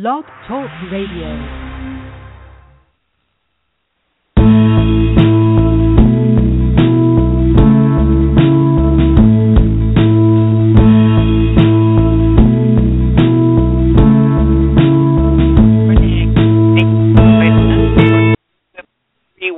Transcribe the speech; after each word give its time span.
Blog 0.00 0.24
Talk 0.46 0.70
Radio. 0.92 1.58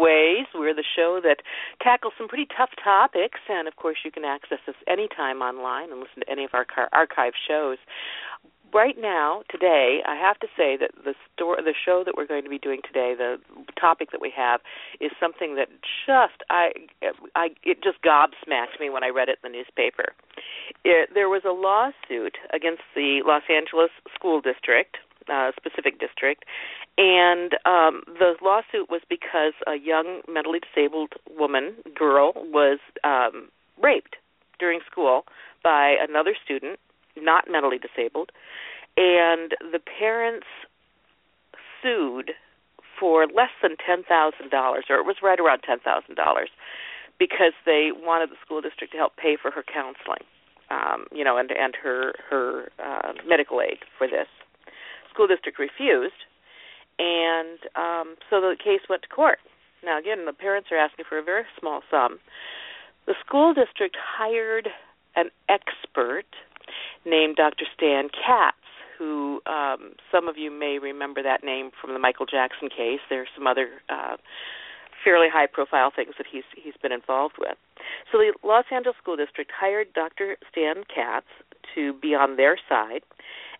ways. 0.00 0.46
We're 0.54 0.74
the 0.74 0.84
show 0.96 1.20
that 1.22 1.42
tackles 1.82 2.14
some 2.16 2.28
pretty 2.28 2.46
tough 2.56 2.70
topics, 2.82 3.40
and 3.48 3.68
of 3.68 3.76
course, 3.76 3.98
you 4.04 4.10
can 4.10 4.24
access 4.24 4.58
us 4.66 4.74
anytime 4.88 5.42
online 5.42 5.90
and 5.90 6.00
listen 6.00 6.20
to 6.20 6.30
any 6.30 6.44
of 6.44 6.50
our 6.54 6.66
archive 6.92 7.34
shows. 7.46 7.78
Right 8.72 8.94
now, 8.98 9.42
today, 9.50 9.98
I 10.06 10.14
have 10.14 10.38
to 10.40 10.46
say 10.56 10.76
that 10.76 10.92
the 11.04 11.14
store, 11.34 11.56
the 11.56 11.74
show 11.74 12.04
that 12.04 12.14
we're 12.16 12.26
going 12.26 12.44
to 12.44 12.50
be 12.50 12.58
doing 12.58 12.80
today, 12.86 13.14
the 13.16 13.38
topic 13.80 14.12
that 14.12 14.20
we 14.20 14.32
have, 14.36 14.60
is 15.00 15.10
something 15.18 15.56
that 15.56 15.68
just 16.06 16.42
I, 16.50 16.70
I 17.34 17.48
it 17.64 17.82
just 17.82 18.00
gobsmacked 18.02 18.78
me 18.78 18.88
when 18.88 19.02
I 19.02 19.08
read 19.08 19.28
it 19.28 19.38
in 19.42 19.50
the 19.50 19.58
newspaper. 19.58 20.12
It, 20.84 21.10
there 21.14 21.28
was 21.28 21.42
a 21.44 21.50
lawsuit 21.50 22.36
against 22.54 22.82
the 22.94 23.22
Los 23.26 23.42
Angeles 23.50 23.90
School 24.14 24.40
District 24.40 24.96
uh, 25.28 25.52
specific 25.56 25.98
district, 26.00 26.44
and 26.98 27.52
um, 27.64 28.02
the 28.06 28.34
lawsuit 28.42 28.90
was 28.90 29.02
because 29.08 29.52
a 29.66 29.76
young 29.76 30.22
mentally 30.28 30.60
disabled 30.60 31.12
woman, 31.38 31.74
girl, 31.94 32.32
was 32.36 32.78
um, 33.04 33.48
raped 33.82 34.16
during 34.58 34.80
school 34.90 35.24
by 35.62 35.94
another 36.00 36.34
student, 36.42 36.78
not 37.16 37.50
mentally 37.50 37.78
disabled, 37.78 38.30
and 38.96 39.54
the 39.72 39.80
parents 39.80 40.46
sued 41.82 42.32
for 42.98 43.26
less 43.26 43.54
than 43.62 43.76
ten 43.84 44.04
thousand 44.04 44.50
dollars, 44.50 44.84
or 44.90 44.96
it 44.96 45.06
was 45.06 45.16
right 45.22 45.40
around 45.40 45.60
ten 45.60 45.78
thousand 45.80 46.14
dollars, 46.16 46.50
because 47.18 47.52
they 47.64 47.90
wanted 47.94 48.30
the 48.30 48.36
school 48.44 48.60
district 48.60 48.92
to 48.92 48.98
help 48.98 49.16
pay 49.16 49.36
for 49.40 49.50
her 49.50 49.62
counseling, 49.62 50.24
um, 50.70 51.06
you 51.12 51.24
know, 51.24 51.36
and 51.36 51.50
and 51.50 51.74
her 51.82 52.12
her 52.28 52.70
uh, 52.78 53.12
medical 53.26 53.60
aid 53.60 53.78
for 53.96 54.06
this 54.06 54.28
school 55.12 55.26
district 55.26 55.58
refused, 55.58 56.22
and 56.98 57.58
um, 57.74 58.16
so 58.28 58.40
the 58.40 58.56
case 58.62 58.80
went 58.88 59.02
to 59.02 59.08
court. 59.08 59.38
Now, 59.82 59.98
again, 59.98 60.26
the 60.26 60.32
parents 60.32 60.68
are 60.70 60.76
asking 60.76 61.06
for 61.08 61.18
a 61.18 61.22
very 61.22 61.44
small 61.58 61.80
sum. 61.90 62.18
The 63.06 63.14
school 63.24 63.54
district 63.54 63.96
hired 63.98 64.68
an 65.16 65.30
expert 65.48 66.26
named 67.04 67.36
Dr. 67.36 67.64
Stan 67.74 68.08
Katz, 68.08 68.56
who 68.98 69.40
um, 69.46 69.92
some 70.12 70.28
of 70.28 70.36
you 70.36 70.50
may 70.50 70.78
remember 70.78 71.22
that 71.22 71.42
name 71.42 71.70
from 71.80 71.92
the 71.94 71.98
Michael 71.98 72.26
Jackson 72.26 72.68
case. 72.68 73.00
There 73.08 73.22
are 73.22 73.32
some 73.34 73.46
other 73.46 73.68
uh, 73.88 74.16
fairly 75.02 75.28
high-profile 75.32 75.92
things 75.94 76.14
that 76.18 76.26
he's 76.30 76.44
he's 76.54 76.74
been 76.82 76.92
involved 76.92 77.36
with. 77.38 77.56
So 78.12 78.18
the 78.18 78.34
Los 78.44 78.66
Angeles 78.70 78.96
School 79.02 79.16
District 79.16 79.50
hired 79.58 79.92
Dr. 79.94 80.36
Stan 80.50 80.84
Katz 80.94 81.26
to 81.74 81.94
be 81.94 82.14
on 82.14 82.36
their 82.36 82.58
side, 82.68 83.02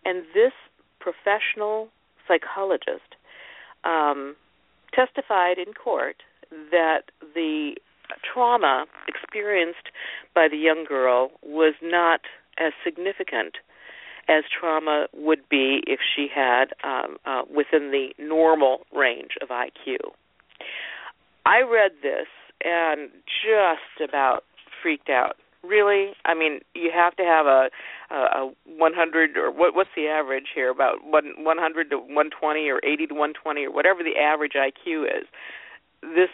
and 0.05 0.23
this 0.33 0.53
professional 0.99 1.89
psychologist 2.27 3.15
um, 3.83 4.35
testified 4.93 5.57
in 5.57 5.73
court 5.73 6.17
that 6.69 7.03
the 7.33 7.75
trauma 8.21 8.85
experienced 9.07 9.89
by 10.35 10.47
the 10.47 10.57
young 10.57 10.85
girl 10.87 11.31
was 11.41 11.73
not 11.81 12.21
as 12.57 12.73
significant 12.83 13.57
as 14.27 14.43
trauma 14.57 15.07
would 15.13 15.47
be 15.49 15.83
if 15.87 15.99
she 16.15 16.27
had 16.33 16.73
um, 16.83 17.17
uh, 17.25 17.41
within 17.53 17.91
the 17.91 18.13
normal 18.17 18.81
range 18.95 19.31
of 19.41 19.49
IQ. 19.49 19.97
I 21.45 21.61
read 21.61 21.91
this 22.01 22.27
and 22.63 23.09
just 23.25 24.09
about 24.09 24.43
freaked 24.81 25.09
out. 25.09 25.37
Really? 25.63 26.13
I 26.25 26.33
mean 26.33 26.59
you 26.73 26.91
have 26.93 27.15
to 27.17 27.23
have 27.23 27.45
a 27.45 27.69
a, 28.09 28.15
a 28.15 28.51
100 28.65 29.37
or 29.37 29.51
what 29.51 29.75
what's 29.75 29.89
the 29.95 30.07
average 30.07 30.47
here? 30.55 30.69
About 30.69 31.05
100 31.05 31.89
to 31.91 31.97
120 31.97 32.69
or 32.69 32.79
80 32.83 33.07
to 33.07 33.13
120 33.13 33.65
or 33.65 33.71
whatever 33.71 34.01
the 34.03 34.19
average 34.19 34.53
iq 34.53 35.05
is. 35.05 35.27
This 36.01 36.29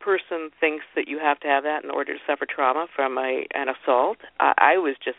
person 0.00 0.50
thinks 0.60 0.84
that 0.96 1.08
you 1.08 1.18
have 1.18 1.40
to 1.40 1.48
have 1.48 1.64
that 1.64 1.82
in 1.82 1.90
order 1.90 2.14
to 2.14 2.20
suffer 2.26 2.46
trauma 2.46 2.86
from 2.94 3.16
a 3.16 3.46
an 3.54 3.68
assault. 3.68 4.18
I, 4.38 4.52
I 4.58 4.78
was 4.78 4.96
just 5.02 5.18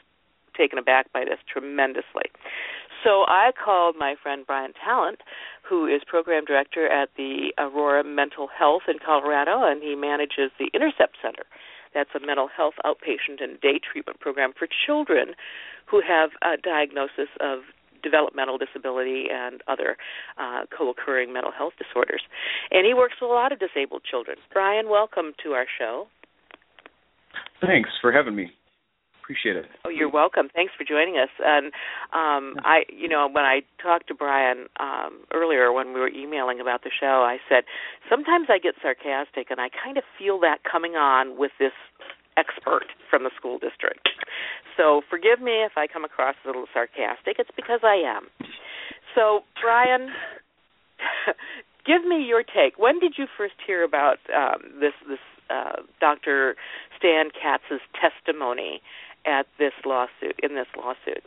taken 0.59 0.78
aback 0.78 1.12
by 1.14 1.24
this 1.24 1.40
tremendously 1.47 2.28
so 3.03 3.24
I 3.28 3.52
called 3.56 3.96
my 3.97 4.16
friend 4.22 4.44
Brian 4.46 4.74
Tallant, 4.75 5.22
who 5.64 5.86
is 5.86 6.02
program 6.06 6.44
director 6.44 6.86
at 6.86 7.08
the 7.16 7.53
Aurora 7.58 8.03
Mental 8.03 8.47
Health 8.47 8.84
in 8.90 8.96
Colorado, 9.00 9.64
and 9.64 9.81
he 9.81 9.96
manages 9.96 10.52
the 10.59 10.68
Intercept 10.74 11.16
Center 11.22 11.44
that's 11.94 12.09
a 12.16 12.25
mental 12.25 12.47
health 12.47 12.75
outpatient 12.86 13.42
and 13.42 13.59
day 13.62 13.80
treatment 13.80 14.20
program 14.20 14.53
for 14.58 14.68
children 14.86 15.34
who 15.90 16.02
have 16.06 16.31
a 16.44 16.56
diagnosis 16.62 17.30
of 17.40 17.59
developmental 18.03 18.58
disability 18.58 19.26
and 19.31 19.62
other 19.68 19.97
uh, 20.38 20.66
co-occurring 20.76 21.34
mental 21.34 21.52
health 21.52 21.74
disorders. 21.78 22.22
And 22.72 22.86
he 22.86 22.94
works 22.94 23.16
with 23.20 23.30
a 23.30 23.34
lot 23.34 23.52
of 23.52 23.59
disabled 23.59 24.03
children. 24.09 24.38
Brian, 24.53 24.88
welcome 24.88 25.34
to 25.44 25.52
our 25.52 25.66
show. 25.80 26.08
Thanks 27.59 27.90
for 28.02 28.12
having 28.12 28.36
me 28.36 28.52
appreciate 29.29 29.56
it. 29.56 29.66
Oh, 29.85 29.90
you're 29.90 30.09
welcome. 30.09 30.50
Thanks 30.56 30.73
for 30.75 30.84
joining 30.84 31.22
us. 31.22 31.29
And 31.38 31.67
um, 32.17 32.57
I, 32.66 32.81
you 32.90 33.07
know, 33.07 33.29
when 33.31 33.45
I 33.45 33.62
talked 33.81 34.07
to 34.07 34.16
Brian 34.16 34.66
um, 34.79 35.22
earlier 35.31 35.72
when 35.72 35.94
we 35.94 36.00
were 36.00 36.09
emailing 36.09 36.59
about 36.59 36.81
the 36.81 36.90
show, 36.90 37.22
I 37.22 37.38
said 37.47 37.63
sometimes 38.09 38.47
I 38.50 38.57
get 38.57 38.73
sarcastic, 38.81 39.51
and 39.51 39.62
I 39.62 39.69
kind 39.69 39.97
of 39.97 40.03
feel 40.17 40.40
that 40.40 40.66
coming 40.66 40.94
on 40.95 41.38
with 41.38 41.51
this 41.59 41.78
expert 42.38 42.90
from 43.07 43.23
the 43.23 43.29
school 43.38 43.59
district. 43.59 44.09
So 44.75 45.01
forgive 45.07 45.41
me 45.41 45.61
if 45.61 45.73
I 45.78 45.85
come 45.85 46.03
across 46.03 46.34
a 46.44 46.47
little 46.47 46.66
sarcastic. 46.73 47.38
It's 47.38 47.53
because 47.56 47.81
I 47.84 48.01
am. 48.01 48.34
So, 49.13 49.41
Brian, 49.61 50.09
give 51.85 52.03
me 52.03 52.25
your 52.25 52.41
take. 52.41 52.79
When 52.79 52.97
did 52.97 53.13
you 53.17 53.28
first 53.38 53.61
hear 53.67 53.84
about 53.84 54.17
um, 54.34 54.81
this 54.81 54.94
this 55.07 55.22
uh, 55.50 55.81
Dr. 56.00 56.56
Stan 56.97 57.29
Katz's 57.34 57.81
testimony 57.97 58.81
at 59.25 59.46
this 59.57 59.74
lawsuit 59.85 60.40
in 60.41 60.56
this 60.56 60.68
lawsuit? 60.78 61.24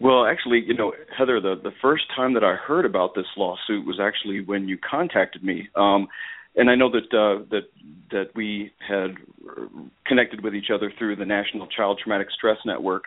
Well, 0.00 0.26
actually, 0.26 0.62
you 0.66 0.74
know, 0.74 0.92
Heather, 1.16 1.40
the 1.40 1.54
the 1.62 1.72
first 1.80 2.04
time 2.14 2.34
that 2.34 2.44
I 2.44 2.54
heard 2.54 2.84
about 2.84 3.14
this 3.14 3.26
lawsuit 3.36 3.86
was 3.86 3.98
actually 4.00 4.40
when 4.40 4.68
you 4.68 4.78
contacted 4.78 5.42
me. 5.42 5.68
Um, 5.74 6.08
and 6.56 6.70
I 6.70 6.74
know 6.74 6.90
that 6.90 7.14
uh, 7.16 7.44
that 7.50 7.68
that 8.10 8.34
we 8.34 8.72
had 8.86 9.16
connected 10.06 10.42
with 10.42 10.54
each 10.54 10.70
other 10.74 10.92
through 10.98 11.16
the 11.16 11.26
National 11.26 11.66
Child 11.66 12.00
Traumatic 12.02 12.28
Stress 12.34 12.58
Network, 12.64 13.04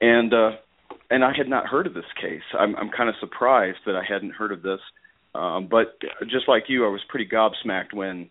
and 0.00 0.32
uh, 0.32 0.52
and 1.10 1.24
I 1.24 1.32
had 1.36 1.48
not 1.48 1.66
heard 1.66 1.86
of 1.86 1.94
this 1.94 2.04
case. 2.20 2.42
I'm 2.58 2.74
I'm 2.76 2.90
kind 2.90 3.08
of 3.08 3.14
surprised 3.20 3.78
that 3.86 3.94
I 3.94 4.02
hadn't 4.06 4.32
heard 4.32 4.52
of 4.52 4.62
this, 4.62 4.80
um, 5.34 5.68
but 5.70 5.98
just 6.22 6.48
like 6.48 6.64
you, 6.68 6.86
I 6.86 6.88
was 6.88 7.02
pretty 7.08 7.28
gobsmacked 7.28 7.92
when 7.92 8.30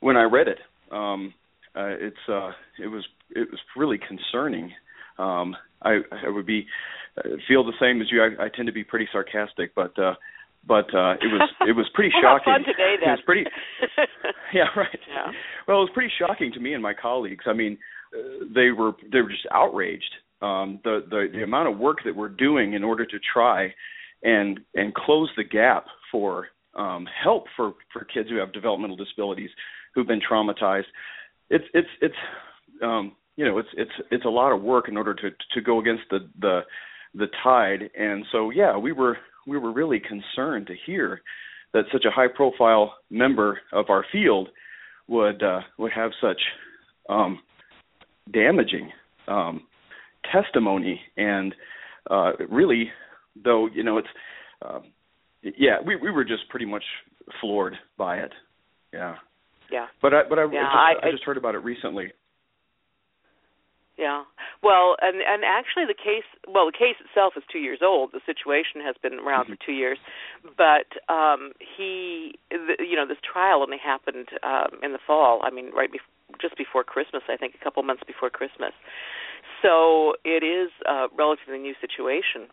when 0.00 0.16
I 0.16 0.24
read 0.24 0.48
it. 0.48 0.58
Um, 0.90 1.32
uh, 1.76 1.94
it's 1.98 2.28
uh, 2.28 2.50
it 2.82 2.88
was 2.88 3.04
it 3.30 3.48
was 3.50 3.60
really 3.76 3.98
concerning. 3.98 4.72
Um, 5.18 5.56
I 5.82 5.98
I 6.26 6.28
would 6.28 6.46
be 6.46 6.66
uh, 7.18 7.36
feel 7.48 7.64
the 7.64 7.72
same 7.80 8.00
as 8.00 8.08
you. 8.10 8.22
I, 8.22 8.46
I 8.46 8.48
tend 8.48 8.66
to 8.66 8.72
be 8.72 8.84
pretty 8.84 9.08
sarcastic, 9.12 9.74
but 9.74 9.96
uh, 9.98 10.14
but 10.66 10.92
uh, 10.94 11.14
it 11.14 11.30
was 11.30 11.48
it 11.68 11.72
was 11.76 11.86
pretty 11.94 12.12
we'll 12.14 12.22
shocking. 12.22 12.52
Have 12.52 12.62
fun 12.62 12.74
today, 12.74 12.94
then. 13.00 13.08
It 13.08 13.12
was 13.12 13.22
pretty. 13.24 13.44
yeah, 14.54 14.66
right. 14.76 14.98
Yeah. 15.08 15.32
Well, 15.66 15.78
it 15.78 15.80
was 15.80 15.90
pretty 15.94 16.12
shocking 16.18 16.52
to 16.52 16.60
me 16.60 16.74
and 16.74 16.82
my 16.82 16.94
colleagues. 16.94 17.44
I 17.46 17.52
mean, 17.52 17.78
uh, 18.14 18.44
they 18.54 18.70
were 18.70 18.92
they 19.12 19.20
were 19.20 19.30
just 19.30 19.46
outraged. 19.52 20.12
Um, 20.42 20.80
the 20.84 21.04
the 21.08 21.28
the 21.32 21.42
amount 21.42 21.68
of 21.68 21.78
work 21.78 21.98
that 22.04 22.16
we're 22.16 22.28
doing 22.28 22.74
in 22.74 22.82
order 22.82 23.04
to 23.04 23.18
try 23.32 23.72
and 24.22 24.60
and 24.74 24.94
close 24.94 25.30
the 25.36 25.44
gap 25.44 25.86
for 26.10 26.48
um, 26.74 27.06
help 27.22 27.44
for 27.56 27.74
for 27.92 28.04
kids 28.04 28.28
who 28.28 28.36
have 28.36 28.52
developmental 28.52 28.96
disabilities 28.96 29.50
who've 29.94 30.06
been 30.06 30.20
traumatized 30.20 30.84
it's 31.50 31.64
it's 31.74 31.88
it's 32.00 32.14
um 32.82 33.12
you 33.36 33.44
know 33.44 33.58
it's 33.58 33.68
it's 33.76 33.90
it's 34.10 34.24
a 34.24 34.28
lot 34.28 34.52
of 34.52 34.62
work 34.62 34.88
in 34.88 34.96
order 34.96 35.14
to 35.14 35.30
to 35.52 35.60
go 35.60 35.80
against 35.80 36.04
the 36.10 36.20
the 36.40 36.60
the 37.14 37.26
tide. 37.42 37.90
And 37.98 38.24
so 38.32 38.50
yeah 38.50 38.76
we 38.76 38.92
were 38.92 39.18
we 39.46 39.58
were 39.58 39.72
really 39.72 40.00
concerned 40.00 40.68
to 40.68 40.74
hear 40.86 41.20
that 41.72 41.84
such 41.92 42.04
a 42.04 42.10
high 42.10 42.28
profile 42.28 42.94
member 43.10 43.60
of 43.72 43.90
our 43.90 44.04
field 44.10 44.48
would 45.08 45.42
uh 45.42 45.60
would 45.78 45.92
have 45.92 46.12
such 46.20 46.40
um 47.08 47.40
damaging 48.32 48.90
um 49.28 49.62
testimony. 50.32 51.00
And 51.16 51.54
uh 52.08 52.32
really 52.48 52.90
though 53.42 53.66
you 53.66 53.82
know 53.82 53.98
it's 53.98 54.08
um 54.62 54.84
yeah 55.42 55.78
we 55.84 55.96
we 55.96 56.10
were 56.10 56.24
just 56.24 56.48
pretty 56.48 56.66
much 56.66 56.84
floored 57.40 57.74
by 57.98 58.18
it. 58.18 58.32
Yeah 58.92 59.16
yeah. 59.70 59.86
But 60.02 60.14
I 60.14 60.22
but 60.28 60.38
I, 60.38 60.44
yeah, 60.44 60.64
just, 60.64 61.04
I, 61.04 61.08
I 61.08 61.10
just 61.10 61.24
heard 61.24 61.36
about 61.36 61.54
it 61.54 61.58
recently. 61.58 62.12
yeah. 63.98 64.24
Well, 64.62 64.96
and 65.00 65.16
and 65.20 65.44
actually 65.44 65.86
the 65.86 65.94
case 65.94 66.26
well 66.48 66.66
the 66.66 66.76
case 66.76 66.96
itself 67.04 67.34
is 67.36 67.44
2 67.52 67.58
years 67.58 67.80
old. 67.82 68.12
The 68.12 68.20
situation 68.26 68.80
has 68.82 68.96
been 69.02 69.20
around 69.20 69.44
mm-hmm. 69.44 69.60
for 69.60 69.66
2 69.66 69.72
years. 69.72 69.98
But 70.56 70.88
um 71.12 71.52
he 71.76 72.38
the, 72.50 72.76
you 72.80 72.96
know 72.96 73.06
this 73.06 73.20
trial 73.20 73.62
only 73.62 73.78
happened 73.78 74.28
um 74.42 74.80
in 74.82 74.92
the 74.92 75.02
fall. 75.06 75.40
I 75.44 75.50
mean 75.50 75.70
right 75.72 75.90
before 75.90 76.08
just 76.40 76.56
before 76.56 76.84
Christmas, 76.84 77.22
I 77.28 77.36
think 77.36 77.54
a 77.60 77.64
couple 77.64 77.82
months 77.82 78.02
before 78.06 78.30
Christmas. 78.30 78.72
So 79.62 80.14
it 80.24 80.42
is 80.42 80.70
a 80.86 81.08
relatively 81.16 81.58
new 81.58 81.74
situation. 81.80 82.48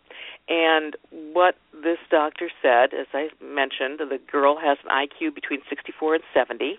And 0.49 0.95
what 1.33 1.55
this 1.71 1.99
doctor 2.09 2.49
said, 2.61 2.93
as 2.93 3.07
I 3.13 3.29
mentioned, 3.41 3.99
the 3.99 4.19
girl 4.31 4.57
has 4.59 4.77
an 4.83 4.89
IQ 4.89 5.35
between 5.35 5.61
64 5.69 6.15
and 6.15 6.23
70. 6.33 6.77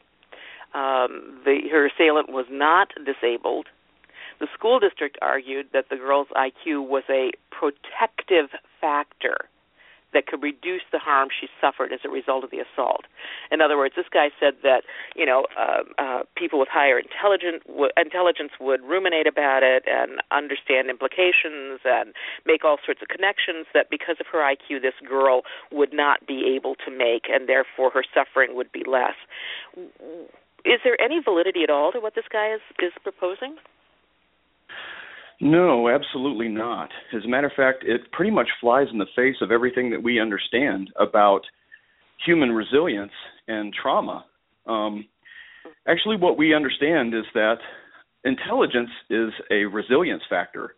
Um, 0.75 1.41
the, 1.45 1.61
her 1.71 1.87
assailant 1.87 2.29
was 2.29 2.47
not 2.51 2.93
disabled. 3.05 3.67
The 4.41 4.49
school 4.55 4.79
district 4.79 5.19
argued 5.21 5.69
that 5.73 5.87
the 5.91 5.97
girl's 5.97 6.29
IQ 6.37 6.89
was 6.89 7.03
a 7.09 7.33
protective 7.51 8.51
factor 8.81 9.49
that 10.15 10.27
could 10.27 10.43
reduce 10.43 10.83
the 10.91 10.99
harm 10.99 11.29
she 11.29 11.49
suffered 11.61 11.93
as 11.93 12.01
a 12.05 12.09
result 12.09 12.45
of 12.45 12.51
the 12.51 12.59
assault. 12.59 13.05
In 13.51 13.61
other 13.61 13.77
words, 13.77 13.95
this 13.97 14.07
guy 14.13 14.31
said 14.41 14.55
that 14.63 14.83
you 15.15 15.27
know 15.27 15.47
uh, 15.59 15.83
uh, 15.99 16.23
people 16.37 16.59
with 16.59 16.69
higher 16.71 16.99
intelligence 16.99 17.63
w- 17.67 17.91
intelligence 17.97 18.53
would 18.61 18.83
ruminate 18.83 19.27
about 19.27 19.63
it 19.63 19.85
and 19.87 20.21
understand 20.31 20.89
implications 20.89 21.81
and 21.85 22.15
make 22.47 22.65
all 22.65 22.79
sorts 22.85 23.03
of 23.03 23.09
connections 23.09 23.67
that 23.75 23.91
because 23.91 24.17
of 24.21 24.27
her 24.33 24.39
IQ, 24.39 24.81
this 24.83 24.97
girl 25.07 25.43
would 25.71 25.93
not 25.93 26.27
be 26.27 26.55
able 26.57 26.75
to 26.87 26.91
make, 26.91 27.29
and 27.29 27.49
therefore 27.49 27.91
her 27.91 28.05
suffering 28.15 28.57
would 28.57 28.73
be 28.73 28.85
less. 28.87 29.17
Is 30.65 30.81
there 30.85 31.01
any 31.01 31.21
validity 31.25 31.63
at 31.63 31.71
all 31.71 31.93
to 31.93 32.01
what 32.01 32.15
this 32.15 32.25
guy 32.33 32.53
is 32.53 32.61
is 32.81 32.93
proposing? 33.03 33.57
No, 35.41 35.89
absolutely 35.89 36.49
not. 36.49 36.91
As 37.15 37.25
a 37.25 37.29
matter 37.29 37.47
of 37.47 37.53
fact, 37.55 37.85
it 37.85 38.11
pretty 38.13 38.33
much 38.33 38.49
flies 38.61 38.89
in 38.91 38.99
the 38.99 39.07
face 39.15 39.37
of 39.41 39.53
everything 39.53 39.91
that 39.91 40.03
we 40.03 40.21
understand 40.21 40.91
about 40.99 41.43
human 42.27 42.51
resilience 42.51 43.13
and 43.47 43.73
trauma. 43.73 44.25
Um, 44.67 45.07
actually, 45.87 46.17
what 46.17 46.37
we 46.37 46.55
understand 46.55 47.15
is 47.15 47.25
that 47.35 47.59
intelligence 48.25 48.91
is 49.11 49.31
a 49.51 49.65
resilience 49.65 50.23
factor. 50.29 50.75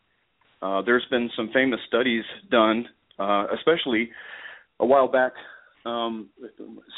Uh, 0.60 0.82
there's 0.82 1.06
been 1.10 1.30
some 1.34 1.50
famous 1.54 1.80
studies 1.88 2.24
done, 2.50 2.86
uh, 3.18 3.46
especially 3.56 4.10
a 4.78 4.84
while 4.84 5.08
back, 5.08 5.32
um, 5.86 6.28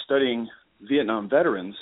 studying 0.04 0.48
Vietnam 0.80 1.30
veterans 1.30 1.76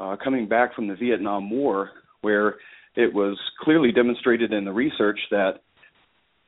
uh, 0.00 0.16
coming 0.22 0.48
back 0.48 0.74
from 0.74 0.88
the 0.88 0.94
Vietnam 0.94 1.50
War, 1.50 1.90
where 2.22 2.56
it 2.96 3.12
was 3.12 3.38
clearly 3.60 3.92
demonstrated 3.92 4.52
in 4.52 4.64
the 4.64 4.72
research 4.72 5.18
that 5.30 5.60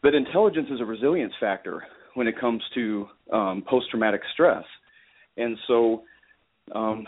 that 0.03 0.15
intelligence 0.15 0.69
is 0.71 0.81
a 0.81 0.85
resilience 0.85 1.33
factor 1.39 1.85
when 2.15 2.27
it 2.27 2.39
comes 2.41 2.63
to 2.75 3.07
um, 3.33 3.63
post-traumatic 3.69 4.23
stress, 4.33 4.65
and 5.37 5.57
so 5.69 6.03
um, 6.75 7.07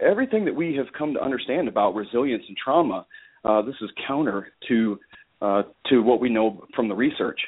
everything 0.00 0.44
that 0.44 0.54
we 0.54 0.76
have 0.76 0.86
come 0.96 1.14
to 1.14 1.20
understand 1.20 1.68
about 1.68 1.94
resilience 1.94 2.44
and 2.46 2.56
trauma, 2.56 3.06
uh, 3.44 3.62
this 3.62 3.74
is 3.80 3.90
counter 4.06 4.52
to 4.68 4.98
uh, 5.40 5.62
to 5.88 6.00
what 6.00 6.20
we 6.20 6.28
know 6.28 6.64
from 6.76 6.88
the 6.88 6.94
research. 6.94 7.40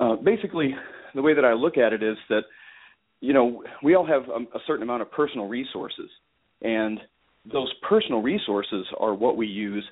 Uh, 0.00 0.16
basically, 0.16 0.74
the 1.14 1.20
way 1.20 1.34
that 1.34 1.44
I 1.44 1.52
look 1.52 1.76
at 1.76 1.92
it 1.92 2.02
is 2.02 2.16
that 2.30 2.42
you 3.20 3.32
know 3.32 3.62
we 3.82 3.94
all 3.94 4.06
have 4.06 4.22
a, 4.28 4.56
a 4.56 4.60
certain 4.66 4.82
amount 4.82 5.02
of 5.02 5.10
personal 5.10 5.48
resources, 5.48 6.08
and 6.62 6.98
those 7.50 7.72
personal 7.88 8.22
resources 8.22 8.86
are 8.98 9.14
what 9.14 9.36
we 9.36 9.46
use 9.46 9.84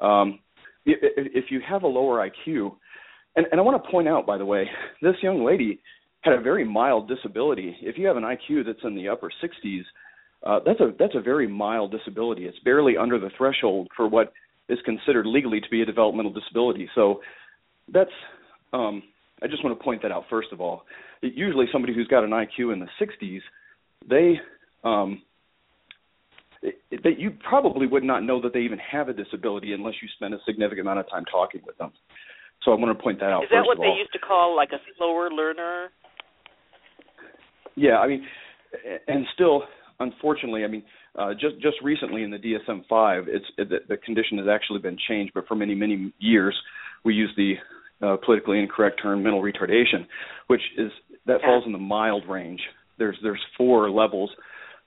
um, 0.00 0.40
if, 0.86 1.44
you 1.50 1.60
have 1.68 1.82
a 1.82 1.86
lower 1.86 2.26
IQ, 2.26 2.72
and, 3.36 3.46
and 3.50 3.60
I 3.60 3.62
want 3.62 3.82
to 3.82 3.90
point 3.90 4.08
out, 4.08 4.26
by 4.26 4.38
the 4.38 4.44
way, 4.44 4.64
this 5.02 5.16
young 5.22 5.44
lady 5.44 5.80
had 6.22 6.34
a 6.34 6.40
very 6.40 6.64
mild 6.64 7.08
disability. 7.08 7.76
If 7.82 7.98
you 7.98 8.06
have 8.06 8.16
an 8.16 8.24
IQ 8.24 8.66
that's 8.66 8.82
in 8.84 8.94
the 8.94 9.08
upper 9.08 9.30
60s, 9.42 9.82
uh, 10.46 10.60
that's 10.64 10.80
a 10.80 10.92
that's 10.98 11.14
a 11.16 11.20
very 11.20 11.48
mild 11.48 11.90
disability. 11.90 12.46
It's 12.46 12.58
barely 12.60 12.96
under 12.96 13.18
the 13.18 13.30
threshold 13.36 13.88
for 13.96 14.08
what 14.08 14.32
is 14.68 14.78
considered 14.84 15.26
legally 15.26 15.60
to 15.60 15.68
be 15.68 15.82
a 15.82 15.84
developmental 15.84 16.32
disability. 16.32 16.88
So 16.94 17.20
that's 17.92 18.10
um, 18.72 19.02
I 19.42 19.48
just 19.48 19.64
want 19.64 19.76
to 19.76 19.82
point 19.82 20.02
that 20.02 20.12
out 20.12 20.24
first 20.30 20.48
of 20.52 20.60
all. 20.60 20.82
Usually, 21.22 21.66
somebody 21.72 21.92
who's 21.92 22.06
got 22.06 22.22
an 22.22 22.30
IQ 22.30 22.72
in 22.72 22.78
the 22.78 22.88
60s, 23.00 23.40
they 24.08 24.38
um, 24.84 25.22
that 26.90 27.18
you 27.18 27.30
probably 27.46 27.86
would 27.86 28.04
not 28.04 28.24
know 28.24 28.40
that 28.40 28.52
they 28.52 28.60
even 28.60 28.78
have 28.78 29.08
a 29.08 29.12
disability 29.12 29.72
unless 29.72 29.94
you 30.00 30.08
spend 30.16 30.34
a 30.34 30.38
significant 30.46 30.86
amount 30.86 31.00
of 31.00 31.10
time 31.10 31.24
talking 31.30 31.60
with 31.66 31.76
them. 31.78 31.92
So 32.64 32.72
I 32.72 32.74
want 32.74 32.96
to 32.96 33.02
point 33.02 33.20
that 33.20 33.26
out. 33.26 33.44
Is 33.44 33.50
that 33.52 33.64
what 33.64 33.78
they 33.78 33.94
used 33.98 34.12
to 34.12 34.18
call 34.18 34.56
like 34.56 34.70
a 34.72 34.80
slower 34.96 35.30
learner? 35.30 35.88
Yeah, 37.76 37.98
I 37.98 38.08
mean, 38.08 38.26
and 39.06 39.24
still, 39.34 39.62
unfortunately, 40.00 40.64
I 40.64 40.66
mean, 40.66 40.82
uh, 41.16 41.34
just 41.34 41.60
just 41.60 41.76
recently 41.82 42.22
in 42.22 42.30
the 42.30 42.38
DSM-5, 42.38 43.24
it's 43.28 43.44
it, 43.56 43.68
the, 43.68 43.78
the 43.88 43.96
condition 43.98 44.38
has 44.38 44.46
actually 44.50 44.80
been 44.80 44.96
changed, 45.08 45.32
but 45.34 45.46
for 45.46 45.54
many 45.54 45.74
many 45.74 46.12
years 46.18 46.56
we 47.04 47.14
use 47.14 47.30
the 47.36 47.54
uh, 48.04 48.16
politically 48.24 48.58
incorrect 48.58 49.00
term 49.02 49.22
mental 49.22 49.42
retardation, 49.42 50.06
which 50.48 50.62
is 50.76 50.90
that 51.26 51.40
falls 51.42 51.64
in 51.66 51.72
the 51.72 51.78
mild 51.78 52.24
range. 52.28 52.60
There's 52.98 53.16
there's 53.22 53.40
four 53.56 53.90
levels 53.90 54.30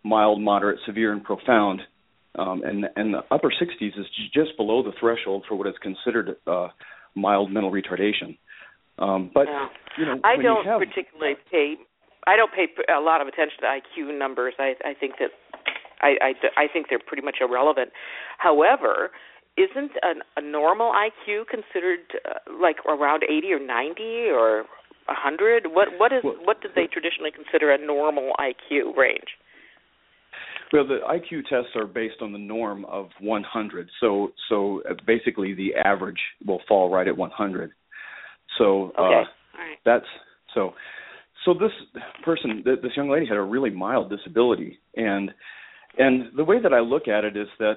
mild, 0.04 0.42
moderate, 0.42 0.80
severe, 0.86 1.14
and 1.14 1.24
profound. 1.24 1.82
Um, 2.38 2.64
and 2.64 2.86
and 2.96 3.14
the 3.14 3.22
upper 3.30 3.50
60s 3.50 4.00
is 4.00 4.06
just 4.34 4.56
below 4.58 4.84
the 4.84 4.94
threshold 5.00 5.44
for 5.48 5.56
what 5.56 5.68
is 5.68 5.76
considered 5.82 6.38
uh, 6.48 6.70
mild 7.16 7.52
mental 7.52 7.72
retardation. 7.72 8.38
Um, 9.00 9.32
but 9.34 9.48
yeah. 9.48 9.68
you 9.98 10.06
know, 10.06 10.20
I 10.24 10.42
don't 10.42 10.66
have, 10.66 10.80
particularly 10.80 11.36
pay. 11.52 11.76
I 12.28 12.36
don't 12.36 12.54
pay 12.54 12.68
a 12.94 13.02
lot 13.02 13.20
of 13.20 13.28
attention 13.28 13.58
to 13.62 13.68
IQ 13.68 14.18
numbers. 14.18 14.54
I, 14.60 14.76
I 14.86 14.94
think 14.94 15.16
that 15.20 15.32
I, 16.02 16.16
I, 16.22 16.64
I 16.64 16.68
think 16.72 16.88
they're 16.90 17.00
pretty 17.06 17.24
much 17.24 17.38
irrelevant. 17.42 17.92
However, 18.38 19.12
isn't 19.58 19.92
an, 20.02 20.22
a 20.38 20.42
normal 20.42 20.94
IQ 20.94 21.48
considered 21.48 22.00
uh, 22.24 22.40
like 22.62 22.78
around 22.88 23.24
80 23.24 23.52
or 23.54 23.60
90 23.60 24.04
or 24.32 24.64
100? 25.06 25.68
What 25.68 25.90
what 25.98 26.14
is 26.14 26.24
what 26.24 26.62
did 26.62 26.72
they 26.76 26.88
traditionally 26.88 27.32
consider 27.32 27.72
a 27.72 27.78
normal 27.78 28.34
IQ 28.40 28.96
range? 28.96 29.36
Well, 30.72 30.88
the 30.88 31.00
IQ 31.10 31.44
tests 31.50 31.76
are 31.76 31.86
based 31.86 32.22
on 32.22 32.32
the 32.32 32.40
norm 32.40 32.86
of 32.86 33.10
100. 33.20 33.90
So, 34.00 34.32
so 34.48 34.82
uh, 34.90 34.94
basically, 35.06 35.54
the 35.54 35.74
average 35.76 36.20
will 36.46 36.62
fall 36.68 36.90
right 36.90 37.08
at 37.08 37.18
100. 37.18 37.72
So 38.58 38.92
uh, 38.98 39.02
okay. 39.02 39.24
that's 39.86 40.06
so. 40.54 40.74
So 41.46 41.56
this 41.56 41.72
person, 42.24 42.64
this 42.64 42.92
young 42.96 43.10
lady, 43.10 43.26
had 43.26 43.36
a 43.36 43.42
really 43.42 43.72
mild 43.72 44.12
disability, 44.12 44.78
and 44.96 45.32
and 45.98 46.26
the 46.38 46.44
way 46.44 46.62
that 46.62 46.74
I 46.74 46.80
look 46.80 47.08
at 47.08 47.24
it 47.24 47.36
is 47.36 47.48
that, 47.60 47.76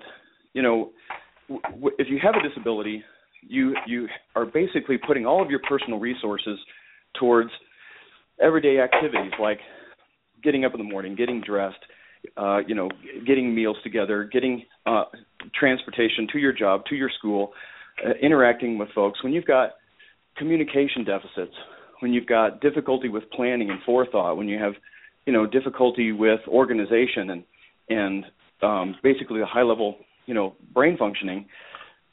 you 0.52 0.62
know, 0.62 0.90
w- 1.48 1.96
if 1.98 2.08
you 2.10 2.18
have 2.22 2.34
a 2.34 2.46
disability, 2.46 3.02
you 3.40 3.74
you 3.86 4.06
are 4.34 4.44
basically 4.44 4.98
putting 4.98 5.24
all 5.24 5.42
of 5.42 5.50
your 5.50 5.60
personal 5.68 5.98
resources 5.98 6.58
towards 7.18 7.50
everyday 8.40 8.80
activities 8.80 9.32
like 9.40 9.60
getting 10.42 10.64
up 10.64 10.72
in 10.72 10.78
the 10.78 10.84
morning, 10.84 11.14
getting 11.14 11.40
dressed, 11.40 11.78
uh, 12.36 12.58
you 12.66 12.74
know, 12.74 12.88
getting 13.26 13.54
meals 13.54 13.76
together, 13.82 14.28
getting 14.32 14.64
uh, 14.86 15.04
transportation 15.58 16.26
to 16.32 16.38
your 16.38 16.52
job, 16.52 16.84
to 16.86 16.94
your 16.94 17.10
school, 17.18 17.52
uh, 18.04 18.10
interacting 18.20 18.78
with 18.78 18.88
folks. 18.94 19.22
When 19.22 19.32
you've 19.32 19.44
got 19.44 19.70
communication 20.36 21.04
deficits, 21.04 21.54
when 22.00 22.12
you've 22.12 22.26
got 22.26 22.60
difficulty 22.60 23.08
with 23.08 23.30
planning 23.30 23.70
and 23.70 23.78
forethought, 23.84 24.36
when 24.36 24.48
you 24.48 24.58
have, 24.58 24.74
you 25.26 25.32
know, 25.32 25.46
difficulty 25.46 26.12
with 26.12 26.40
organization 26.48 27.30
and 27.30 27.44
and 27.88 28.24
um, 28.62 28.94
basically 29.02 29.42
a 29.42 29.46
high 29.46 29.62
level, 29.62 29.96
you 30.26 30.32
know, 30.32 30.54
brain 30.72 30.96
functioning, 30.96 31.46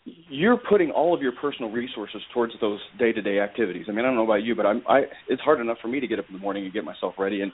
you're 0.04 0.58
putting 0.58 0.92
all 0.92 1.14
of 1.14 1.22
your 1.22 1.32
personal 1.34 1.72
resources 1.72 2.22
towards 2.34 2.54
those 2.60 2.80
day-to-day 3.00 3.40
activities. 3.40 3.86
I 3.88 3.92
mean, 3.92 4.00
I 4.00 4.08
don't 4.08 4.16
know 4.16 4.26
about 4.26 4.44
you, 4.44 4.56
but 4.56 4.66
I'm 4.66 4.82
I 4.88 5.04
it's 5.30 5.42
hard 5.42 5.62
enough 5.62 5.78
for 5.82 5.88
me 5.88 6.00
to 6.00 6.08
get 6.08 6.20
up 6.20 6.26
in 6.28 6.34
the 6.34 6.42
morning 6.42 6.66
and 6.66 6.74
get 6.74 6.84
myself 6.84 7.16
ready 7.18 7.42
and 7.42 7.52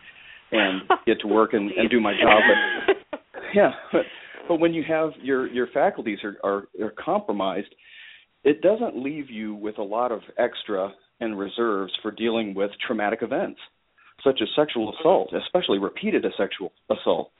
and 0.51 0.81
get 1.05 1.19
to 1.21 1.27
work 1.27 1.53
and, 1.53 1.71
and 1.71 1.89
do 1.89 1.99
my 1.99 2.13
job. 2.13 2.41
But 3.11 3.19
yeah, 3.53 3.71
but, 3.91 4.01
but 4.47 4.59
when 4.59 4.73
you 4.73 4.83
have 4.87 5.11
your 5.21 5.47
your 5.47 5.67
faculties 5.73 6.19
are, 6.23 6.37
are 6.43 6.67
are 6.83 6.93
compromised, 7.03 7.73
it 8.43 8.61
doesn't 8.61 9.01
leave 9.01 9.29
you 9.29 9.55
with 9.55 9.77
a 9.77 9.83
lot 9.83 10.11
of 10.11 10.21
extra 10.37 10.93
and 11.19 11.37
reserves 11.37 11.91
for 12.01 12.11
dealing 12.11 12.53
with 12.53 12.71
traumatic 12.85 13.19
events 13.21 13.59
such 14.23 14.39
as 14.41 14.47
sexual 14.55 14.93
assault, 14.99 15.31
especially 15.33 15.77
repeated 15.77 16.25
sexual 16.37 16.71
assault. 16.89 17.31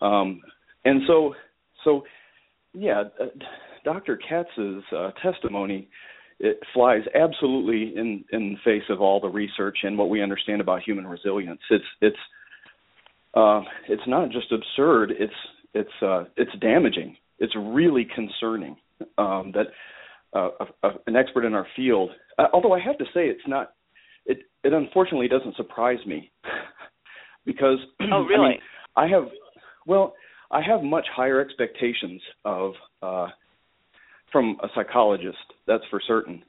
Um, 0.00 0.40
and 0.84 1.02
so, 1.06 1.34
so 1.84 2.02
yeah, 2.72 3.04
uh, 3.20 3.26
Dr. 3.84 4.18
Katz's 4.28 4.82
uh, 4.96 5.10
testimony 5.22 5.88
it 6.40 6.58
flies 6.74 7.02
absolutely 7.14 7.96
in 7.96 8.24
in 8.32 8.54
the 8.54 8.56
face 8.64 8.82
of 8.90 9.00
all 9.00 9.20
the 9.20 9.28
research 9.28 9.78
and 9.84 9.96
what 9.96 10.08
we 10.08 10.20
understand 10.20 10.60
about 10.60 10.82
human 10.82 11.06
resilience. 11.06 11.60
It's 11.70 11.84
it's 12.00 12.16
uh, 13.34 13.62
it's 13.88 14.02
not 14.06 14.30
just 14.30 14.52
absurd. 14.52 15.12
It's 15.18 15.32
it's 15.74 16.02
uh, 16.02 16.24
it's 16.36 16.52
damaging. 16.60 17.16
It's 17.38 17.54
really 17.56 18.06
concerning 18.14 18.76
um, 19.18 19.52
that 19.54 19.66
uh, 20.34 20.50
a, 20.60 20.88
a, 20.88 20.90
an 21.06 21.16
expert 21.16 21.44
in 21.44 21.54
our 21.54 21.66
field. 21.76 22.10
Uh, 22.38 22.46
although 22.52 22.72
I 22.72 22.80
have 22.80 22.98
to 22.98 23.04
say, 23.06 23.26
it's 23.26 23.46
not. 23.46 23.72
It 24.26 24.38
it 24.62 24.72
unfortunately 24.72 25.28
doesn't 25.28 25.56
surprise 25.56 25.98
me 26.06 26.30
because 27.44 27.78
oh 28.12 28.22
really 28.22 28.34
I, 28.44 28.48
mean, 28.50 28.58
I 28.96 29.06
have 29.08 29.28
well 29.86 30.14
I 30.50 30.60
have 30.62 30.82
much 30.82 31.06
higher 31.14 31.40
expectations 31.40 32.22
of 32.44 32.72
uh, 33.02 33.28
from 34.30 34.56
a 34.62 34.68
psychologist. 34.74 35.38
That's 35.66 35.84
for 35.90 36.00
certain 36.06 36.42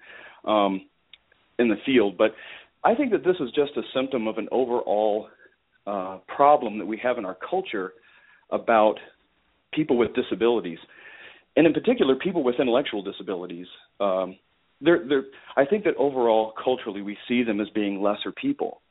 um, 0.46 0.82
in 1.58 1.70
the 1.70 1.78
field, 1.86 2.18
but 2.18 2.32
I 2.84 2.94
think 2.94 3.12
that 3.12 3.24
this 3.24 3.38
is 3.40 3.50
just 3.56 3.72
a 3.76 3.82
symptom 3.96 4.28
of 4.28 4.38
an 4.38 4.48
overall 4.52 5.30
uh, 5.88 6.20
problem 6.28 6.78
that 6.80 6.86
we 6.86 6.98
have 6.98 7.18
in 7.18 7.26
our 7.26 7.38
culture 7.50 7.94
about 8.52 8.96
people 9.74 9.98
with 9.98 10.14
disabilities, 10.14 10.80
and 11.56 11.68
in 11.68 11.74
particular, 11.74 12.16
people 12.16 12.44
with 12.44 12.56
intellectual 12.60 13.02
disabilities. 13.02 13.68
Um, 14.00 14.38
they're, 14.82 15.08
they're, 15.08 15.24
I 15.56 15.66
think 15.66 15.84
that 15.86 15.96
overall, 15.98 16.54
culturally, 16.62 17.02
we 17.02 17.18
see 17.28 17.44
them 17.44 17.62
as 17.62 17.68
being 17.70 18.02
lesser 18.02 18.32
people, 18.32 18.82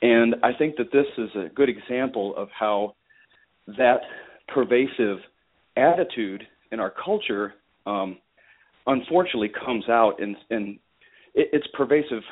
and 0.00 0.36
I 0.42 0.52
think 0.52 0.76
that 0.76 0.92
this 0.92 1.06
is 1.18 1.30
a 1.34 1.48
good 1.54 1.68
example 1.68 2.34
of 2.36 2.48
how 2.58 2.94
that 3.66 4.00
pervasive 4.48 5.18
attitude 5.76 6.42
in 6.70 6.80
our 6.80 6.92
culture, 7.04 7.54
um, 7.86 8.18
unfortunately, 8.86 9.50
comes 9.64 9.88
out, 9.88 10.20
and, 10.20 10.36
and 10.50 10.78
it, 11.34 11.48
it's 11.52 11.66
pervasive 11.74 12.22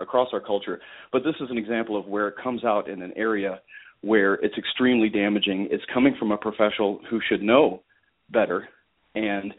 across 0.00 0.28
our 0.32 0.40
culture. 0.40 0.80
But 1.12 1.24
this 1.24 1.34
is 1.40 1.50
an 1.50 1.58
example 1.58 1.98
of 1.98 2.06
where 2.06 2.28
it 2.28 2.34
comes 2.42 2.64
out 2.64 2.88
in 2.88 3.02
an 3.02 3.12
area 3.16 3.60
where 4.00 4.34
it's 4.34 4.56
extremely 4.58 5.08
damaging. 5.08 5.68
It's 5.70 5.84
coming 5.92 6.16
from 6.18 6.32
a 6.32 6.36
professional 6.36 7.00
who 7.08 7.20
should 7.28 7.42
know 7.42 7.82
better, 8.30 8.68
and 9.14 9.54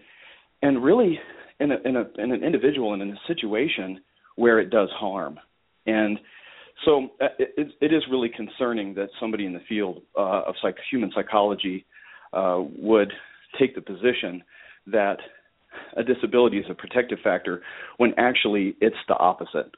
and 0.61 0.83
really 0.83 1.19
in 1.59 1.71
a, 1.71 1.75
in, 1.85 1.95
a, 1.95 2.05
in 2.17 2.31
an 2.31 2.43
individual 2.43 2.93
and 2.93 3.01
in 3.01 3.11
a 3.11 3.19
situation 3.27 4.01
where 4.35 4.59
it 4.59 4.69
does 4.69 4.89
harm. 4.97 5.39
And 5.85 6.19
so 6.85 7.09
uh, 7.21 7.27
it, 7.39 7.69
it 7.81 7.93
is 7.93 8.03
really 8.09 8.29
concerning 8.29 8.93
that 8.95 9.09
somebody 9.19 9.45
in 9.45 9.53
the 9.53 9.61
field 9.69 10.01
uh, 10.17 10.41
of 10.47 10.55
psych, 10.61 10.75
human 10.89 11.11
psychology 11.13 11.85
uh, 12.33 12.61
would 12.77 13.11
take 13.59 13.75
the 13.75 13.81
position 13.81 14.43
that 14.87 15.17
a 15.95 16.03
disability 16.03 16.57
is 16.57 16.65
a 16.69 16.73
protective 16.73 17.19
factor 17.23 17.61
when 17.97 18.13
actually 18.17 18.75
it's 18.81 18.95
the 19.07 19.15
opposite. 19.15 19.71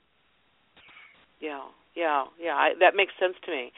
Yeah, 1.39 1.63
yeah, 1.95 2.25
yeah. 2.41 2.55
I, 2.55 2.73
that 2.79 2.95
makes 2.95 3.13
sense 3.19 3.35
to 3.45 3.51
me. 3.51 3.71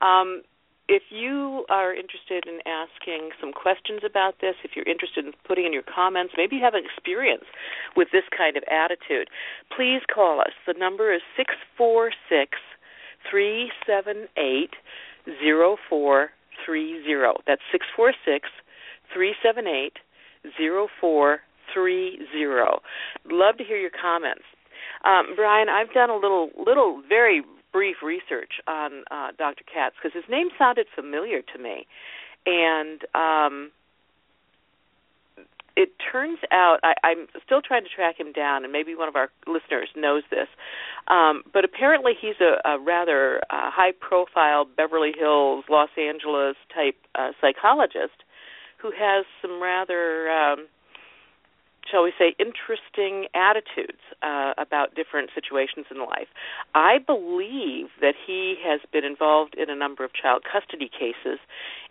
Um, 0.00 0.42
if 0.86 1.02
you 1.10 1.64
are 1.70 1.94
interested 1.94 2.44
in 2.46 2.60
asking 2.68 3.30
some 3.40 3.52
questions 3.52 4.02
about 4.04 4.40
this, 4.40 4.54
if 4.64 4.72
you're 4.76 4.84
interested 4.84 5.24
in 5.24 5.32
putting 5.46 5.64
in 5.64 5.72
your 5.72 5.82
comments, 5.82 6.34
maybe 6.36 6.56
you 6.56 6.62
have 6.62 6.74
an 6.74 6.84
experience 6.84 7.44
with 7.96 8.08
this 8.12 8.24
kind 8.36 8.56
of 8.56 8.64
attitude, 8.70 9.28
please 9.74 10.02
call 10.12 10.40
us. 10.40 10.52
The 10.66 10.74
number 10.76 11.14
is 11.14 11.22
six 11.36 11.54
four 11.78 12.10
six 12.28 12.58
three 13.30 13.72
seven 13.86 14.28
eight 14.36 14.76
zero 15.42 15.76
four 15.88 16.30
three 16.66 17.02
zero. 17.04 17.36
That's 17.46 17.62
six 17.72 17.86
four 17.96 18.12
six 18.24 18.48
three 19.12 19.34
seven 19.42 19.66
eight 19.66 19.94
zero 20.58 20.88
four 21.00 21.40
three 21.72 22.20
zero. 22.30 22.80
Love 23.24 23.56
to 23.56 23.64
hear 23.64 23.78
your 23.78 23.90
comments. 23.90 24.44
Um, 25.04 25.36
Brian, 25.36 25.68
I've 25.68 25.92
done 25.92 26.10
a 26.10 26.16
little, 26.16 26.50
little, 26.56 27.02
very 27.08 27.42
brief 27.72 27.96
research 28.02 28.52
on 28.66 29.04
uh, 29.10 29.28
Dr. 29.36 29.64
Katz 29.64 29.96
because 30.00 30.14
his 30.14 30.28
name 30.30 30.48
sounded 30.58 30.86
familiar 30.94 31.42
to 31.42 31.58
me, 31.58 31.86
and 32.46 33.02
um, 33.14 33.70
it 35.76 35.90
turns 36.12 36.38
out 36.52 36.78
I, 36.82 36.94
I'm 37.02 37.26
still 37.44 37.60
trying 37.60 37.82
to 37.82 37.90
track 37.90 38.18
him 38.18 38.32
down, 38.32 38.64
and 38.64 38.72
maybe 38.72 38.94
one 38.94 39.08
of 39.08 39.16
our 39.16 39.28
listeners 39.46 39.88
knows 39.96 40.22
this. 40.30 40.48
Um, 41.08 41.42
but 41.52 41.64
apparently, 41.64 42.12
he's 42.18 42.40
a, 42.40 42.66
a 42.68 42.78
rather 42.78 43.38
uh, 43.50 43.70
high-profile 43.70 44.66
Beverly 44.76 45.12
Hills, 45.18 45.64
Los 45.68 45.90
Angeles 45.98 46.56
type 46.74 46.96
uh, 47.14 47.32
psychologist 47.40 48.22
who 48.80 48.92
has 48.92 49.24
some 49.40 49.62
rather 49.62 50.30
um, 50.30 50.66
shall 51.90 52.02
we 52.02 52.12
say, 52.18 52.34
interesting 52.38 53.28
attitudes 53.34 54.00
uh, 54.22 54.54
about 54.58 54.94
different 54.94 55.30
situations 55.34 55.86
in 55.90 55.98
life. 55.98 56.28
I 56.74 56.98
believe 56.98 57.88
that 58.00 58.14
he 58.26 58.56
has 58.64 58.80
been 58.92 59.04
involved 59.04 59.54
in 59.54 59.70
a 59.70 59.76
number 59.76 60.04
of 60.04 60.12
child 60.12 60.42
custody 60.50 60.88
cases, 60.88 61.38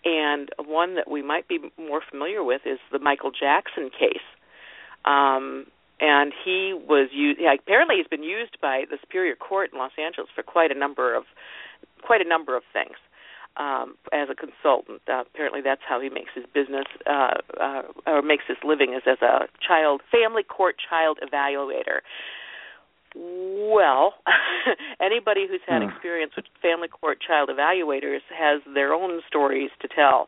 and 0.04 0.50
one 0.58 0.96
that 0.96 1.10
we 1.10 1.22
might 1.22 1.48
be 1.48 1.60
more 1.78 2.02
familiar 2.10 2.44
with 2.44 2.62
is 2.66 2.80
the 2.92 3.00
Michael 3.00 3.32
Jackson 3.32 3.90
case. 3.90 4.26
Um, 5.06 5.68
and 6.00 6.34
he 6.44 6.74
was 6.74 7.10
used. 7.14 7.40
Yeah, 7.40 7.54
apparently, 7.54 7.98
he's 7.98 8.08
been 8.08 8.24
used 8.24 8.58
by 8.62 8.84
the 8.90 8.98
Superior 9.00 9.36
Court 9.36 9.72
in 9.72 9.80
Los 9.80 9.92
Angeles 9.98 10.30
for 10.34 10.44
quite 10.44 10.72
a 10.72 10.78
number 10.78 11.16
of 11.16 11.24
quite 12.02 12.20
a 12.20 12.28
number 12.28 12.58
of 12.58 12.64
things 12.74 12.98
um, 13.57 13.95
as 14.12 14.29
a 14.29 14.36
consultant. 14.36 15.01
Uh, 15.07 15.22
apparently, 15.22 15.62
that's 15.62 15.81
how 15.88 16.00
he 16.00 16.10
makes 16.10 16.31
his 16.33 16.45
business 16.53 16.86
uh, 17.05 17.36
uh, 17.60 17.81
or 18.07 18.22
makes 18.22 18.43
his 18.48 18.57
living 18.63 18.93
is 18.93 19.03
as 19.05 19.22
a 19.22 19.48
child 19.65 20.01
family 20.12 20.43
court 20.43 20.75
child 20.89 21.19
evaluator. 21.22 22.01
Well, 23.15 24.15
anybody 25.01 25.45
who's 25.48 25.62
had 25.67 25.83
hmm. 25.83 25.89
experience 25.89 26.33
with 26.36 26.45
family 26.62 26.88
court 26.88 27.19
child 27.25 27.50
evaluators 27.50 28.22
has 28.36 28.62
their 28.74 28.93
own 28.93 29.22
stories 29.27 29.69
to 29.81 29.88
tell, 29.88 30.27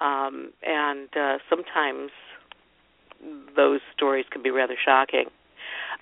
um, 0.00 0.52
and 0.62 1.08
uh, 1.16 1.38
sometimes 1.48 2.10
those 3.56 3.80
stories 3.96 4.26
can 4.30 4.42
be 4.42 4.50
rather 4.50 4.76
shocking. 4.84 5.26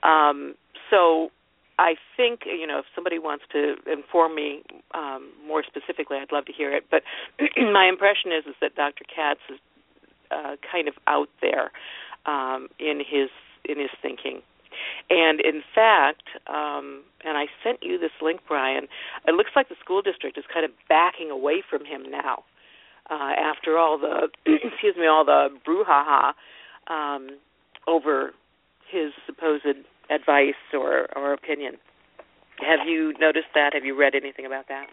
Um, 0.02 0.54
so 0.90 1.30
I 1.78 1.95
think 2.16 2.40
you 2.47 2.66
know 2.66 2.78
if 2.78 2.87
somebody 2.95 3.18
wants 3.18 3.45
to 3.52 3.76
inform 3.90 4.35
me 4.35 4.62
um, 4.95 5.30
more 5.47 5.62
specifically, 5.62 6.16
I'd 6.16 6.33
love 6.33 6.47
to 6.47 6.52
hear 6.52 6.75
it. 6.75 6.87
But 6.90 7.02
my 7.56 7.87
impression 7.87 8.33
is 8.33 8.47
is 8.47 8.54
that 8.61 8.75
Dr. 8.75 9.04
Katz 9.04 9.40
is 9.50 9.59
uh, 10.30 10.56
kind 10.71 10.88
of 10.88 10.95
out 11.06 11.28
there 11.40 11.71
um, 12.25 12.68
in 12.78 13.00
his 13.00 13.28
in 13.64 13.78
his 13.78 13.90
thinking. 14.00 14.40
And 15.09 15.40
in 15.40 15.62
fact, 15.75 16.25
um, 16.49 17.02
and 17.25 17.37
I 17.38 17.47
sent 17.64 17.78
you 17.83 17.99
this 17.99 18.11
link, 18.21 18.40
Brian. 18.47 18.88
It 19.26 19.35
looks 19.35 19.50
like 19.56 19.68
the 19.68 19.76
school 19.83 20.02
district 20.02 20.37
is 20.37 20.45
kind 20.52 20.64
of 20.64 20.71
backing 20.88 21.30
away 21.30 21.62
from 21.68 21.85
him 21.85 22.11
now. 22.11 22.45
Uh, 23.09 23.33
after 23.38 23.78
all 23.78 23.99
the 23.99 24.28
excuse 24.47 24.97
me, 24.97 25.06
all 25.06 25.25
the 25.25 25.49
brouhaha 25.66 26.33
um, 26.88 27.38
over 27.87 28.33
his 28.90 29.12
supposed 29.26 29.66
advice 30.11 30.55
or 30.73 31.07
or 31.17 31.33
opinion. 31.33 31.75
Have 32.61 32.87
you 32.87 33.13
noticed 33.21 33.53
that? 33.55 33.75
Have 33.75 33.85
you 33.85 33.99
read 33.99 34.15
anything 34.15 34.47
about 34.47 34.69
that? 34.69 34.87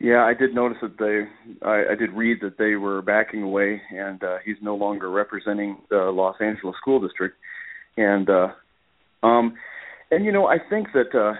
Yeah, 0.00 0.24
I 0.24 0.34
did 0.34 0.54
notice 0.54 0.78
that 0.82 0.98
they. 0.98 1.66
I, 1.66 1.92
I 1.92 1.94
did 1.94 2.10
read 2.12 2.38
that 2.42 2.58
they 2.58 2.74
were 2.74 3.00
backing 3.00 3.42
away, 3.42 3.80
and 3.90 4.22
uh, 4.22 4.36
he's 4.44 4.56
no 4.60 4.74
longer 4.74 5.10
representing 5.10 5.78
the 5.88 5.96
Los 5.96 6.36
Angeles 6.40 6.76
School 6.80 7.00
District. 7.00 7.36
And 7.96 8.28
uh, 8.28 8.48
um, 9.22 9.54
and 10.10 10.24
you 10.24 10.32
know, 10.32 10.46
I 10.46 10.56
think 10.68 10.88
that 10.92 11.16
uh, 11.18 11.34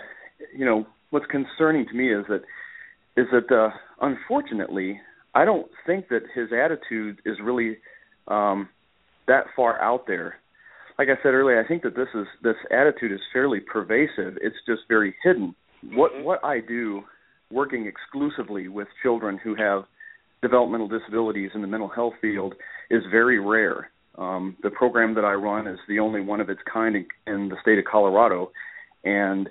you 0.57 0.65
know 0.65 0.87
what's 1.11 1.27
concerning 1.27 1.87
to 1.89 1.95
me 1.95 2.13
is 2.13 2.25
that 2.29 2.43
is 3.17 3.27
that 3.33 3.55
uh, 3.55 3.71
unfortunately, 4.01 5.01
I 5.35 5.45
don't 5.45 5.67
think 5.87 6.09
that 6.09 6.23
his 6.35 6.49
attitude 6.53 7.21
is 7.27 7.37
really 7.43 7.79
um, 8.29 8.69
that 9.27 9.45
far 9.57 9.81
out 9.83 10.07
there 10.07 10.37
like 10.99 11.09
I 11.09 11.21
said 11.23 11.35
earlier, 11.35 11.63
I 11.63 11.67
think 11.67 11.83
that 11.83 11.97
this 11.97 12.09
is 12.15 12.27
this 12.43 12.57
attitude 12.71 13.13
is 13.13 13.21
fairly 13.33 13.61
pervasive. 13.61 14.39
It's 14.41 14.57
just 14.67 14.83
very 14.89 15.15
hidden. 15.23 15.55
Mm-hmm. 15.85 15.97
What 15.97 16.23
what 16.23 16.45
I 16.45 16.61
do, 16.61 17.03
working 17.51 17.87
exclusively 17.87 18.69
with 18.69 18.89
children 19.03 19.39
who 19.43 19.55
have 19.57 19.85
developmental 20.43 20.89
disabilities 20.89 21.51
in 21.55 21.63
the 21.63 21.67
mental 21.67 21.89
health 21.89 22.15
field, 22.21 22.55
is 22.91 23.03
very 23.11 23.39
rare. 23.39 23.91
Um, 24.17 24.57
the 24.63 24.71
program 24.71 25.15
that 25.15 25.25
I 25.25 25.33
run 25.33 25.67
is 25.67 25.79
the 25.89 25.99
only 25.99 26.21
one 26.21 26.41
of 26.41 26.49
its 26.49 26.61
kind 26.73 26.95
in, 26.95 27.07
in 27.27 27.49
the 27.49 27.57
state 27.63 27.79
of 27.79 27.85
Colorado, 27.85 28.53
and 29.03 29.51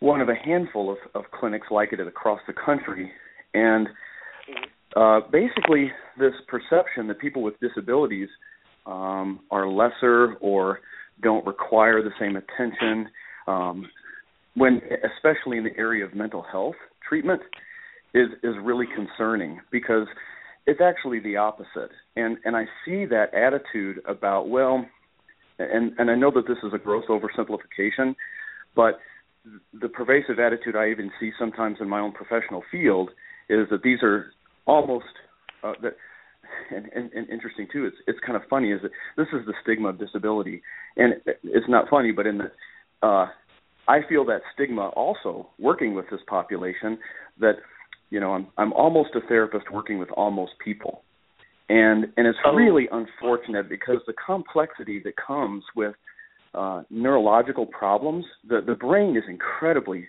one 0.00 0.20
of 0.20 0.28
a 0.28 0.34
handful 0.34 0.90
of, 0.90 0.98
of 1.14 1.30
clinics 1.38 1.66
like 1.70 1.92
it 1.92 2.00
across 2.00 2.40
the 2.46 2.54
country. 2.54 3.10
And 3.52 3.88
mm-hmm. 3.88 4.98
uh, 4.98 5.20
basically, 5.30 5.92
this 6.18 6.32
perception 6.46 7.08
that 7.08 7.18
people 7.18 7.42
with 7.42 7.60
disabilities 7.60 8.28
um, 8.88 9.40
are 9.50 9.68
lesser 9.68 10.34
or 10.40 10.80
don't 11.22 11.46
require 11.46 12.02
the 12.02 12.10
same 12.18 12.36
attention. 12.36 13.08
Um, 13.46 13.88
when, 14.54 14.80
especially 15.16 15.58
in 15.58 15.64
the 15.64 15.76
area 15.76 16.04
of 16.04 16.14
mental 16.14 16.42
health 16.42 16.74
treatment, 17.06 17.42
is 18.14 18.28
is 18.42 18.54
really 18.62 18.86
concerning 18.94 19.60
because 19.70 20.06
it's 20.66 20.80
actually 20.80 21.20
the 21.20 21.36
opposite. 21.36 21.90
And 22.16 22.38
and 22.44 22.56
I 22.56 22.64
see 22.84 23.04
that 23.06 23.34
attitude 23.34 24.00
about 24.06 24.48
well, 24.48 24.84
and 25.58 25.92
and 25.98 26.10
I 26.10 26.14
know 26.14 26.30
that 26.32 26.48
this 26.48 26.58
is 26.64 26.72
a 26.74 26.78
gross 26.78 27.04
oversimplification, 27.08 28.16
but 28.74 28.98
the 29.80 29.88
pervasive 29.88 30.38
attitude 30.38 30.76
I 30.76 30.90
even 30.90 31.10
see 31.20 31.30
sometimes 31.38 31.78
in 31.80 31.88
my 31.88 32.00
own 32.00 32.12
professional 32.12 32.62
field 32.70 33.10
is 33.48 33.66
that 33.70 33.82
these 33.82 34.02
are 34.02 34.32
almost 34.66 35.06
uh, 35.62 35.72
that 35.82 35.96
and, 36.74 36.88
and, 36.94 37.12
and 37.12 37.28
interesting 37.28 37.66
too. 37.72 37.86
It's 37.86 37.96
it's 38.06 38.18
kind 38.24 38.36
of 38.36 38.42
funny 38.48 38.72
is 38.72 38.80
that 38.82 38.90
this 39.16 39.28
is 39.32 39.46
the 39.46 39.54
stigma 39.62 39.88
of 39.88 39.98
disability, 39.98 40.62
and 40.96 41.14
it's 41.26 41.68
not 41.68 41.88
funny, 41.88 42.12
but 42.12 42.26
in 42.26 42.38
the 42.38 43.06
uh, 43.06 43.26
I 43.86 44.00
feel 44.08 44.24
that 44.26 44.40
stigma 44.54 44.88
also 44.88 45.48
working 45.58 45.94
with 45.94 46.06
this 46.10 46.20
population 46.26 46.98
that 47.40 47.54
you 48.10 48.20
know 48.20 48.32
I'm 48.32 48.48
I'm 48.56 48.72
almost 48.72 49.10
a 49.14 49.20
therapist 49.26 49.70
working 49.72 49.98
with 49.98 50.10
almost 50.10 50.52
people, 50.64 51.02
and 51.68 52.04
and 52.16 52.26
it's 52.26 52.38
oh. 52.44 52.54
really 52.54 52.88
unfortunate 52.90 53.68
because 53.68 53.98
the 54.06 54.14
complexity 54.24 55.00
that 55.04 55.14
comes 55.16 55.64
with 55.74 55.94
uh, 56.54 56.82
neurological 56.90 57.66
problems, 57.66 58.24
the 58.48 58.60
the 58.66 58.74
brain 58.74 59.16
is 59.16 59.24
incredibly 59.28 60.08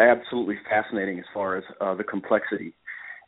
absolutely 0.00 0.56
fascinating 0.68 1.18
as 1.18 1.24
far 1.34 1.56
as 1.58 1.64
uh, 1.80 1.94
the 1.94 2.04
complexity 2.04 2.74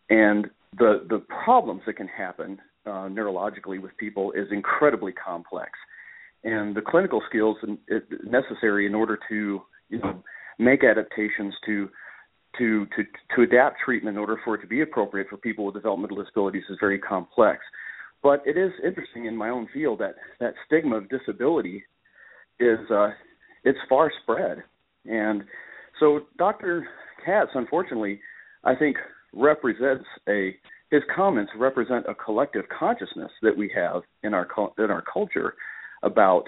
and 0.08 0.50
the 0.78 1.06
the 1.08 1.22
problems 1.44 1.82
that 1.86 1.96
can 1.96 2.08
happen 2.08 2.58
uh, 2.86 3.08
neurologically 3.08 3.80
with 3.80 3.96
people 3.98 4.32
is 4.32 4.46
incredibly 4.50 5.12
complex, 5.12 5.70
and 6.44 6.74
the 6.74 6.82
clinical 6.82 7.22
skills 7.28 7.56
necessary 8.24 8.86
in 8.86 8.94
order 8.94 9.18
to 9.28 9.62
you 9.88 9.98
know 9.98 10.22
make 10.58 10.84
adaptations 10.84 11.54
to 11.64 11.88
to 12.58 12.86
to 12.96 13.04
to 13.34 13.42
adapt 13.42 13.76
treatment 13.84 14.16
in 14.16 14.20
order 14.20 14.38
for 14.44 14.54
it 14.54 14.60
to 14.60 14.66
be 14.66 14.82
appropriate 14.82 15.28
for 15.28 15.36
people 15.36 15.64
with 15.64 15.74
developmental 15.74 16.16
disabilities 16.16 16.64
is 16.70 16.76
very 16.80 16.98
complex. 16.98 17.60
But 18.22 18.42
it 18.46 18.56
is 18.56 18.72
interesting 18.84 19.26
in 19.26 19.36
my 19.36 19.50
own 19.50 19.68
field 19.72 20.00
that 20.00 20.16
that 20.40 20.54
stigma 20.66 20.96
of 20.96 21.08
disability 21.08 21.84
is 22.58 22.78
uh, 22.90 23.10
it's 23.64 23.78
far 23.88 24.10
spread, 24.22 24.62
and 25.04 25.44
so 26.00 26.20
Dr. 26.38 26.86
Katz, 27.24 27.50
unfortunately, 27.54 28.20
I 28.64 28.74
think 28.74 28.96
represents 29.36 30.04
a 30.28 30.56
his 30.90 31.02
comments 31.14 31.52
represent 31.56 32.06
a 32.08 32.14
collective 32.14 32.64
consciousness 32.68 33.30
that 33.42 33.56
we 33.56 33.70
have 33.74 34.02
in 34.22 34.34
our 34.34 34.48
in 34.78 34.90
our 34.90 35.02
culture 35.02 35.54
about 36.02 36.44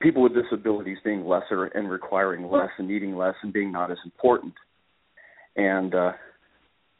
people 0.00 0.22
with 0.22 0.32
disabilities 0.34 0.98
being 1.04 1.24
lesser 1.24 1.64
and 1.66 1.90
requiring 1.90 2.50
less 2.50 2.70
and 2.78 2.86
needing 2.86 3.16
less 3.16 3.34
and 3.42 3.52
being 3.52 3.72
not 3.72 3.90
as 3.90 3.98
important. 4.04 4.52
And 5.56 5.94
uh, 5.94 6.12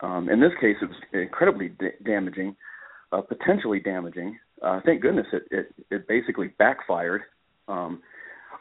um, 0.00 0.28
in 0.28 0.40
this 0.40 0.52
case, 0.60 0.76
it 0.80 0.86
was 0.86 0.96
incredibly 1.12 1.68
da- 1.68 1.98
damaging, 2.04 2.56
uh, 3.12 3.20
potentially 3.20 3.80
damaging. 3.80 4.38
Uh, 4.62 4.80
thank 4.86 5.02
goodness 5.02 5.26
it, 5.32 5.42
it, 5.50 5.74
it 5.90 6.08
basically 6.08 6.48
backfired 6.58 7.22
um, 7.68 8.00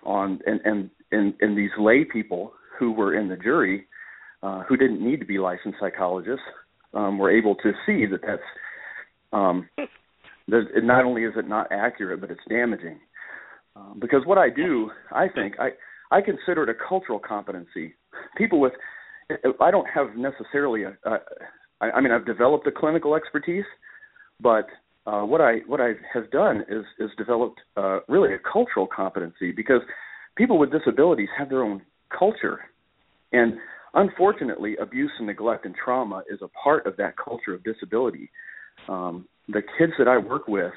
on 0.04 0.40
and 0.46 0.60
and 0.66 0.90
and, 1.12 1.34
and 1.40 1.58
these 1.58 1.70
lay 1.80 2.04
people 2.04 2.54
who 2.80 2.92
were 2.92 3.18
in 3.18 3.30
the 3.30 3.38
jury 3.38 3.86
uh, 4.44 4.64
who 4.64 4.76
didn't 4.76 5.02
need 5.04 5.20
to 5.22 5.26
be 5.26 5.40
licensed 5.40 5.80
psychologists 5.80 6.44
um, 6.94 7.18
were 7.18 7.32
able 7.32 7.56
to 7.56 7.72
see 7.86 8.06
that 8.06 8.20
that's 8.26 8.42
um, 9.32 9.70
that 10.48 10.68
it 10.76 10.84
not 10.84 11.06
only 11.06 11.24
is 11.24 11.34
it 11.36 11.48
not 11.48 11.72
accurate, 11.72 12.22
but 12.22 12.30
it's 12.30 12.42
damaging. 12.50 13.00
Um, 13.76 13.98
because 14.00 14.22
what 14.26 14.38
I 14.38 14.50
do, 14.50 14.92
I 15.12 15.28
think 15.28 15.56
I 15.60 15.70
I 16.12 16.22
consider 16.22 16.64
it 16.64 16.70
a 16.70 16.74
cultural 16.88 17.20
competency. 17.20 17.96
People 18.38 18.60
with 18.60 18.74
I 19.60 19.72
don't 19.72 19.88
have 19.88 20.16
necessarily 20.16 20.84
a, 20.84 20.98
a 21.06 21.18
I, 21.82 21.92
I 21.92 22.02
mean 22.02 22.12
I've 22.12 22.26
developed 22.26 22.68
a 22.68 22.72
clinical 22.72 23.16
expertise, 23.16 23.66
but 24.40 24.68
uh, 25.08 25.22
what 25.22 25.42
I 25.42 25.60
what 25.68 25.80
I 25.80 25.94
have 26.14 26.30
done 26.32 26.66
is 26.70 26.84
is 27.00 27.10
developed 27.18 27.62
uh, 27.78 28.00
really 28.08 28.34
a 28.34 28.40
cultural 28.40 28.88
competency 28.94 29.52
because 29.52 29.82
people 30.36 30.60
with 30.60 30.72
disabilities 30.72 31.30
have 31.38 31.50
their 31.50 31.64
own 31.64 31.82
culture, 32.18 32.60
and 33.32 33.54
unfortunately, 33.94 34.76
abuse 34.78 35.12
and 35.18 35.28
neglect 35.28 35.66
and 35.66 35.76
trauma 35.76 36.24
is 36.30 36.40
a 36.42 36.48
part 36.50 36.86
of 36.86 36.98
that 36.98 37.16
culture 37.18 37.54
of 37.54 37.64
disability. 37.64 38.30
Um, 38.88 39.28
the 39.48 39.62
kids 39.78 39.94
that 39.98 40.08
I 40.08 40.18
work 40.18 40.48
with, 40.48 40.74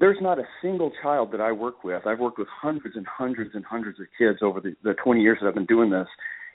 there's 0.00 0.18
not 0.20 0.38
a 0.38 0.44
single 0.62 0.92
child 1.02 1.32
that 1.32 1.40
I 1.40 1.52
work 1.52 1.84
with. 1.84 2.06
I've 2.06 2.20
worked 2.20 2.38
with 2.38 2.48
hundreds 2.48 2.96
and 2.96 3.06
hundreds 3.06 3.50
and 3.54 3.64
hundreds 3.64 3.98
of 4.00 4.06
kids 4.16 4.38
over 4.42 4.60
the, 4.60 4.74
the 4.84 4.94
20 5.02 5.20
years 5.20 5.38
that 5.40 5.48
I've 5.48 5.54
been 5.54 5.66
doing 5.66 5.90
this, 5.90 6.06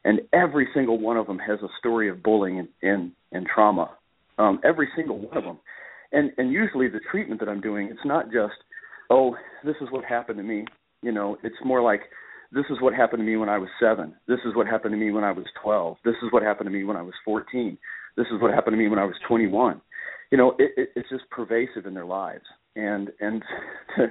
and 0.05 0.22
every 0.32 0.67
single 0.74 1.00
one 1.00 1.17
of 1.17 1.27
them 1.27 1.39
has 1.39 1.60
a 1.62 1.67
story 1.79 2.10
of 2.10 2.24
bullying 2.24 2.60
and 2.60 2.67
and, 2.82 3.12
and 3.32 3.47
trauma. 3.54 3.91
Um, 4.38 4.60
every 4.63 4.88
single 4.95 5.19
one 5.19 5.38
of 5.38 5.43
them, 5.43 5.60
and 6.12 6.32
and 6.38 6.52
usually 6.52 6.88
the 6.88 7.02
treatment 7.12 7.39
that 7.41 7.49
I'm 7.49 7.62
doing, 7.62 7.88
it's 7.91 8.06
not 8.06 8.26
just, 8.26 8.56
oh, 9.10 9.36
this 9.63 9.76
is 9.82 9.88
what 9.91 10.06
happened 10.06 10.38
to 10.38 10.43
me. 10.43 10.65
You 11.02 11.12
know, 11.12 11.38
it's 11.43 11.56
more 11.65 11.82
like 11.82 12.02
this 12.54 12.66
is 12.70 12.78
what 12.80 12.94
happened 12.94 13.20
to 13.20 13.26
me 13.26 13.36
when 13.36 13.50
I 13.50 13.58
was 13.58 13.70
seven. 13.80 14.13
This 14.28 14.39
is 14.46 14.56
what 14.56 14.68
happened 14.68 14.94
to 14.94 14.98
me 14.98 15.12
when 15.12 15.24
I 15.24 15.32
was 15.32 15.46
12. 15.62 15.98
This 16.06 16.16
is 16.24 16.32
what 16.32 16.44
happened 16.44 16.68
to 16.68 16.72
me 16.72 16.84
when 16.84 16.98
I 16.98 17.02
was 17.02 17.13
14. 17.26 17.78
This 18.16 18.28
is 18.28 18.42
what 18.42 18.54
happened 18.54 18.74
to 18.74 18.78
me 18.78 18.88
when 18.88 19.00
I 19.00 19.06
was 19.06 19.16
21. 19.28 19.82
You 20.32 20.38
know, 20.38 20.52
it, 20.60 20.72
it, 20.78 20.89
it's 20.96 21.10
just 21.10 21.30
pervasive 21.32 21.86
in 21.86 21.94
their 21.94 22.06
lives, 22.06 22.44
and 22.76 23.10
and 23.20 23.44
to 23.98 24.08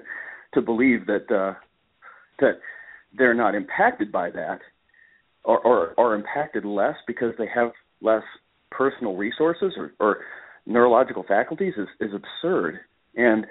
to 0.55 0.61
believe 0.61 1.07
that 1.07 1.31
uh, 1.31 1.55
that 2.41 2.59
they're 3.17 3.35
not 3.35 3.55
impacted 3.55 4.11
by 4.11 4.31
that, 4.31 4.59
or, 5.45 5.59
or 5.61 5.95
are 5.99 6.15
impacted 6.15 6.65
less 6.65 6.97
because 7.07 7.33
they 7.39 7.49
have 7.53 7.71
less 8.01 8.23
personal 8.71 9.17
resources 9.17 9.73
or, 9.77 9.93
or 10.01 10.19
neurological 10.67 11.25
faculties 11.27 11.75
is 11.77 11.89
is 12.01 12.11
absurd. 12.15 12.81
And 13.15 13.47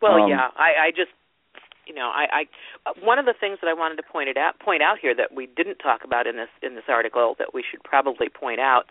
well, 0.00 0.22
um, 0.22 0.30
yeah, 0.30 0.48
I, 0.56 0.86
I 0.86 0.90
just 0.90 1.10
you 1.86 1.94
know, 1.94 2.10
I, 2.12 2.46
I 2.86 2.92
one 3.00 3.18
of 3.18 3.26
the 3.26 3.34
things 3.38 3.58
that 3.62 3.68
I 3.68 3.74
wanted 3.74 3.96
to 3.96 4.02
point 4.02 4.28
it 4.28 4.36
out 4.36 4.58
point 4.58 4.82
out 4.82 4.98
here 5.00 5.14
that 5.14 5.34
we 5.34 5.46
didn't 5.46 5.76
talk 5.76 6.04
about 6.04 6.26
in 6.26 6.36
this 6.36 6.48
in 6.62 6.74
this 6.74 6.84
article 6.88 7.34
that 7.38 7.54
we 7.54 7.62
should 7.68 7.82
probably 7.82 8.28
point 8.28 8.60
out 8.60 8.90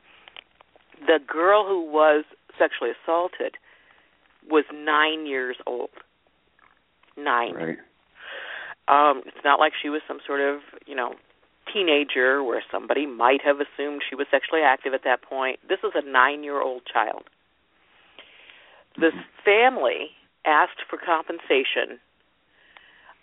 the 1.07 1.19
girl 1.25 1.65
who 1.67 1.91
was 1.91 2.23
sexually 2.57 2.91
assaulted 2.91 3.57
was 4.49 4.65
nine 4.73 5.25
years 5.25 5.57
old. 5.65 5.89
Nine. 7.17 7.53
Right. 7.53 7.77
Um, 8.87 9.23
it's 9.25 9.43
not 9.43 9.59
like 9.59 9.73
she 9.81 9.89
was 9.89 10.01
some 10.07 10.19
sort 10.25 10.41
of, 10.41 10.59
you 10.85 10.95
know, 10.95 11.13
teenager 11.71 12.43
where 12.43 12.61
somebody 12.71 13.05
might 13.05 13.41
have 13.43 13.57
assumed 13.57 14.01
she 14.07 14.15
was 14.15 14.27
sexually 14.29 14.61
active 14.61 14.93
at 14.93 15.03
that 15.05 15.21
point. 15.21 15.59
This 15.67 15.79
was 15.81 15.93
a 15.95 16.05
nine 16.05 16.43
year 16.43 16.61
old 16.61 16.81
child. 16.91 17.23
This 18.99 19.13
mm-hmm. 19.13 19.43
family 19.45 20.11
asked 20.45 20.83
for 20.89 20.97
compensation 20.97 21.99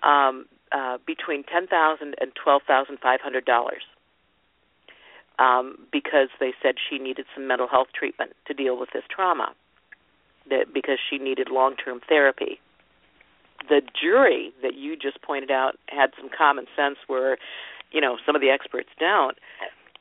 um, 0.03 0.47
uh, 0.73 0.99
between 1.07 1.45
ten 1.45 1.67
thousand 1.67 2.15
and 2.21 2.33
twelve 2.35 2.63
thousand 2.67 2.99
five 3.03 3.21
hundred 3.21 3.45
dollars 3.45 3.83
um, 5.41 5.79
because 5.91 6.29
they 6.39 6.53
said 6.63 6.75
she 6.79 6.99
needed 6.99 7.25
some 7.35 7.49
mental 7.49 7.67
health 7.67 7.89
treatment 7.99 8.33
to 8.47 8.55
deal 8.55 8.79
with 8.79 8.91
this 8.93 9.03
trauma, 9.11 9.55
that 10.51 10.73
because 10.73 10.99
she 11.09 11.19
needed 11.19 11.49
long 11.51 11.75
term 11.77 12.01
therapy. 12.09 12.61
The 13.69 13.81
jury 14.01 14.53
that 14.63 14.75
you 14.75 14.97
just 14.97 15.23
pointed 15.23 15.51
out 15.51 15.77
had 15.89 16.11
some 16.19 16.31
common 16.37 16.67
sense 16.77 16.97
where, 17.07 17.39
you 17.91 18.01
know, 18.01 18.17
some 18.25 18.35
of 18.35 18.43
the 18.43 18.51
experts 18.51 18.89
don't. 18.99 19.37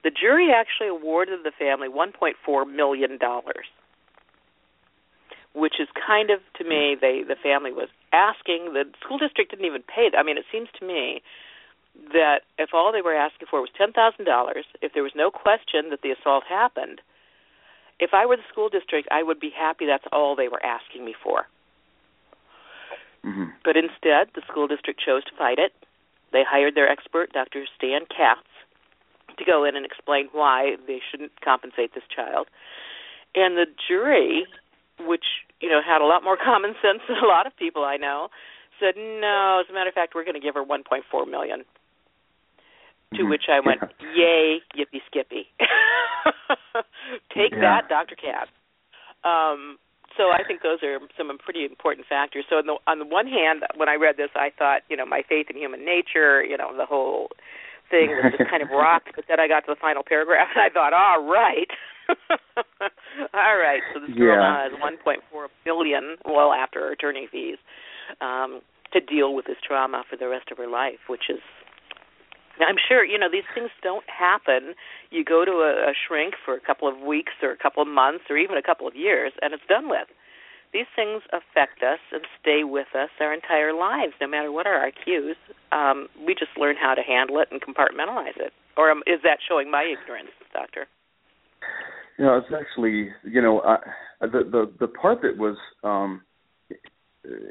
The 0.04 0.12
jury 0.12 0.50
actually 0.52 0.88
awarded 0.88 1.40
the 1.44 1.52
family 1.52 1.88
$1.4 1.90 2.74
million 2.74 3.20
which 5.54 5.76
is 5.80 5.88
kind 6.08 6.30
of 6.30 6.40
to 6.56 6.64
me 6.64 6.96
they 7.00 7.24
the 7.28 7.36
family 7.42 7.72
was 7.72 7.90
asking 8.14 8.74
the 8.74 8.86
school 9.04 9.18
district 9.18 9.52
didn't 9.52 9.66
even 9.66 9.84
pay. 9.84 10.10
I 10.18 10.24
mean, 10.24 10.38
it 10.38 10.46
seems 10.52 10.70
to 10.80 10.86
me 10.86 11.22
that 12.14 12.42
if 12.58 12.70
all 12.74 12.92
they 12.92 13.02
were 13.02 13.16
asking 13.16 13.48
for 13.50 13.62
was 13.62 13.70
ten 13.78 13.92
thousand 13.92 14.26
dollars, 14.26 14.66
if 14.82 14.94
there 14.94 15.04
was 15.04 15.14
no 15.16 15.32
question 15.32 15.90
that 15.90 16.02
the 16.02 16.12
assault 16.12 16.44
happened, 16.48 17.02
if 18.00 18.12
I 18.14 18.26
were 18.26 18.38
the 18.38 18.48
school 18.52 18.70
district, 18.70 19.08
I 19.12 19.24
would 19.24 19.40
be 19.40 19.52
happy 19.56 19.86
that's 19.86 20.08
all 20.12 20.36
they 20.36 20.48
were 20.48 20.64
asking 20.64 21.06
me 21.06 21.14
for. 21.22 21.48
Mm-hmm. 23.26 23.52
But 23.66 23.76
instead, 23.76 24.32
the 24.34 24.42
school 24.48 24.68
district 24.68 25.02
chose 25.06 25.26
to 25.26 25.36
fight 25.38 25.60
it. 25.60 25.74
They 26.32 26.44
hired 26.48 26.76
their 26.76 26.90
expert, 26.90 27.34
Dr. 27.34 27.66
Stan 27.76 28.02
Katz, 28.06 28.48
to 29.38 29.44
go 29.44 29.66
in 29.66 29.76
and 29.76 29.86
explain 29.86 30.30
why 30.32 30.76
they 30.88 31.02
shouldn't 31.12 31.42
compensate 31.42 31.94
this 31.94 32.04
child. 32.14 32.48
And 33.36 33.58
the 33.58 33.66
jury 33.88 34.48
which 35.00 35.26
you 35.62 35.70
know 35.70 35.82
had 35.86 36.02
a 36.02 36.06
lot 36.06 36.24
more 36.24 36.38
common 36.44 36.74
sense 36.82 37.02
than 37.08 37.18
a 37.18 37.28
lot 37.28 37.48
of 37.48 37.56
people 37.58 37.84
I 37.84 37.98
know, 37.98 38.30
said 38.80 38.96
no. 38.96 39.62
As 39.64 39.70
a 39.70 39.74
matter 39.74 39.90
of 39.90 39.96
fact, 39.96 40.14
we're 40.16 40.26
going 40.26 40.40
to 40.40 40.44
give 40.44 40.56
her 40.56 40.64
1.4 40.64 41.30
million. 41.30 41.64
To 43.14 43.22
mm-hmm. 43.22 43.30
which 43.30 43.50
I 43.50 43.60
went, 43.60 43.82
"Yay, 44.16 44.62
yippee 44.78 45.02
skippy! 45.08 45.48
Take 47.34 47.54
yeah. 47.54 47.82
that, 47.82 47.90
Dr. 47.90 48.16
Katz." 48.16 48.52
Um, 49.24 49.80
so 50.18 50.32
I 50.32 50.44
think 50.46 50.62
those 50.62 50.80
are 50.84 51.00
some 51.18 51.36
pretty 51.38 51.66
important 51.66 52.08
factors. 52.08 52.46
So 52.50 52.58
on 52.58 52.68
the, 52.68 52.76
on 52.88 53.00
the 53.00 53.06
one 53.06 53.26
hand, 53.26 53.64
when 53.76 53.90
I 53.90 53.96
read 53.96 54.18
this, 54.18 54.30
I 54.36 54.50
thought, 54.58 54.82
you 54.90 54.98
know, 54.98 55.06
my 55.06 55.22
faith 55.28 55.48
in 55.50 55.58
human 55.58 55.86
nature, 55.86 56.44
you 56.44 56.58
know, 56.58 56.76
the 56.76 56.86
whole 56.86 57.30
thing 57.90 58.10
was 58.10 58.34
just 58.38 58.50
kind 58.50 58.64
of 58.64 58.70
rocked. 58.70 59.12
But 59.16 59.26
then 59.28 59.40
I 59.40 59.48
got 59.48 59.66
to 59.66 59.74
the 59.74 59.80
final 59.80 60.04
paragraph, 60.04 60.50
and 60.56 60.62
I 60.64 60.70
thought, 60.70 60.94
all 60.94 61.26
right. 61.26 61.70
All 63.36 63.58
right. 63.58 63.82
So 63.94 64.00
this 64.00 64.18
girl 64.18 64.42
yeah. 64.42 64.64
has 64.64 64.74
1.4 64.82 65.22
billion, 65.64 66.18
well, 66.26 66.54
after 66.54 66.90
attorney 66.90 67.28
fees, 67.32 67.58
um, 68.20 68.62
to 68.94 69.00
deal 69.00 69.36
with 69.36 69.46
this 69.46 69.58
trauma 69.62 70.04
for 70.10 70.18
the 70.18 70.28
rest 70.28 70.50
of 70.52 70.58
her 70.58 70.68
life, 70.68 71.06
which 71.08 71.30
is 71.30 71.38
I'm 72.60 72.76
sure 72.76 73.06
you 73.06 73.18
know 73.18 73.30
these 73.32 73.48
things 73.56 73.70
don't 73.82 74.04
happen. 74.10 74.74
You 75.12 75.24
go 75.24 75.46
to 75.46 75.64
a, 75.64 75.92
a 75.92 75.94
shrink 75.94 76.34
for 76.44 76.56
a 76.56 76.60
couple 76.60 76.88
of 76.88 77.00
weeks 77.00 77.34
or 77.42 77.52
a 77.52 77.58
couple 77.58 77.82
of 77.82 77.88
months 77.88 78.26
or 78.30 78.38
even 78.38 78.58
a 78.58 78.62
couple 78.62 78.88
of 78.88 78.96
years, 78.96 79.32
and 79.42 79.54
it's 79.54 79.64
done 79.70 79.88
with. 79.88 80.08
These 80.72 80.86
things 80.96 81.24
affect 81.34 81.82
us 81.82 82.00
and 82.12 82.22
stay 82.40 82.64
with 82.64 82.88
us 82.94 83.10
our 83.20 83.34
entire 83.34 83.74
lives, 83.74 84.14
no 84.22 84.28
matter 84.28 84.52
what 84.52 84.68
our 84.68 84.88
IQs. 84.92 85.34
Um, 85.72 86.08
we 86.26 86.36
just 86.36 86.52
learn 86.58 86.76
how 86.80 86.94
to 86.94 87.02
handle 87.02 87.40
it 87.40 87.48
and 87.52 87.60
compartmentalize 87.62 88.38
it. 88.38 88.54
Or 88.78 88.92
um, 88.92 89.02
is 89.08 89.20
that 89.24 89.40
showing 89.48 89.72
my 89.72 89.84
ignorance, 89.84 90.30
doctor? 90.54 90.86
You 92.18 92.26
know, 92.26 92.38
it's 92.38 92.54
actually 92.54 93.10
you 93.24 93.42
know 93.42 93.60
uh, 93.60 93.78
the 94.22 94.44
the 94.50 94.72
the 94.80 94.88
part 94.88 95.22
that 95.22 95.38
was 95.38 95.58
um, 95.84 96.22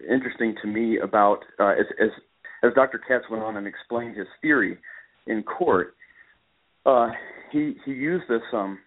interesting 0.09 0.55
to 0.63 0.69
me 0.69 0.99
about 0.99 1.41
uh, 1.59 1.71
as, 1.71 1.87
as 2.01 2.11
as 2.63 2.75
Dr. 2.75 3.01
Katz 3.07 3.25
went 3.31 3.43
on 3.43 3.57
and 3.57 3.67
explained 3.67 4.17
his 4.17 4.27
theory 4.43 4.79
in 5.27 5.43
court, 5.43 5.95
uh, 6.87 7.09
he 7.51 7.75
he 7.85 7.93
used 7.93 8.25
this 8.29 8.43
um 8.53 8.79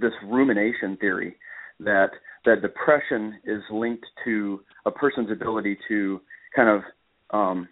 this 0.00 0.12
rumination 0.24 0.96
theory 1.00 1.36
that 1.80 2.10
that 2.44 2.62
depression 2.62 3.38
is 3.44 3.62
linked 3.70 4.06
to 4.24 4.60
a 4.86 4.90
person's 4.90 5.30
ability 5.30 5.76
to 5.88 6.20
kind 6.54 6.68
of 6.68 6.82
um, 7.36 7.68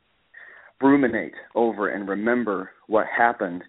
ruminate 0.81 1.35
over 1.55 1.89
and 1.89 2.09
remember 2.09 2.71
what 2.87 3.07
happened, 3.07 3.63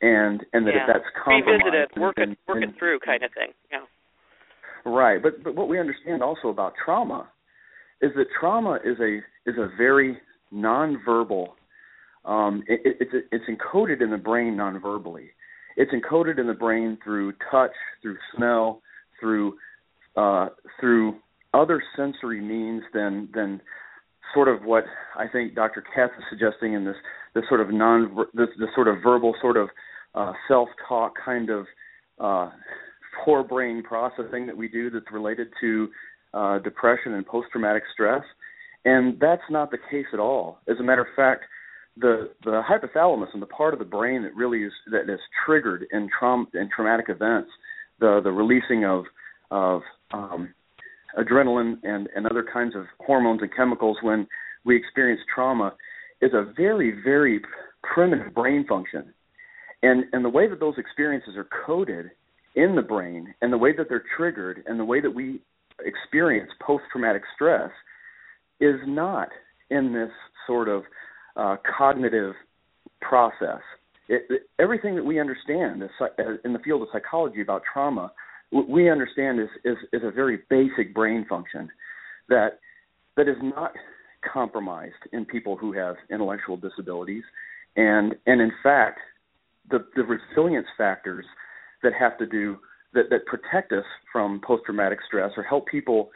and 0.00 0.44
and 0.52 0.66
that 0.66 0.74
yeah. 0.74 0.82
if 0.82 0.86
that's 0.86 1.04
compromised, 1.24 1.64
revisit 1.64 1.74
it, 1.74 2.00
work 2.00 2.14
it, 2.18 2.38
work 2.48 2.62
it 2.62 2.70
through, 2.78 2.98
kind 3.00 3.22
of 3.22 3.30
thing. 3.32 3.52
Yeah. 3.70 3.80
Right, 4.90 5.22
but 5.22 5.42
but 5.42 5.54
what 5.54 5.68
we 5.68 5.78
understand 5.78 6.22
also 6.22 6.48
about 6.48 6.74
trauma 6.82 7.28
is 8.00 8.12
that 8.16 8.26
trauma 8.38 8.78
is 8.84 8.98
a 9.00 9.18
is 9.48 9.56
a 9.58 9.68
very 9.76 10.18
nonverbal. 10.52 11.48
Um, 12.24 12.62
it, 12.66 12.80
it, 12.84 12.96
it's 13.00 13.26
it's 13.32 13.44
encoded 13.48 14.02
in 14.02 14.10
the 14.10 14.16
brain 14.16 14.56
nonverbally. 14.56 15.28
It's 15.76 15.92
encoded 15.92 16.38
in 16.38 16.46
the 16.46 16.54
brain 16.54 16.98
through 17.04 17.34
touch, 17.50 17.72
through 18.00 18.16
smell, 18.34 18.80
through 19.20 19.54
uh, 20.16 20.48
through 20.80 21.16
other 21.54 21.82
sensory 21.96 22.40
means 22.40 22.82
than 22.92 23.28
than 23.34 23.60
sort 24.34 24.48
of 24.48 24.62
what 24.62 24.84
I 25.16 25.26
think 25.28 25.54
Dr. 25.54 25.84
Katz 25.94 26.12
is 26.18 26.24
suggesting 26.30 26.74
in 26.74 26.84
this 26.84 26.96
this 27.34 27.44
sort 27.48 27.60
of 27.60 27.72
non 27.72 28.14
this, 28.34 28.48
this 28.58 28.68
sort 28.74 28.88
of 28.88 28.96
verbal 29.02 29.34
sort 29.40 29.56
of 29.56 29.68
uh, 30.14 30.32
self 30.48 30.68
talk 30.88 31.14
kind 31.24 31.50
of 31.50 31.66
uh, 32.18 32.50
forebrain 33.26 33.82
processing 33.82 34.46
that 34.46 34.56
we 34.56 34.68
do 34.68 34.90
that's 34.90 35.10
related 35.12 35.48
to 35.60 35.88
uh, 36.34 36.58
depression 36.58 37.14
and 37.14 37.26
post 37.26 37.48
traumatic 37.52 37.82
stress. 37.92 38.22
And 38.84 39.18
that's 39.20 39.42
not 39.50 39.70
the 39.70 39.78
case 39.90 40.06
at 40.12 40.20
all. 40.20 40.58
As 40.68 40.76
a 40.78 40.82
matter 40.82 41.02
of 41.02 41.08
fact, 41.16 41.44
the 41.96 42.30
the 42.44 42.62
hypothalamus 42.68 43.28
and 43.32 43.42
the 43.42 43.46
part 43.46 43.72
of 43.72 43.78
the 43.78 43.84
brain 43.84 44.22
that 44.22 44.34
really 44.34 44.62
is 44.64 44.72
that 44.90 45.12
is 45.12 45.20
triggered 45.44 45.86
in 45.92 46.08
trauma 46.18 46.46
in 46.54 46.68
traumatic 46.74 47.06
events, 47.08 47.50
the 48.00 48.20
the 48.22 48.30
releasing 48.30 48.84
of 48.84 49.04
of 49.50 49.82
um, 50.12 50.54
adrenaline 51.18 51.78
and 51.82 52.08
and 52.14 52.26
other 52.26 52.44
kinds 52.50 52.74
of 52.74 52.84
hormones 53.00 53.42
and 53.42 53.54
chemicals 53.54 53.96
when 54.02 54.26
we 54.64 54.76
experience 54.76 55.20
trauma, 55.32 55.74
is 56.20 56.32
a 56.32 56.52
very 56.56 57.00
very 57.04 57.40
primitive 57.82 58.34
brain 58.34 58.66
function, 58.66 59.12
and 59.82 60.04
and 60.12 60.24
the 60.24 60.28
way 60.28 60.48
that 60.48 60.60
those 60.60 60.74
experiences 60.78 61.36
are 61.36 61.48
coded 61.66 62.10
in 62.54 62.74
the 62.74 62.82
brain 62.82 63.34
and 63.42 63.52
the 63.52 63.58
way 63.58 63.76
that 63.76 63.88
they're 63.88 64.04
triggered 64.16 64.64
and 64.66 64.80
the 64.80 64.84
way 64.84 65.00
that 65.00 65.10
we 65.10 65.40
experience 65.84 66.50
post 66.66 66.84
traumatic 66.90 67.22
stress 67.34 67.70
is 68.60 68.76
not 68.86 69.28
in 69.70 69.92
this 69.92 70.10
sort 70.46 70.68
of 70.68 70.82
uh, 71.36 71.56
cognitive 71.78 72.34
process. 73.02 73.60
It, 74.08 74.22
it, 74.30 74.42
everything 74.58 74.94
that 74.96 75.04
we 75.04 75.20
understand 75.20 75.82
in 76.44 76.52
the 76.52 76.58
field 76.60 76.82
of 76.82 76.88
psychology 76.92 77.42
about 77.42 77.62
trauma, 77.70 78.12
we 78.52 78.90
understand 78.90 79.40
is, 79.40 79.48
is, 79.64 79.76
is 79.92 80.02
a 80.04 80.10
very 80.10 80.40
basic 80.48 80.94
brain 80.94 81.26
function 81.28 81.68
that 82.28 82.58
that 83.16 83.28
is 83.28 83.36
not 83.42 83.72
compromised 84.32 84.94
in 85.12 85.24
people 85.24 85.56
who 85.56 85.72
have 85.72 85.96
intellectual 86.10 86.56
disabilities, 86.56 87.24
and 87.76 88.14
and 88.26 88.40
in 88.40 88.52
fact, 88.62 89.00
the 89.70 89.84
the 89.94 90.02
resilience 90.02 90.66
factors 90.76 91.24
that 91.82 91.92
have 91.98 92.18
to 92.18 92.26
do 92.26 92.58
that 92.94 93.10
that 93.10 93.26
protect 93.26 93.72
us 93.72 93.84
from 94.12 94.40
post 94.46 94.62
traumatic 94.64 94.98
stress 95.06 95.30
or 95.36 95.42
help 95.42 95.66
people 95.66 96.10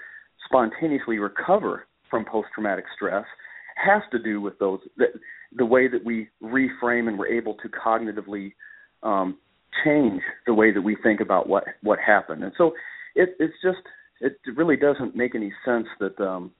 spontaneously 0.46 1.18
recover 1.18 1.86
from 2.10 2.24
post 2.24 2.48
traumatic 2.54 2.84
stress 2.94 3.24
has 3.76 4.02
to 4.10 4.18
do 4.18 4.40
with 4.40 4.58
those 4.58 4.80
that, 4.96 5.08
the 5.56 5.64
way 5.64 5.88
that 5.88 6.04
we 6.04 6.28
reframe 6.42 7.08
and 7.08 7.18
we're 7.18 7.26
able 7.26 7.54
to 7.54 7.68
cognitively 7.68 8.52
um, 9.02 9.38
change 9.84 10.22
the 10.46 10.54
way 10.54 10.72
that 10.72 10.82
we 10.82 10.96
think 11.02 11.20
about 11.20 11.48
what 11.48 11.64
what 11.82 11.98
happened. 11.98 12.42
And 12.44 12.52
so 12.56 12.72
it, 13.14 13.30
it's 13.38 13.54
just 13.62 13.78
it 14.20 14.36
really 14.56 14.76
doesn't 14.76 15.16
make 15.16 15.34
any 15.34 15.52
sense 15.64 15.86
that 15.98 16.20
um, 16.20 16.52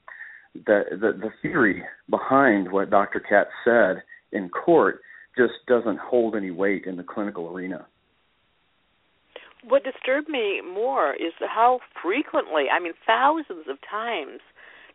that 0.67 0.85
the, 0.91 1.13
the 1.13 1.31
theory 1.43 1.83
behind 2.09 2.71
what 2.71 2.91
Dr. 2.91 3.21
Katz 3.21 3.51
said 3.65 4.03
in 4.33 4.49
court 4.49 5.01
just 5.37 5.55
doesn't 5.67 5.99
hold 5.99 6.35
any 6.35 6.51
weight 6.51 6.85
in 6.87 6.97
the 6.97 7.03
clinical 7.03 7.49
arena. 7.49 7.87
What 9.63 9.85
disturbed 9.85 10.29
me 10.29 10.61
more 10.63 11.13
is 11.15 11.33
how 11.39 11.81
frequently, 12.03 12.65
I 12.73 12.81
mean, 12.81 12.95
thousands 13.07 13.67
of 13.69 13.77
times, 13.89 14.41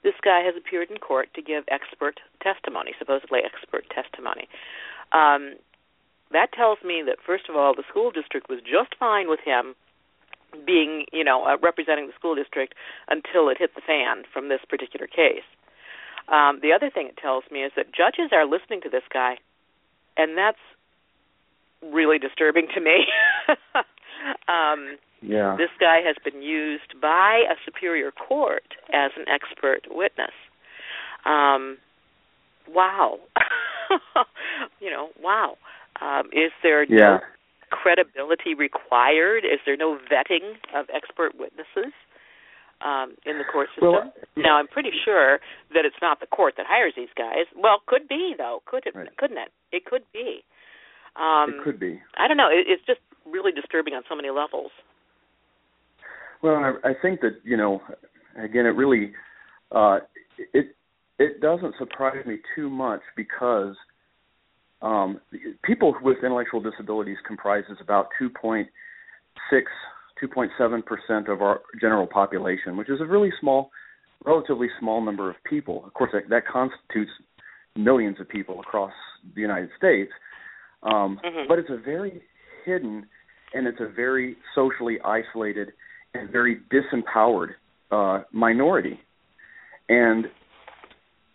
this 0.04 0.16
guy 0.24 0.42
has 0.42 0.56
appeared 0.58 0.90
in 0.90 0.98
court 0.98 1.30
to 1.36 1.42
give 1.42 1.64
expert 1.70 2.20
testimony, 2.42 2.92
supposedly 2.98 3.42
expert 3.46 3.86
testimony. 3.94 4.48
Um, 5.12 5.56
that 6.32 6.52
tells 6.54 6.80
me 6.84 7.04
that 7.06 7.18
first 7.26 7.50
of 7.50 7.56
all, 7.56 7.74
the 7.76 7.84
school 7.90 8.12
district 8.12 8.50
was 8.50 8.60
just 8.62 8.96
fine 9.00 9.30
with 9.30 9.40
him 9.44 9.76
being, 10.66 11.06
you 11.12 11.24
know, 11.24 11.44
uh, 11.44 11.58
representing 11.62 12.08
the 12.08 12.14
school 12.18 12.36
district 12.36 12.74
until 13.10 13.50
it 13.50 13.58
hit 13.60 13.76
the 13.76 13.82
fan 13.86 14.24
from 14.32 14.50
this 14.50 14.62
particular 14.70 15.08
case. 15.08 15.46
Um, 16.28 16.60
the 16.62 16.72
other 16.74 16.90
thing 16.90 17.08
it 17.08 17.18
tells 17.18 17.44
me 17.52 17.64
is 17.64 17.72
that 17.76 17.88
judges 17.94 18.32
are 18.32 18.46
listening 18.46 18.82
to 18.82 18.90
this 18.90 19.04
guy, 19.14 19.38
and 20.18 20.38
that's 20.38 20.62
really 21.84 22.18
disturbing 22.18 22.68
to 22.74 22.82
me. 22.82 23.06
um, 24.48 24.98
yeah. 25.22 25.56
This 25.58 25.70
guy 25.80 26.02
has 26.06 26.16
been 26.24 26.42
used 26.42 27.00
by 27.02 27.44
a 27.50 27.56
superior 27.66 28.12
court 28.12 28.76
as 28.94 29.12
an 29.18 29.26
expert 29.28 29.82
witness. 29.90 30.34
Um, 31.26 31.78
wow. 32.70 33.18
you 34.80 34.92
know, 34.92 35.10
wow. 35.22 35.58
Um, 36.02 36.28
is 36.34 36.52
there 36.64 36.84
yeah. 36.84 36.98
no 36.98 37.20
credibility 37.72 38.54
required? 38.54 39.46
Is 39.46 39.60
there 39.66 39.78
no 39.78 39.98
vetting 40.12 40.56
of 40.76 40.88
expert 40.94 41.34
witnesses 41.38 41.94
um, 42.84 43.16
in 43.26 43.38
the 43.38 43.46
court 43.52 43.70
system? 43.76 43.92
Well, 43.92 44.14
now, 44.38 44.58
I'm 44.58 44.68
pretty 44.68 44.92
sure 45.04 45.40
that 45.74 45.86
it's 45.86 46.00
not 46.02 46.20
the 46.20 46.28
court 46.28 46.56
that 46.58 46.66
hires 46.68 46.94
these 46.96 47.14
guys. 47.18 47.46
Well, 47.56 47.82
could 47.88 48.08
be 48.08 48.36
though, 48.38 48.62
could 48.66 48.86
it? 48.86 48.96
Right. 48.96 49.16
Couldn't 49.18 49.38
it? 49.38 49.50
It 49.72 49.86
could 49.86 50.04
be. 50.14 50.44
Um, 51.16 51.56
it 51.60 51.64
could 51.64 51.80
be. 51.80 52.00
I 52.18 52.28
don't 52.28 52.38
know. 52.38 52.50
It, 52.50 52.68
it's 52.68 52.86
just 52.86 53.00
really 53.26 53.52
disturbing 53.52 53.94
on 53.94 54.04
so 54.10 54.16
many 54.16 54.30
levels. 54.30 54.72
Well, 56.44 56.56
I, 56.56 56.90
I 56.90 56.94
think 57.02 57.22
that 57.22 57.40
you 57.44 57.58
know, 57.58 57.82
again, 58.38 58.66
it 58.66 58.76
really 58.76 59.14
uh, 59.72 60.00
it 60.54 60.76
it 61.18 61.42
doesn't 61.42 61.76
surprise 61.80 62.26
me 62.26 62.38
too 62.56 62.70
much 62.70 63.02
because 63.16 63.76
um, 64.86 65.20
people 65.64 65.96
with 66.02 66.18
intellectual 66.24 66.62
disabilities 66.62 67.18
comprises 67.28 67.78
about 67.82 68.08
2.6, 68.22 68.66
2.7 69.52 70.86
percent 70.86 71.28
of 71.28 71.42
our 71.42 71.62
general 71.82 72.06
population, 72.06 72.78
which 72.78 72.90
is 72.90 73.02
a 73.02 73.06
really 73.06 73.32
small, 73.42 73.72
relatively 74.26 74.68
small 74.80 75.04
number 75.04 75.30
of 75.30 75.36
people. 75.44 75.84
Of 75.86 75.94
course, 75.96 76.12
that, 76.14 76.30
that 76.30 76.48
constitutes 76.48 77.12
millions 77.76 78.18
of 78.20 78.30
people 78.30 78.60
across 78.60 78.94
the 79.34 79.42
United 79.42 79.70
States, 79.76 80.12
um, 80.84 81.20
mm-hmm. 81.26 81.48
but 81.48 81.58
it's 81.58 81.70
a 81.72 81.82
very 81.84 82.22
hidden 82.64 83.08
and 83.54 83.68
it's 83.68 83.80
a 83.80 83.88
very 83.88 84.38
socially 84.54 84.98
isolated 85.04 85.70
and 86.14 86.30
very 86.30 86.60
disempowered 86.72 87.50
uh, 87.92 88.24
minority. 88.32 89.00
And 89.90 90.26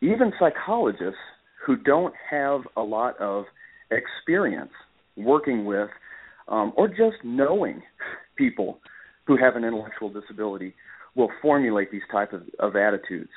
even 0.00 0.32
psychologists 0.38 1.18
who 1.70 1.76
don't 1.76 2.14
have 2.28 2.62
a 2.76 2.82
lot 2.82 3.16
of 3.20 3.44
experience 3.92 4.72
working 5.16 5.64
with 5.64 5.88
um, 6.48 6.72
or 6.76 6.88
just 6.88 7.22
knowing 7.22 7.80
people 8.34 8.80
who 9.28 9.36
have 9.36 9.54
an 9.54 9.62
intellectual 9.62 10.12
disability 10.12 10.74
will 11.14 11.28
formulate 11.40 11.92
these 11.92 12.02
type 12.10 12.32
of, 12.32 12.42
of 12.58 12.74
attitudes. 12.74 13.30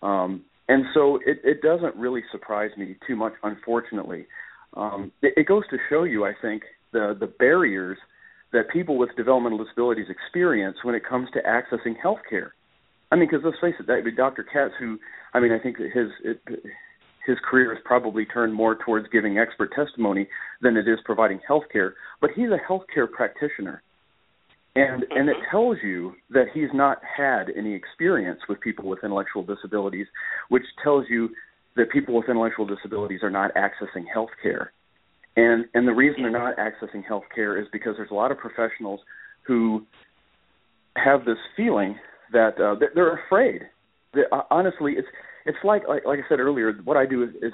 Um, 0.00 0.42
and 0.68 0.84
so 0.94 1.18
it, 1.26 1.40
it 1.42 1.60
doesn't 1.60 1.96
really 1.96 2.22
surprise 2.30 2.70
me 2.78 2.94
too 3.04 3.16
much, 3.16 3.32
unfortunately. 3.42 4.26
Um, 4.76 5.10
it, 5.20 5.34
it 5.36 5.48
goes 5.48 5.64
to 5.70 5.76
show 5.90 6.04
you, 6.04 6.24
I 6.24 6.34
think, 6.40 6.62
the 6.92 7.16
the 7.18 7.26
barriers 7.26 7.98
that 8.52 8.70
people 8.72 8.96
with 8.96 9.10
developmental 9.16 9.58
disabilities 9.58 10.06
experience 10.08 10.76
when 10.84 10.94
it 10.94 11.02
comes 11.04 11.30
to 11.32 11.40
accessing 11.42 12.00
health 12.00 12.20
care. 12.30 12.54
I 13.10 13.16
mean, 13.16 13.28
because 13.28 13.44
let's 13.44 13.58
face 13.60 13.74
it, 13.80 13.88
that 13.88 13.94
would 13.94 14.04
be 14.04 14.12
Dr. 14.12 14.44
Katz, 14.44 14.74
who 14.78 15.00
I 15.34 15.40
mean, 15.40 15.50
I 15.50 15.58
think 15.58 15.78
his 15.78 16.10
it, 16.22 16.40
his 17.26 17.38
career 17.48 17.72
is 17.72 17.78
probably 17.84 18.24
turned 18.24 18.54
more 18.54 18.76
towards 18.76 19.08
giving 19.10 19.38
expert 19.38 19.72
testimony 19.74 20.28
than 20.60 20.76
it 20.76 20.88
is 20.88 20.98
providing 21.04 21.40
health 21.46 21.64
care. 21.72 21.94
But 22.20 22.30
he's 22.34 22.48
a 22.48 22.58
healthcare 22.70 23.10
practitioner. 23.10 23.82
And 24.74 25.02
mm-hmm. 25.02 25.18
and 25.18 25.28
it 25.28 25.36
mm-hmm. 25.36 25.50
tells 25.50 25.76
you 25.82 26.14
that 26.30 26.46
he's 26.52 26.70
not 26.72 26.98
had 27.16 27.50
any 27.56 27.74
experience 27.74 28.40
with 28.48 28.60
people 28.60 28.88
with 28.88 29.04
intellectual 29.04 29.42
disabilities, 29.42 30.06
which 30.48 30.64
tells 30.82 31.06
you 31.08 31.30
that 31.76 31.90
people 31.90 32.14
with 32.16 32.28
intellectual 32.28 32.66
disabilities 32.66 33.20
are 33.22 33.30
not 33.30 33.50
accessing 33.54 34.04
health 34.12 34.30
care. 34.42 34.72
And 35.36 35.66
and 35.74 35.86
the 35.86 35.92
reason 35.92 36.22
they're 36.22 36.30
not 36.30 36.56
accessing 36.56 37.04
health 37.04 37.24
care 37.34 37.60
is 37.60 37.66
because 37.72 37.94
there's 37.96 38.10
a 38.10 38.14
lot 38.14 38.30
of 38.30 38.38
professionals 38.38 39.00
who 39.46 39.86
have 40.96 41.24
this 41.24 41.38
feeling 41.56 41.98
that 42.32 42.60
uh, 42.60 42.74
they're 42.94 43.18
afraid. 43.26 43.62
That, 44.14 44.24
uh, 44.32 44.42
honestly, 44.50 44.94
it's 44.96 45.08
it's 45.46 45.58
like, 45.64 45.82
like 45.88 46.04
like 46.04 46.20
I 46.20 46.28
said 46.28 46.40
earlier. 46.40 46.72
What 46.84 46.96
I 46.96 47.06
do 47.06 47.22
is 47.22 47.30
is, 47.42 47.52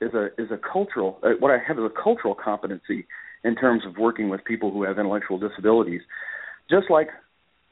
is 0.00 0.14
a 0.14 0.26
is 0.38 0.50
a 0.50 0.58
cultural. 0.58 1.18
Uh, 1.22 1.30
what 1.38 1.50
I 1.50 1.58
have 1.66 1.78
is 1.78 1.84
a 1.84 2.02
cultural 2.02 2.34
competency 2.34 3.06
in 3.44 3.54
terms 3.54 3.82
of 3.86 3.96
working 3.96 4.28
with 4.28 4.44
people 4.44 4.70
who 4.70 4.82
have 4.82 4.98
intellectual 4.98 5.38
disabilities. 5.38 6.02
Just 6.70 6.90
like 6.90 7.08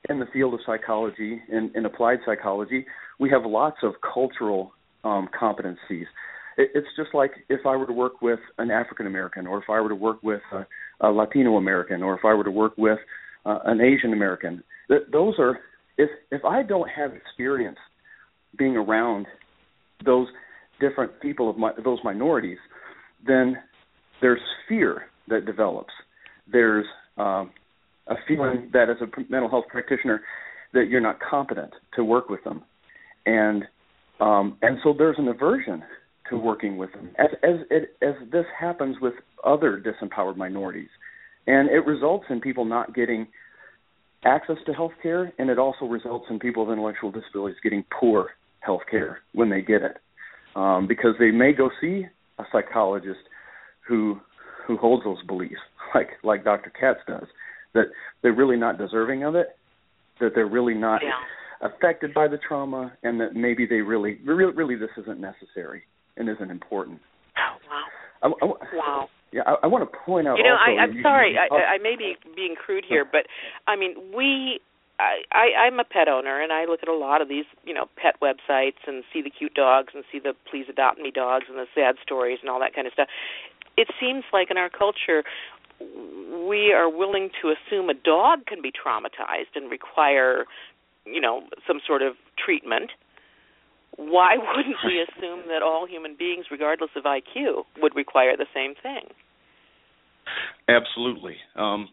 in 0.09 0.21
the 0.21 0.27
field 0.33 0.55
of 0.55 0.61
psychology 0.67 1.41
and 1.51 1.75
in 1.75 1.87
applied 1.87 2.19
psychology, 2.25 2.87
we 3.19 3.31
have 3.31 3.45
lots 3.45 3.79
of 3.83 3.95
cultural 4.03 4.73
um, 5.03 5.29
competencies. 5.39 6.07
It, 6.57 6.71
it's 6.75 6.89
just 6.97 7.15
like 7.15 7.33
if 7.49 7.67
I 7.67 7.77
were 7.77 7.87
to 7.87 7.93
work 7.93 8.23
with 8.23 8.41
an 8.59 8.71
African 8.71 9.07
American, 9.07 9.47
or 9.47 9.59
if 9.59 9.71
I 9.71 9.81
were 9.81 9.89
to 9.89 9.95
work 9.95 10.23
with 10.23 10.43
a, 10.53 10.67
a 11.01 11.11
Latino 11.11 11.57
American, 11.57 12.03
or 12.03 12.15
if 12.15 12.25
I 12.25 12.35
were 12.35 12.45
to 12.45 12.51
work 12.51 12.75
with 12.77 12.99
uh, 13.45 13.59
an 13.65 13.81
Asian 13.81 14.13
American. 14.13 14.63
Th- 14.89 15.03
those 15.11 15.35
are 15.39 15.59
if 15.99 16.11
if 16.31 16.45
I 16.45 16.63
don't 16.63 16.89
have 16.89 17.13
experience 17.15 17.79
being 18.57 18.77
around 18.77 19.27
those 20.05 20.29
different 20.81 21.21
people 21.21 21.49
of 21.49 21.57
my, 21.57 21.73
those 21.83 21.99
minorities, 22.05 22.59
then 23.27 23.57
there's 24.21 24.41
fear 24.69 25.05
that 25.29 25.47
develops. 25.47 25.93
There's 26.51 26.87
um, 27.17 27.51
a 28.07 28.15
feeling 28.27 28.71
that 28.73 28.91
as 28.91 28.97
a 29.01 29.07
mental 29.31 29.49
health 29.49 29.65
practitioner 29.69 30.23
that 30.73 30.89
you're 30.89 31.01
not 31.01 31.19
competent 31.21 31.73
to 31.95 32.05
work 32.05 32.29
with 32.29 32.43
them, 32.45 32.63
and 33.27 33.65
um, 34.21 34.59
and 34.63 34.79
so 34.83 34.95
there's 34.97 35.17
an 35.19 35.29
aversion 35.29 35.83
to 36.31 36.37
working 36.37 36.77
with 36.77 36.93
them 36.93 37.11
as 37.19 37.31
as 37.43 37.61
it, 37.71 37.97
as 38.03 38.15
this 38.31 38.47
happens 38.59 38.97
with 39.01 39.15
other 39.45 39.81
disempowered 39.81 40.37
minorities, 40.37 40.89
and 41.47 41.71
it 41.71 41.87
results 41.87 42.27
in 42.29 42.41
people 42.41 42.65
not 42.65 42.95
getting 42.95 43.27
access 44.25 44.57
to 44.67 44.73
health 44.73 44.93
care, 45.03 45.33
and 45.39 45.51
it 45.51 45.59
also 45.59 45.85
results 45.85 46.27
in 46.31 46.39
people 46.39 46.67
with 46.67 46.73
intellectual 46.73 47.11
disabilities 47.11 47.59
getting 47.63 47.85
poor 48.01 48.31
health 48.65 48.83
care 48.91 49.19
when 49.33 49.51
they 49.51 49.61
get 49.61 49.83
it, 49.83 49.97
um, 50.57 50.87
because 50.87 51.15
they 51.19 51.31
may 51.31 51.53
go 51.53 51.71
see 51.81 52.07
a 52.39 52.45
psychologist 52.53 53.21
who 53.87 54.19
who 54.67 54.77
holds 54.77 55.05
those 55.05 55.23
beliefs, 55.27 55.61
like 55.95 56.09
like 56.23 56.45
Dr. 56.45 56.71
Katz 56.71 57.01
does, 57.07 57.29
that 57.75 57.85
they're 58.23 58.35
really 58.35 58.57
not 58.57 58.79
deserving 58.79 59.25
of 59.25 59.35
it, 59.35 59.57
that 60.21 60.31
they're 60.35 60.49
really 60.49 60.75
not 60.75 61.03
yeah. 61.03 61.69
affected 61.69 62.15
by 62.15 62.29
the 62.29 62.39
trauma, 62.39 62.93
and 63.03 63.21
that 63.21 63.35
maybe 63.35 63.67
they 63.67 63.81
really 63.81 64.19
really, 64.25 64.53
really 64.53 64.77
this 64.77 64.91
isn't 64.99 65.21
necessary 65.21 65.83
and 66.17 66.29
isn't 66.29 66.51
important. 66.51 67.01
Oh, 67.37 67.57
wow. 67.69 67.85
I, 68.23 68.45
I, 68.45 68.77
wow. 68.77 69.09
Yeah, 69.33 69.43
I, 69.47 69.65
I 69.65 69.67
want 69.67 69.83
to 69.83 69.99
point 70.07 70.29
out. 70.29 70.39
You 70.39 70.45
know, 70.45 70.55
also, 70.55 70.79
I, 70.79 70.83
I'm 70.83 70.93
you, 70.95 71.03
sorry, 71.03 71.33
you, 71.33 71.57
I, 71.57 71.75
I 71.75 71.79
may 71.79 71.97
be 71.99 72.15
being 72.37 72.55
crude 72.55 72.85
here, 72.89 73.05
but 73.05 73.27
I 73.67 73.75
mean, 73.75 74.15
we 74.17 74.61
I, 75.01 75.23
I 75.33 75.67
I'm 75.67 75.81
a 75.81 75.85
pet 75.85 76.09
owner 76.09 76.41
and 76.41 76.53
I 76.53 76.67
look 76.67 76.81
at 76.83 76.89
a 76.89 76.95
lot 76.95 77.21
of 77.21 77.29
these, 77.29 77.45
you 77.65 77.75
know, 77.75 77.87
pet 77.97 78.17
websites 78.23 78.83
and 78.87 79.03
see 79.13 79.23
the 79.23 79.31
cute 79.31 79.55
dogs 79.55 79.93
and 79.95 80.05
see 80.13 80.19
the 80.19 80.35
please 80.51 80.67
adopt 80.69 80.99
me 80.99 81.11
dogs 81.11 81.47
and 81.49 81.59
the 81.59 81.67
sad 81.75 81.97
stories 82.03 82.39
and 82.41 82.51
all 82.51 82.61
that 82.61 82.75
kind 82.75 82.87
of 82.87 82.93
stuff. 82.93 83.09
It 83.77 83.89
seems 84.01 84.25
like 84.33 84.51
in 84.51 84.57
our 84.57 84.71
culture 84.71 85.25
we 85.81 86.73
are 86.73 86.89
willing 86.89 87.31
to 87.43 87.53
assume 87.53 87.91
a 87.91 87.95
dog 87.95 88.47
can 88.47 88.63
be 88.63 88.71
traumatized 88.71 89.57
and 89.57 89.71
require, 89.71 90.45
you 91.05 91.21
know, 91.21 91.43
some 91.67 91.81
sort 91.87 92.03
of 92.03 92.15
treatment. 92.43 92.91
Why 93.97 94.37
wouldn't 94.57 94.77
we 94.85 95.03
assume 95.09 95.49
that 95.49 95.63
all 95.63 95.87
human 95.89 96.17
beings 96.17 96.47
regardless 96.51 96.91
of 96.97 97.05
IQ 97.05 97.65
would 97.81 97.95
require 97.97 98.37
the 98.37 98.47
same 98.55 98.75
thing? 98.81 99.11
Absolutely. 100.69 101.37
Um, 101.57 101.89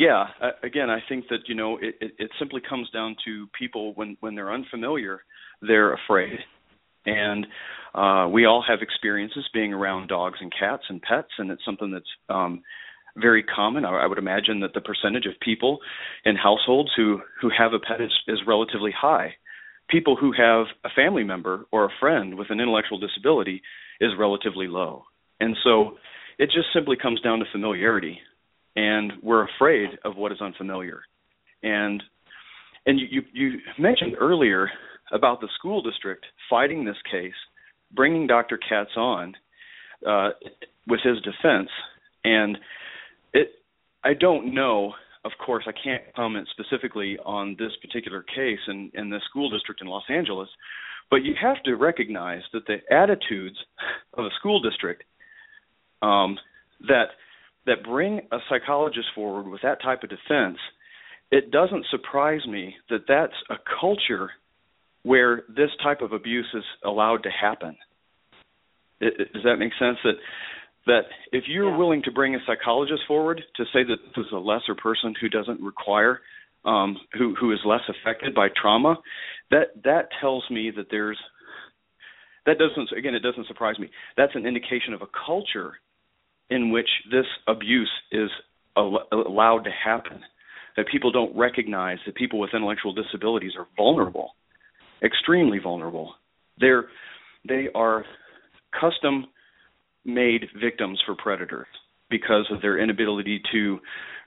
yeah. 0.00 0.28
Again, 0.62 0.88
I 0.88 1.00
think 1.10 1.26
that 1.28 1.40
you 1.46 1.54
know 1.54 1.76
it, 1.76 1.94
it, 2.00 2.12
it 2.18 2.30
simply 2.38 2.62
comes 2.66 2.88
down 2.90 3.16
to 3.26 3.46
people 3.56 3.92
when 3.96 4.16
when 4.20 4.34
they're 4.34 4.52
unfamiliar, 4.52 5.20
they're 5.60 5.92
afraid, 5.92 6.38
and 7.04 7.46
uh, 7.94 8.26
we 8.32 8.46
all 8.46 8.64
have 8.66 8.80
experiences 8.80 9.46
being 9.52 9.74
around 9.74 10.08
dogs 10.08 10.38
and 10.40 10.50
cats 10.58 10.84
and 10.88 11.02
pets, 11.02 11.28
and 11.36 11.50
it's 11.50 11.64
something 11.66 11.90
that's 11.90 12.08
um, 12.30 12.62
very 13.18 13.42
common. 13.42 13.84
I, 13.84 13.90
I 13.90 14.06
would 14.06 14.16
imagine 14.16 14.60
that 14.60 14.72
the 14.72 14.80
percentage 14.80 15.26
of 15.26 15.38
people 15.42 15.80
in 16.24 16.34
households 16.34 16.88
who 16.96 17.20
who 17.38 17.50
have 17.56 17.74
a 17.74 17.78
pet 17.78 18.00
is, 18.00 18.12
is 18.26 18.38
relatively 18.46 18.94
high. 18.98 19.34
People 19.90 20.16
who 20.16 20.32
have 20.32 20.64
a 20.82 20.88
family 20.96 21.24
member 21.24 21.66
or 21.72 21.84
a 21.84 21.92
friend 22.00 22.38
with 22.38 22.48
an 22.48 22.58
intellectual 22.58 22.98
disability 22.98 23.60
is 24.00 24.12
relatively 24.18 24.66
low, 24.66 25.02
and 25.40 25.54
so 25.62 25.98
it 26.38 26.46
just 26.46 26.68
simply 26.72 26.96
comes 26.96 27.20
down 27.20 27.40
to 27.40 27.44
familiarity, 27.52 28.18
and 28.76 29.12
we're 29.22 29.46
afraid 29.46 29.90
of 30.04 30.16
what 30.16 30.32
is 30.32 30.40
unfamiliar. 30.40 31.00
And 31.62 32.02
and 32.86 32.98
you 32.98 33.22
you 33.32 33.58
mentioned 33.78 34.14
earlier 34.18 34.70
about 35.12 35.40
the 35.40 35.48
school 35.58 35.82
district 35.82 36.24
fighting 36.48 36.84
this 36.84 36.96
case, 37.10 37.34
bringing 37.92 38.26
Dr. 38.26 38.58
Katz 38.58 38.90
on 38.96 39.34
uh, 40.06 40.30
with 40.86 41.00
his 41.02 41.16
defense, 41.22 41.68
and 42.24 42.58
it 43.32 43.48
I 44.04 44.14
don't 44.14 44.54
know. 44.54 44.94
Of 45.22 45.32
course, 45.44 45.64
I 45.66 45.72
can't 45.72 46.02
comment 46.16 46.48
specifically 46.50 47.18
on 47.26 47.54
this 47.58 47.72
particular 47.82 48.22
case 48.22 48.60
in, 48.68 48.90
in 48.94 49.10
the 49.10 49.20
school 49.28 49.50
district 49.50 49.82
in 49.82 49.86
Los 49.86 50.04
Angeles, 50.08 50.48
but 51.10 51.16
you 51.16 51.34
have 51.40 51.62
to 51.64 51.74
recognize 51.74 52.40
that 52.54 52.66
the 52.66 52.78
attitudes 52.90 53.58
of 54.14 54.24
a 54.24 54.30
school 54.38 54.62
district 54.62 55.02
um, 56.00 56.38
that 56.88 57.08
that 57.66 57.84
bring 57.84 58.20
a 58.32 58.38
psychologist 58.48 59.08
forward 59.14 59.48
with 59.48 59.62
that 59.62 59.82
type 59.82 60.02
of 60.02 60.10
defense, 60.10 60.58
it 61.30 61.50
doesn't 61.50 61.86
surprise 61.90 62.46
me 62.46 62.74
that 62.88 63.04
that's 63.06 63.34
a 63.50 63.56
culture 63.80 64.30
where 65.02 65.42
this 65.48 65.70
type 65.82 66.00
of 66.00 66.12
abuse 66.12 66.48
is 66.54 66.64
allowed 66.84 67.22
to 67.22 67.30
happen. 67.30 67.76
It, 69.00 69.14
it, 69.18 69.32
does 69.32 69.44
that 69.44 69.56
make 69.56 69.72
sense? 69.78 69.98
That 70.04 70.14
that 70.86 71.02
if 71.32 71.44
you're 71.46 71.70
yeah. 71.70 71.76
willing 71.76 72.02
to 72.04 72.12
bring 72.12 72.34
a 72.34 72.38
psychologist 72.46 73.02
forward 73.06 73.40
to 73.56 73.64
say 73.72 73.84
that 73.84 73.96
this 74.16 74.26
is 74.26 74.32
a 74.32 74.36
lesser 74.36 74.74
person 74.74 75.14
who 75.20 75.28
doesn't 75.28 75.60
require 75.60 76.20
um, 76.64 76.96
who 77.16 77.34
who 77.38 77.52
is 77.52 77.58
less 77.64 77.80
affected 77.88 78.34
by 78.34 78.48
trauma, 78.60 78.96
that 79.50 79.82
that 79.84 80.08
tells 80.20 80.44
me 80.50 80.70
that 80.76 80.86
there's 80.90 81.18
that 82.46 82.56
doesn't 82.58 82.96
again 82.96 83.14
it 83.14 83.20
doesn't 83.20 83.46
surprise 83.46 83.78
me. 83.78 83.88
That's 84.16 84.34
an 84.34 84.46
indication 84.46 84.92
of 84.92 85.02
a 85.02 85.06
culture 85.26 85.74
in 86.50 86.70
which 86.70 86.88
this 87.10 87.26
abuse 87.46 87.90
is 88.12 88.28
al- 88.76 89.06
allowed 89.12 89.64
to 89.64 89.70
happen. 89.70 90.20
That 90.76 90.86
people 90.90 91.10
don't 91.10 91.36
recognize 91.36 91.98
that 92.06 92.14
people 92.14 92.38
with 92.38 92.50
intellectual 92.54 92.94
disabilities 92.94 93.52
are 93.58 93.66
vulnerable, 93.76 94.30
extremely 95.02 95.58
vulnerable. 95.58 96.14
They're 96.58 96.84
they 97.46 97.68
are 97.74 98.04
custom 98.78 99.26
made 100.04 100.46
victims 100.60 101.00
for 101.04 101.14
predators 101.16 101.66
because 102.08 102.46
of 102.50 102.62
their 102.62 102.78
inability 102.78 103.42
to 103.52 103.78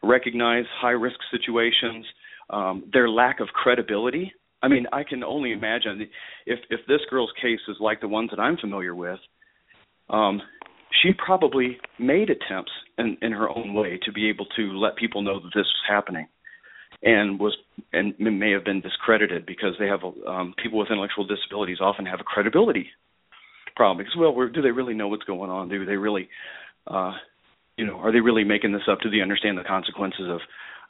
recognize 0.04 0.66
high 0.80 0.92
risk 0.92 1.18
situations, 1.32 2.06
um, 2.50 2.90
their 2.92 3.10
lack 3.10 3.40
of 3.40 3.48
credibility. 3.48 4.34
I 4.62 4.68
mean, 4.68 4.86
I 4.94 5.04
can 5.04 5.24
only 5.24 5.52
imagine 5.52 6.10
if 6.46 6.60
if 6.70 6.82
this 6.88 7.02
girl's 7.10 7.32
case 7.42 7.60
is 7.68 7.78
like 7.80 8.02
the 8.02 8.08
ones 8.08 8.30
that 8.32 8.40
I'm 8.40 8.58
familiar 8.58 8.96
with, 8.96 9.20
um, 10.10 10.42
she 11.02 11.12
probably 11.14 11.78
made 12.00 12.30
attempts 12.30 12.72
in, 12.98 13.18
in 13.22 13.32
her 13.32 13.50
own 13.50 13.74
way 13.74 14.00
to 14.06 14.12
be 14.12 14.30
able 14.30 14.46
to 14.56 14.78
let 14.78 14.96
people 14.96 15.22
know 15.22 15.40
that 15.40 15.52
this 15.56 15.66
was 15.66 15.84
happening, 15.88 16.28
and 17.02 17.40
was 17.40 17.56
and 17.92 18.14
may 18.20 18.52
have 18.52 18.64
been 18.64 18.82
discredited 18.82 19.46
because 19.46 19.74
they 19.80 19.88
have 19.88 20.02
um, 20.28 20.54
people 20.62 20.80
with 20.80 20.92
intellectual 20.92 21.26
disabilities 21.26 21.78
often 21.82 22.06
have 22.06 22.20
a 22.20 22.24
credibility 22.24 22.88
problem 23.76 23.98
because 23.98 24.16
well 24.16 24.36
do 24.54 24.62
they 24.62 24.72
really 24.72 24.94
know 24.94 25.08
what's 25.08 25.24
going 25.24 25.50
on? 25.50 25.70
Do 25.70 25.86
they 25.86 25.98
really 25.98 26.30
uh 26.88 27.14
you 27.78 27.86
know 27.86 27.98
are 27.98 28.12
they 28.12 28.20
really 28.20 28.44
making 28.44 28.72
this 28.72 28.84
up? 28.90 29.00
Do 29.02 29.10
they 29.10 29.22
understand 29.22 29.58
the 29.58 29.64
consequences 29.64 30.30
of 30.30 30.40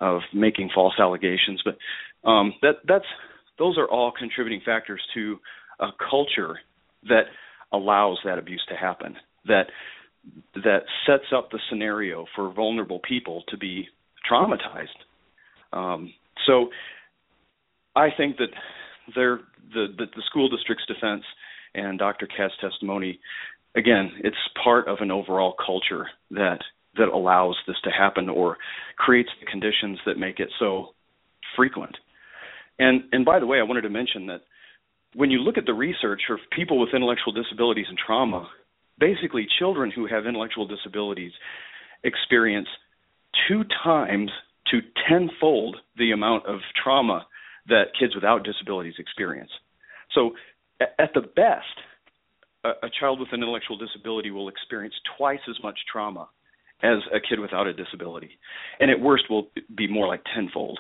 of 0.01 0.21
making 0.33 0.69
false 0.75 0.95
allegations? 0.99 1.63
But 1.63 1.77
um 2.29 2.53
that 2.61 2.77
that's 2.87 3.05
those 3.57 3.77
are 3.77 3.87
all 3.87 4.11
contributing 4.11 4.61
factors 4.65 5.01
to 5.13 5.39
a 5.79 5.87
culture 6.09 6.59
that 7.07 7.23
allows 7.71 8.19
that 8.25 8.37
abuse 8.37 8.63
to 8.69 8.75
happen 8.75 9.15
that 9.45 9.67
that 10.55 10.83
sets 11.05 11.25
up 11.35 11.51
the 11.51 11.59
scenario 11.69 12.25
for 12.35 12.51
vulnerable 12.53 12.99
people 13.07 13.43
to 13.49 13.57
be 13.57 13.87
traumatized 14.29 14.87
um 15.73 16.13
so 16.45 16.69
i 17.95 18.07
think 18.15 18.37
that 18.37 18.49
the, 19.15 19.37
the 19.73 19.87
the 19.97 20.21
school 20.29 20.49
district's 20.49 20.85
defense 20.85 21.23
and 21.75 21.97
Dr. 21.97 22.27
Katz's 22.27 22.57
testimony, 22.61 23.19
again, 23.75 24.11
it's 24.23 24.37
part 24.63 24.87
of 24.87 24.99
an 25.01 25.11
overall 25.11 25.55
culture 25.65 26.07
that 26.31 26.59
that 26.95 27.07
allows 27.07 27.55
this 27.65 27.77
to 27.83 27.89
happen 27.89 28.29
or 28.29 28.57
creates 28.97 29.29
the 29.39 29.47
conditions 29.47 29.97
that 30.05 30.19
make 30.19 30.39
it 30.39 30.49
so 30.59 30.89
frequent. 31.55 31.97
And 32.79 33.03
and 33.11 33.25
by 33.25 33.39
the 33.39 33.47
way, 33.47 33.59
I 33.59 33.63
wanted 33.63 33.81
to 33.81 33.89
mention 33.89 34.27
that 34.27 34.41
when 35.15 35.31
you 35.31 35.39
look 35.39 35.57
at 35.57 35.65
the 35.65 35.73
research 35.73 36.21
of 36.29 36.39
people 36.55 36.79
with 36.79 36.89
intellectual 36.93 37.33
disabilities 37.33 37.85
and 37.89 37.97
trauma, 37.97 38.47
basically 38.99 39.47
children 39.59 39.91
who 39.91 40.07
have 40.07 40.25
intellectual 40.25 40.67
disabilities 40.67 41.31
experience 42.03 42.67
two 43.47 43.63
times 43.83 44.29
to 44.71 44.79
tenfold 45.09 45.77
the 45.97 46.11
amount 46.11 46.45
of 46.45 46.59
trauma 46.81 47.25
that 47.67 47.85
kids 47.99 48.15
without 48.15 48.43
disabilities 48.43 48.95
experience. 48.97 49.51
So, 50.13 50.31
at 50.81 51.13
the 51.13 51.21
best, 51.21 51.79
a, 52.63 52.89
child 52.99 53.19
with 53.19 53.29
an 53.31 53.41
intellectual 53.41 53.77
disability 53.77 54.31
will 54.31 54.49
experience 54.49 54.95
twice 55.17 55.39
as 55.49 55.55
much 55.63 55.79
trauma 55.91 56.27
as 56.81 56.99
a 57.13 57.19
kid 57.19 57.39
without 57.39 57.67
a 57.67 57.73
disability, 57.73 58.31
and 58.79 58.91
at 58.91 58.99
worst 58.99 59.25
will 59.29 59.47
be 59.75 59.87
more 59.87 60.07
like 60.07 60.21
tenfold. 60.35 60.79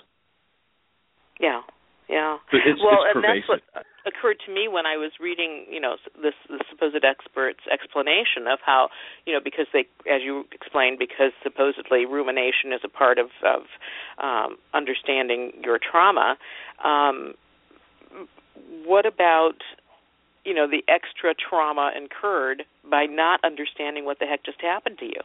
Yeah, 1.39 1.61
yeah. 2.09 2.37
It's, 2.51 2.81
well, 2.83 3.03
it's 3.05 3.15
and 3.15 3.23
that's 3.23 3.47
what 3.47 3.61
occurred 4.05 4.37
to 4.45 4.53
me 4.53 4.67
when 4.67 4.85
I 4.85 4.97
was 4.97 5.11
reading, 5.19 5.65
you 5.69 5.79
know, 5.79 5.95
this 6.21 6.33
the 6.49 6.63
supposed 6.69 7.03
expert's 7.03 7.63
explanation 7.71 8.47
of 8.51 8.59
how, 8.65 8.89
you 9.25 9.33
know, 9.33 9.39
because 9.43 9.67
they, 9.71 9.85
as 10.11 10.21
you 10.23 10.43
explained, 10.51 10.99
because 10.99 11.31
supposedly 11.41 12.05
rumination 12.05 12.73
is 12.73 12.81
a 12.83 12.89
part 12.89 13.17
of 13.17 13.27
of 13.43 13.63
um, 14.21 14.57
understanding 14.73 15.51
your 15.63 15.79
trauma. 15.79 16.35
Um, 16.83 17.33
what 18.85 19.05
about, 19.05 19.59
you 20.45 20.53
know, 20.53 20.67
the 20.67 20.83
extra 20.87 21.33
trauma 21.33 21.91
incurred 21.95 22.63
by 22.89 23.05
not 23.05 23.39
understanding 23.43 24.05
what 24.05 24.19
the 24.19 24.25
heck 24.25 24.43
just 24.43 24.61
happened 24.61 24.97
to 24.99 25.05
you? 25.05 25.21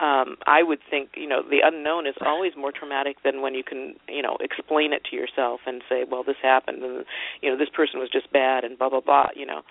Um 0.00 0.36
i 0.46 0.62
would 0.62 0.78
think 0.90 1.10
you 1.16 1.28
know 1.28 1.42
the 1.42 1.58
unknown 1.62 2.06
is 2.06 2.14
always 2.24 2.52
more 2.56 2.72
traumatic 2.72 3.16
than 3.24 3.42
when 3.42 3.54
you 3.54 3.64
can 3.64 3.94
you 4.08 4.22
know 4.22 4.36
explain 4.40 4.92
it 4.92 5.02
to 5.08 5.16
yourself 5.16 5.60
and 5.66 5.82
say 5.88 6.04
well 6.10 6.22
this 6.22 6.36
happened 6.42 6.82
and 6.82 7.04
you 7.40 7.50
know 7.50 7.56
this 7.56 7.68
person 7.74 7.98
was 7.98 8.08
just 8.10 8.32
bad 8.32 8.64
and 8.64 8.78
blah 8.78 8.88
blah 8.88 9.00
blah 9.00 9.28
you 9.34 9.46
know. 9.46 9.62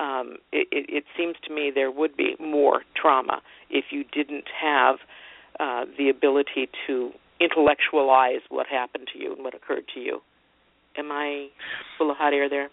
Um 0.00 0.36
it 0.52 0.66
it, 0.72 0.86
it 0.88 1.04
seems 1.16 1.36
to 1.46 1.54
me 1.54 1.70
there 1.74 1.90
would 1.90 2.16
be 2.16 2.34
more 2.40 2.82
trauma 2.96 3.42
if 3.70 3.86
you 3.90 4.04
didn't 4.04 4.48
have 4.60 4.96
uh 5.60 5.84
the 5.98 6.08
ability 6.08 6.68
to 6.86 7.12
intellectualize 7.40 8.40
what 8.48 8.66
happened 8.66 9.08
to 9.12 9.18
you 9.18 9.34
and 9.34 9.44
what 9.44 9.54
occurred 9.54 9.84
to 9.94 10.00
you. 10.00 10.20
Am 10.96 11.10
i 11.10 11.48
full 11.98 12.10
of 12.10 12.16
hot 12.16 12.32
air 12.32 12.48
there? 12.48 12.70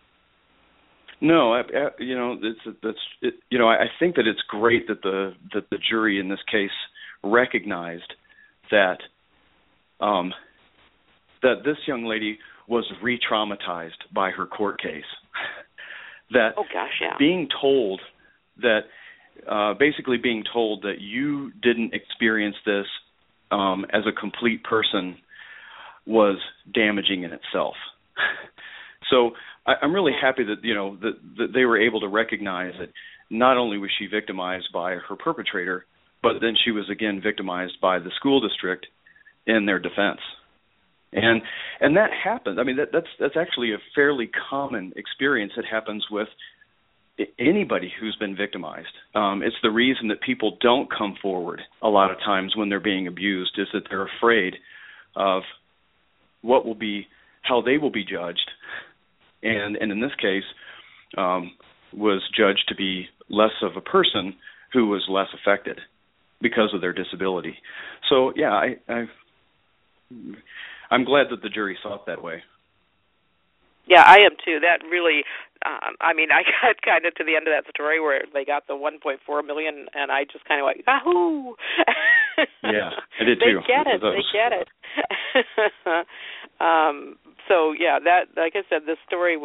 No, 1.20 1.54
I, 1.54 1.60
I, 1.60 1.90
you 2.00 2.16
know, 2.16 2.38
it's 2.42 2.78
that's 2.82 2.98
it, 3.22 3.36
you 3.52 3.60
know, 3.60 3.68
I 3.70 3.86
think 4.00 4.16
that 4.16 4.28
it's 4.28 4.42
great 4.48 4.88
that 4.88 5.04
the 5.04 5.34
that 5.54 5.70
the 5.70 5.78
jury 5.78 6.20
in 6.20 6.30
this 6.30 6.40
case 6.52 6.72
recognized 7.24 8.14
that 8.70 8.98
um, 10.00 10.34
that 11.44 11.64
this 11.64 11.78
young 11.88 12.06
lady 12.06 12.40
was 12.68 12.90
re-traumatized 13.02 13.92
by 14.14 14.32
her 14.32 14.46
court 14.46 14.82
case. 14.82 15.04
that 16.32 16.52
oh 16.58 16.64
gosh, 16.74 16.90
yeah. 17.02 17.16
being 17.20 17.48
told 17.62 18.02
that 18.62 18.82
uh, 19.50 19.74
basically 19.74 20.18
being 20.18 20.44
told 20.52 20.84
that 20.84 21.00
you 21.00 21.52
didn't 21.62 21.94
experience 21.94 22.56
this 22.66 22.86
um, 23.52 23.86
as 23.94 24.04
a 24.08 24.20
complete 24.20 24.64
person 24.64 25.18
was 26.06 26.38
damaging 26.74 27.24
in 27.24 27.32
itself. 27.32 27.76
so 29.10 29.32
I, 29.66 29.74
I'm 29.82 29.94
really 29.94 30.14
happy 30.20 30.44
that 30.44 30.64
you 30.64 30.74
know 30.74 30.98
that, 31.02 31.14
that 31.38 31.48
they 31.54 31.66
were 31.66 31.80
able 31.80 32.00
to 32.02 32.08
recognize 32.08 32.74
that 32.80 32.90
not 33.30 33.58
only 33.58 33.78
was 33.78 33.90
she 33.98 34.08
victimized 34.08 34.70
by 34.74 34.96
her 34.96 35.16
perpetrator, 35.16 35.86
but 36.24 36.34
then 36.42 36.56
she 36.64 36.72
was 36.72 36.90
again 36.90 37.22
victimized 37.22 37.80
by 37.82 38.00
the 38.00 38.12
school 38.16 38.40
district 38.42 38.88
in 39.48 39.66
their 39.66 39.80
defense. 39.80 40.20
And 41.14 41.42
and 41.82 41.98
that 41.98 42.12
happens 42.12 42.58
i 42.58 42.64
mean 42.64 42.78
that 42.78 42.90
that's 42.94 43.08
that's 43.20 43.36
actually 43.36 43.74
a 43.74 43.78
fairly 43.94 44.30
common 44.50 44.94
experience 44.96 45.52
that 45.58 45.66
happens 45.66 46.06
with 46.10 46.30
anybody 47.38 47.92
who's 48.00 48.16
been 48.16 48.36
victimized. 48.36 48.96
Um 49.14 49.44
it's 49.44 49.58
the 49.62 49.72
reason 49.72 50.08
that 50.08 50.22
people 50.22 50.58
don't 50.62 50.90
come 50.90 51.18
forward 51.22 51.62
a 51.82 51.90
lot 51.90 52.12
of 52.12 52.18
times 52.20 52.56
when 52.56 52.70
they're 52.70 52.80
being 52.80 53.08
abused 53.08 53.58
is 53.58 53.68
that 53.74 53.84
they're 53.90 54.08
afraid 54.18 54.56
of 55.16 55.44
what 56.42 56.66
will 56.66 56.76
be 56.76 57.08
how 57.42 57.62
they 57.62 57.78
will 57.78 57.92
be 57.92 58.06
judged. 58.06 58.50
And 59.44 59.76
and 59.76 59.92
in 59.92 60.00
this 60.00 60.16
case 60.16 60.48
um 61.18 61.52
was 61.92 62.22
judged 62.34 62.70
to 62.70 62.76
be 62.76 63.08
less 63.28 63.58
of 63.62 63.76
a 63.76 63.82
person 63.82 64.36
who 64.72 64.88
was 64.88 65.04
less 65.10 65.28
affected 65.34 65.82
because 66.42 66.72
of 66.74 66.82
their 66.82 66.94
disability. 66.94 67.56
So 68.10 68.34
yeah, 68.36 68.52
I, 68.52 68.76
I 68.90 69.06
I'm 70.90 71.06
glad 71.06 71.28
that 71.32 71.42
the 71.42 71.50
jury 71.50 71.78
saw 71.82 71.96
it 71.96 72.02
that 72.08 72.24
way. 72.24 72.44
Yeah, 73.88 74.04
I 74.06 74.18
am 74.26 74.38
too. 74.44 74.60
That 74.62 74.86
really, 74.88 75.24
um, 75.66 75.96
I 76.00 76.14
mean, 76.14 76.30
I 76.34 76.44
got 76.44 76.82
kind 76.82 77.06
of 77.06 77.16
to 77.16 77.24
the 77.24 77.36
end 77.36 77.48
of 77.48 77.54
that 77.54 77.70
story 77.74 78.00
where 78.00 78.22
they 78.34 78.46
got 78.46 78.68
the 78.68 78.74
1.4 78.74 79.46
million, 79.46 79.88
and 79.94 80.12
I 80.12 80.24
just 80.26 80.46
kind 80.46 80.62
of 80.62 80.66
went, 80.66 80.84
"Yahoo!" 80.86 81.56
yeah, 82.64 82.92
I 83.20 83.24
did 83.24 83.40
too. 83.44 83.62
They 83.62 83.74
get 83.74 83.88
it. 83.88 84.02
They 84.02 84.26
get 84.34 84.52
it. 84.54 84.68
um, 86.60 87.18
so 87.52 87.74
yeah, 87.78 88.00
that 88.00 88.32
like 88.38 88.56
I 88.56 88.64
said, 88.70 88.88
the 88.88 88.96
story 89.06 89.36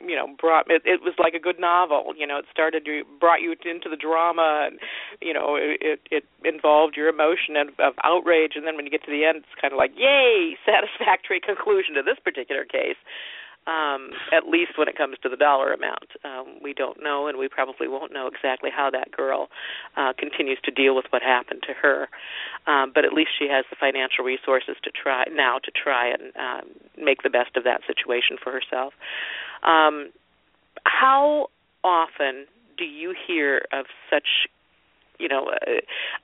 you 0.00 0.16
know 0.16 0.26
brought 0.40 0.70
it, 0.70 0.80
it 0.86 1.02
was 1.04 1.12
like 1.18 1.34
a 1.34 1.38
good 1.38 1.60
novel 1.60 2.14
you 2.16 2.26
know 2.26 2.38
it 2.38 2.46
started 2.50 2.86
you 2.86 3.04
brought 3.20 3.42
you 3.42 3.52
into 3.52 3.88
the 3.90 4.00
drama 4.00 4.64
and 4.64 4.80
you 5.20 5.34
know 5.34 5.56
it 5.60 6.00
it 6.10 6.24
involved 6.42 6.96
your 6.96 7.08
emotion 7.08 7.54
of, 7.56 7.68
of 7.78 7.92
outrage 8.02 8.52
and 8.56 8.66
then 8.66 8.76
when 8.76 8.86
you 8.86 8.90
get 8.90 9.04
to 9.04 9.10
the 9.10 9.26
end 9.26 9.36
it's 9.44 9.60
kind 9.60 9.74
of 9.74 9.78
like 9.78 9.92
yay 9.96 10.56
satisfactory 10.64 11.38
conclusion 11.38 11.94
to 11.94 12.02
this 12.02 12.16
particular 12.24 12.64
case 12.64 12.96
um 13.66 14.10
at 14.32 14.48
least 14.48 14.72
when 14.78 14.88
it 14.88 14.96
comes 14.96 15.16
to 15.22 15.28
the 15.28 15.36
dollar 15.36 15.72
amount. 15.72 16.10
Um 16.24 16.58
we 16.62 16.72
don't 16.72 17.02
know 17.02 17.26
and 17.26 17.38
we 17.38 17.48
probably 17.48 17.88
won't 17.88 18.12
know 18.12 18.26
exactly 18.26 18.70
how 18.74 18.90
that 18.90 19.10
girl 19.12 19.48
uh 19.96 20.12
continues 20.18 20.58
to 20.64 20.70
deal 20.70 20.94
with 20.94 21.06
what 21.10 21.22
happened 21.22 21.62
to 21.66 21.74
her. 21.74 22.08
Um 22.66 22.92
but 22.94 23.04
at 23.04 23.12
least 23.12 23.30
she 23.38 23.48
has 23.48 23.64
the 23.70 23.76
financial 23.78 24.24
resources 24.24 24.76
to 24.84 24.90
try 24.90 25.24
now 25.32 25.58
to 25.58 25.70
try 25.70 26.08
and 26.08 26.32
um 26.36 26.70
make 26.96 27.22
the 27.22 27.30
best 27.30 27.56
of 27.56 27.64
that 27.64 27.80
situation 27.86 28.36
for 28.42 28.52
herself. 28.52 28.94
Um, 29.62 30.10
how 30.84 31.48
often 31.84 32.46
do 32.78 32.84
you 32.84 33.14
hear 33.26 33.62
of 33.72 33.86
such, 34.08 34.48
you 35.20 35.28
know, 35.28 35.52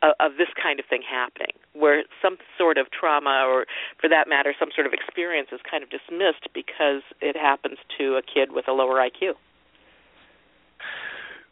uh, 0.03 0.09
of 0.19 0.33
this 0.39 0.49
kind 0.61 0.81
of 0.81 0.87
thing 0.89 1.03
happening, 1.05 1.53
where 1.75 2.03
some 2.23 2.39
sort 2.57 2.79
of 2.79 2.87
trauma, 2.91 3.45
or 3.47 3.67
for 4.01 4.09
that 4.09 4.29
matter, 4.29 4.55
some 4.59 4.71
sort 4.75 4.87
of 4.87 4.93
experience 4.93 5.49
is 5.53 5.61
kind 5.71 5.85
of 5.85 5.91
dismissed 5.91 6.49
because 6.55 7.03
it 7.21 7.37
happens 7.37 7.79
to 7.99 8.17
a 8.17 8.23
kid 8.23 8.53
with 8.53 8.67
a 8.69 8.73
lower 8.73 8.97
IQ? 8.97 9.35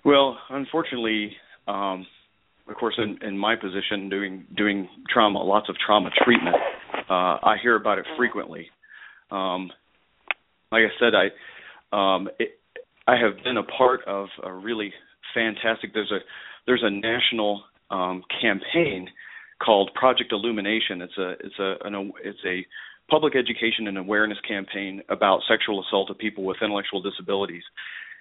Well, 0.04 0.38
unfortunately, 0.50 1.36
um, 1.68 2.06
of 2.68 2.76
course, 2.76 2.98
in, 2.98 3.18
in 3.26 3.36
my 3.36 3.56
position, 3.56 4.08
doing 4.08 4.46
doing 4.56 4.88
trauma, 5.12 5.42
lots 5.42 5.68
of 5.68 5.76
trauma 5.84 6.10
treatment, 6.24 6.56
uh, 7.10 7.38
I 7.44 7.56
hear 7.62 7.76
about 7.76 7.98
it 7.98 8.06
frequently. 8.16 8.68
Um, 9.30 9.70
like 10.72 10.82
I 10.82 10.92
said, 10.98 11.12
I 11.14 11.26
um, 11.92 12.28
it, 12.38 12.58
I 13.06 13.16
have 13.16 13.42
been 13.44 13.58
a 13.58 13.62
part 13.62 14.00
of 14.06 14.28
a 14.42 14.52
really 14.52 14.92
fantastic. 15.34 15.92
There's 15.92 16.12
a 16.12 16.20
there's 16.66 16.82
a 16.82 16.90
national 16.90 17.64
um, 17.90 18.22
campaign 18.40 19.08
called 19.64 19.90
Project 19.94 20.32
Illumination. 20.32 21.02
It's 21.02 21.18
a 21.18 21.30
it's 21.40 21.58
a 21.58 21.76
an, 21.84 22.12
it's 22.22 22.38
a 22.46 22.66
public 23.10 23.34
education 23.36 23.86
and 23.86 23.98
awareness 23.98 24.38
campaign 24.46 25.02
about 25.08 25.40
sexual 25.48 25.84
assault 25.84 26.10
of 26.10 26.18
people 26.18 26.44
with 26.44 26.56
intellectual 26.62 27.02
disabilities, 27.02 27.62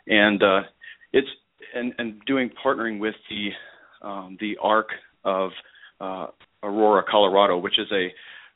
and 0.07 0.41
uh, 0.43 0.61
it's 1.13 1.27
and 1.73 1.93
and 1.97 2.21
doing 2.25 2.49
partnering 2.63 2.99
with 2.99 3.15
the 3.29 4.07
um, 4.07 4.37
the 4.39 4.57
ARC 4.61 4.89
of 5.23 5.51
uh, 6.01 6.27
Aurora, 6.61 7.03
Colorado, 7.09 7.57
which 7.57 7.79
is 7.79 7.87
a 7.91 8.09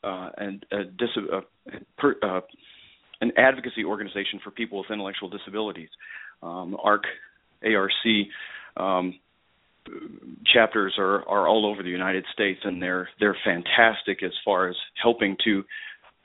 uh, 0.06 0.30
and 0.36 0.64
a, 0.70 0.84
dis- 0.84 1.08
a, 1.32 1.40
per, 1.98 2.14
uh, 2.22 2.40
an 3.20 3.32
advocacy 3.36 3.84
organization 3.84 4.40
for 4.44 4.50
people 4.50 4.78
with 4.78 4.90
intellectual 4.90 5.28
disabilities. 5.28 5.88
Um, 6.42 6.76
ARC, 6.82 7.02
ARC 7.64 7.90
um, 8.76 9.18
chapters 10.52 10.94
are, 10.98 11.26
are 11.28 11.48
all 11.48 11.66
over 11.66 11.82
the 11.82 11.88
United 11.88 12.24
States, 12.32 12.60
and 12.64 12.82
they're 12.82 13.08
they're 13.20 13.36
fantastic 13.44 14.22
as 14.22 14.32
far 14.44 14.68
as 14.68 14.76
helping 15.02 15.36
to 15.44 15.64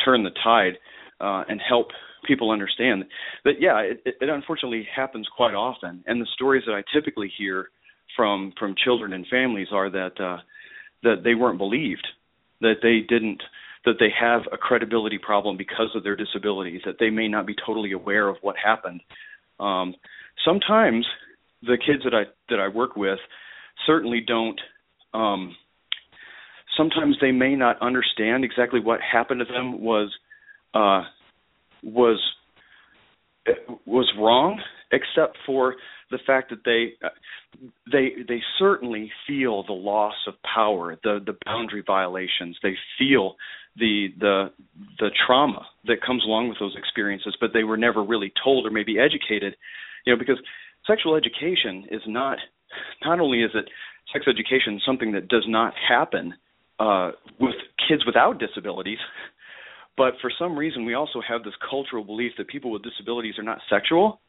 turn 0.04 0.24
the 0.24 0.32
tide 0.44 0.74
uh, 1.20 1.44
and 1.48 1.62
help 1.68 1.88
people 2.26 2.52
understand 2.52 3.06
that. 3.46 3.56
Yeah, 3.60 3.80
it, 3.80 4.02
it 4.06 4.30
unfortunately 4.30 4.88
happens 4.94 5.28
quite 5.36 5.54
often, 5.54 6.04
and 6.08 6.22
the 6.22 6.28
stories 6.34 6.64
that 6.68 6.74
I 6.74 6.84
typically 6.94 7.32
hear 7.38 7.70
from 8.16 8.54
from 8.60 8.76
children 8.84 9.14
and 9.14 9.26
families 9.28 9.68
are 9.72 9.90
that 9.90 10.20
uh, 10.20 10.38
that 11.04 11.24
they 11.24 11.36
weren't 11.36 11.58
believed, 11.58 12.06
that 12.62 12.76
they 12.82 13.00
didn't 13.08 13.42
that 13.86 13.96
they 14.00 14.10
have 14.18 14.42
a 14.52 14.58
credibility 14.58 15.18
problem 15.18 15.58
because 15.58 15.90
of 15.94 16.04
their 16.04 16.16
disabilities, 16.16 16.82
that 16.86 16.96
they 17.00 17.10
may 17.10 17.28
not 17.28 17.46
be 17.46 17.56
totally 17.66 17.92
aware 17.92 18.30
of 18.30 18.38
what 18.42 18.56
happened, 18.64 19.02
Um, 19.60 19.96
sometimes 20.46 21.06
the 21.62 21.78
kids 21.78 22.04
that 22.04 22.14
I 22.14 22.24
that 22.50 22.60
I 22.60 22.68
work 22.68 22.96
with 22.96 23.20
certainly 23.86 24.22
don't. 24.26 24.60
Um, 25.14 25.56
sometimes 26.78 27.18
they 27.22 27.32
may 27.32 27.56
not 27.56 27.82
understand 27.82 28.44
exactly 28.44 28.80
what 28.80 29.00
happened 29.02 29.42
to 29.46 29.52
them 29.52 29.82
was 29.82 30.12
uh, 30.74 31.04
was 31.84 32.20
was 33.86 34.12
wrong, 34.18 34.62
except 34.92 35.38
for 35.46 35.76
the 36.14 36.20
fact 36.28 36.52
that 36.52 36.64
they 36.64 36.94
they 37.92 38.10
they 38.28 38.40
certainly 38.60 39.12
feel 39.28 39.64
the 39.64 39.74
loss 39.74 40.14
of 40.28 40.36
power, 40.44 40.96
the 41.04 41.20
the 41.26 41.36
boundary 41.44 41.84
violations. 41.86 42.56
They 42.62 42.76
feel 43.00 43.36
the 43.76 44.10
the 44.20 44.52
the 45.00 45.10
trauma 45.26 45.66
that 45.88 46.04
comes 46.06 46.24
along 46.24 46.50
with 46.50 46.60
those 46.60 46.76
experiences, 46.78 47.36
but 47.42 47.50
they 47.52 47.64
were 47.64 47.78
never 47.78 48.04
really 48.04 48.32
told 48.44 48.68
or 48.68 48.70
maybe 48.70 49.00
educated, 49.00 49.56
you 50.06 50.14
know, 50.14 50.20
because 50.20 50.38
sexual 50.86 51.16
education 51.16 51.88
is 51.90 52.02
not 52.06 52.38
not 53.04 53.20
only 53.20 53.42
is 53.42 53.52
it 53.56 53.66
sex 54.14 54.26
education 54.28 54.80
something 54.86 55.14
that 55.14 55.28
does 55.28 55.46
not 55.48 55.74
happen 55.76 56.36
uh, 56.80 57.12
with 57.40 57.56
kids 57.88 58.06
without 58.06 58.40
disabilities, 58.40 59.00
but 59.98 60.14
for 60.22 60.32
some 60.38 60.56
reason 60.56 60.86
we 60.86 60.94
also 60.94 61.22
have 61.28 61.44
this 61.44 61.56
cultural 61.68 62.04
belief 62.04 62.34
that 62.38 62.48
people 62.48 62.72
with 62.72 62.84
disabilities 62.84 63.40
are 63.40 63.44
not 63.44 63.58
sexual 63.68 64.22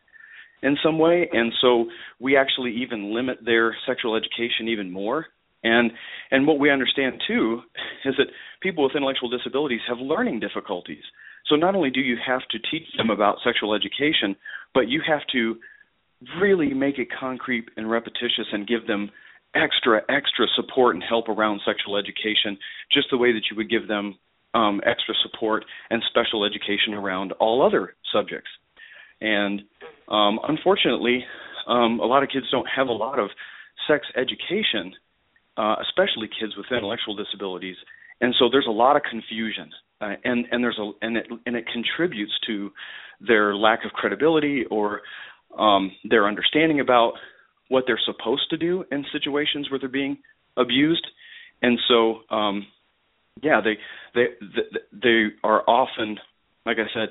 in 0.65 0.79
some 0.83 0.99
way, 0.99 1.29
and 1.31 1.53
so 1.61 1.87
we 2.19 2.37
actually 2.37 2.75
even 2.83 3.15
limit 3.15 3.39
their 3.45 3.77
sexual 3.87 4.17
education 4.17 4.67
even 4.67 4.91
more. 4.91 5.27
And 5.63 5.93
and 6.31 6.47
what 6.47 6.59
we 6.59 6.71
understand 6.71 7.23
too 7.29 7.61
is 8.05 8.15
that 8.17 8.29
people 8.63 8.83
with 8.83 8.97
intellectual 8.97 9.29
disabilities 9.29 9.81
have 9.87 9.99
learning 9.99 10.41
difficulties. 10.41 11.05
So 11.47 11.57
not 11.57 11.75
only 11.75 11.91
do 11.91 12.01
you 12.01 12.17
have 12.27 12.41
to 12.51 12.59
teach 12.71 12.89
them 12.97 13.11
about 13.11 13.37
sexual 13.45 13.75
education, 13.75 14.35
but 14.73 14.89
you 14.89 15.03
have 15.07 15.21
to 15.33 15.57
really 16.41 16.73
make 16.73 16.99
it 16.99 17.09
concrete 17.21 17.67
and 17.77 17.91
repetitious 17.91 18.49
and 18.51 18.67
give 18.67 18.87
them 18.87 19.11
extra 19.55 20.01
extra 20.09 20.47
support 20.57 20.95
and 20.97 21.05
help 21.07 21.29
around 21.29 21.61
sexual 21.67 21.99
education 21.99 22.57
just 22.91 23.09
the 23.11 23.19
way 23.19 23.33
that 23.33 23.43
you 23.51 23.57
would 23.57 23.69
give 23.69 23.87
them 23.87 24.17
um, 24.55 24.81
extra 24.87 25.15
support 25.23 25.65
and 25.91 26.03
special 26.09 26.45
education 26.45 26.95
around 26.95 27.33
all 27.33 27.61
other 27.61 27.95
subjects 28.13 28.49
and 29.21 29.63
um, 30.09 30.39
unfortunately 30.49 31.25
um, 31.67 32.01
a 32.01 32.07
lot 32.07 32.23
of 32.23 32.29
kids 32.29 32.47
don't 32.51 32.69
have 32.69 32.89
a 32.89 32.93
lot 32.93 33.19
of 33.19 33.31
sex 33.89 34.07
education 34.17 34.93
uh, 35.57 35.77
especially 35.83 36.29
kids 36.29 36.57
with 36.57 36.67
intellectual 36.73 37.15
disabilities. 37.15 37.77
And 38.21 38.35
so 38.39 38.49
there's 38.51 38.67
a 38.67 38.73
lot 38.73 38.97
of 38.97 39.03
confusion 39.09 39.71
uh, 40.01 40.15
and 40.25 40.47
and 40.51 40.63
there's 40.63 40.79
a 40.79 40.91
and 41.03 41.17
it 41.17 41.27
and 41.47 41.57
it 41.57 41.65
contributes 41.73 42.33
to 42.47 42.71
their 43.27 43.55
lack 43.55 43.85
of 43.85 43.93
credibility 43.93 44.65
or 44.71 45.03
um, 45.59 45.93
their 46.09 46.27
understanding 46.27 46.81
about 46.81 47.13
what 47.69 47.85
they're 47.87 48.01
supposed 48.05 48.49
to 48.51 48.57
do 48.57 48.85
in 48.91 49.05
situations 49.13 49.71
where 49.71 49.79
they're 49.79 49.89
being 49.89 50.19
abused, 50.57 51.07
and 51.63 51.79
so 51.89 52.21
um, 52.35 52.67
yeah, 53.43 53.61
they 53.63 53.77
they 54.15 54.27
they 54.93 55.27
are 55.43 55.63
often, 55.69 56.19
like 56.67 56.79
I 56.79 56.93
said, 56.93 57.09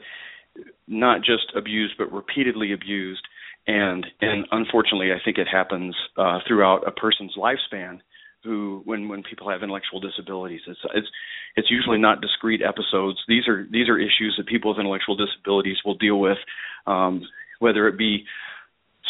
not 0.88 1.20
just 1.20 1.52
abused 1.56 1.94
but 1.98 2.12
repeatedly 2.12 2.74
abused, 2.74 3.26
and 3.68 4.06
and 4.22 4.46
unfortunately, 4.52 5.12
I 5.12 5.24
think 5.24 5.38
it 5.38 5.48
happens 5.48 5.96
uh, 6.18 6.40
throughout 6.48 6.88
a 6.88 6.92
person's 6.92 7.36
lifespan. 7.38 8.00
Who, 8.44 8.82
when 8.84 9.08
when 9.08 9.24
people 9.24 9.50
have 9.50 9.64
intellectual 9.64 10.02
disabilities, 10.02 10.60
it's 10.68 10.80
it's 10.94 11.08
it's 11.56 11.72
usually 11.72 11.98
not 11.98 12.20
discrete 12.20 12.62
episodes. 12.62 13.18
These 13.28 13.48
are 13.48 13.66
these 13.72 13.88
are 13.88 13.98
issues 13.98 14.36
that 14.38 14.48
people 14.48 14.72
with 14.72 14.80
intellectual 14.80 15.16
disabilities 15.16 15.78
will 15.86 15.96
deal 15.96 16.20
with, 16.20 16.38
um, 16.86 17.24
whether 17.60 17.88
it 17.88 17.98
be 17.98 18.26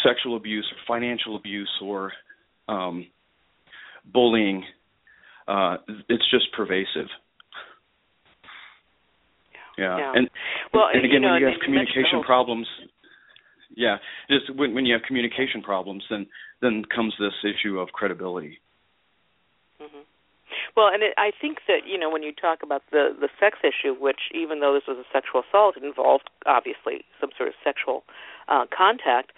sexual 0.06 0.36
abuse 0.36 0.70
or 0.70 0.78
financial 0.86 1.34
abuse 1.34 1.70
or 1.82 2.12
um, 2.68 3.08
bullying. 4.04 4.64
Uh, 5.48 5.78
it's 6.08 6.30
just 6.30 6.52
pervasive. 6.56 7.08
Yeah. 9.78 10.12
And 10.14 10.30
well, 10.72 10.86
and 10.92 11.04
again, 11.04 11.12
you 11.14 11.20
know, 11.20 11.32
when 11.32 11.42
you 11.42 11.48
have 11.48 11.60
communication 11.64 12.22
problems, 12.24 12.66
yeah, 13.76 13.96
just 14.30 14.54
when 14.54 14.74
when 14.74 14.86
you 14.86 14.94
have 14.94 15.02
communication 15.02 15.62
problems, 15.62 16.04
then 16.10 16.26
then 16.62 16.84
comes 16.84 17.14
this 17.18 17.34
issue 17.42 17.78
of 17.78 17.88
credibility. 17.88 18.60
Mm-hmm. 19.80 20.06
Well, 20.76 20.88
and 20.92 21.02
it, 21.02 21.14
I 21.18 21.30
think 21.40 21.58
that 21.66 21.86
you 21.86 21.98
know 21.98 22.10
when 22.10 22.22
you 22.22 22.32
talk 22.32 22.62
about 22.62 22.82
the 22.90 23.10
the 23.18 23.28
sex 23.40 23.58
issue, 23.62 23.94
which 23.94 24.30
even 24.32 24.60
though 24.60 24.74
this 24.74 24.86
was 24.86 24.98
a 24.98 25.08
sexual 25.12 25.42
assault, 25.48 25.76
it 25.76 25.84
involved 25.84 26.30
obviously 26.46 27.04
some 27.20 27.30
sort 27.36 27.48
of 27.48 27.54
sexual 27.64 28.04
uh, 28.48 28.66
contact 28.70 29.32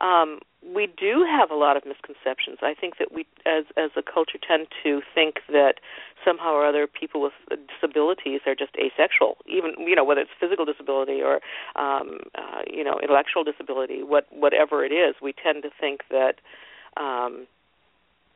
um, 0.00 0.40
we 0.62 0.86
do 0.86 1.26
have 1.28 1.50
a 1.50 1.54
lot 1.54 1.76
of 1.76 1.84
misconceptions. 1.84 2.58
I 2.62 2.74
think 2.74 2.98
that 2.98 3.12
we, 3.12 3.26
as 3.44 3.64
as 3.76 3.90
a 3.96 4.02
culture, 4.02 4.38
tend 4.38 4.68
to 4.84 5.02
think 5.14 5.40
that 5.48 5.74
somehow 6.24 6.52
or 6.52 6.66
other 6.66 6.86
people 6.86 7.20
with 7.20 7.32
disabilities 7.68 8.42
are 8.46 8.54
just 8.54 8.72
asexual. 8.76 9.38
Even 9.46 9.74
you 9.78 9.96
know 9.96 10.04
whether 10.04 10.20
it's 10.20 10.30
physical 10.38 10.64
disability 10.64 11.20
or 11.20 11.40
um, 11.76 12.20
uh, 12.36 12.62
you 12.70 12.84
know 12.84 12.98
intellectual 13.02 13.44
disability, 13.44 14.02
what 14.02 14.26
whatever 14.30 14.84
it 14.84 14.92
is, 14.92 15.16
we 15.20 15.32
tend 15.32 15.62
to 15.64 15.70
think 15.80 16.02
that 16.10 16.36
um, 16.96 17.46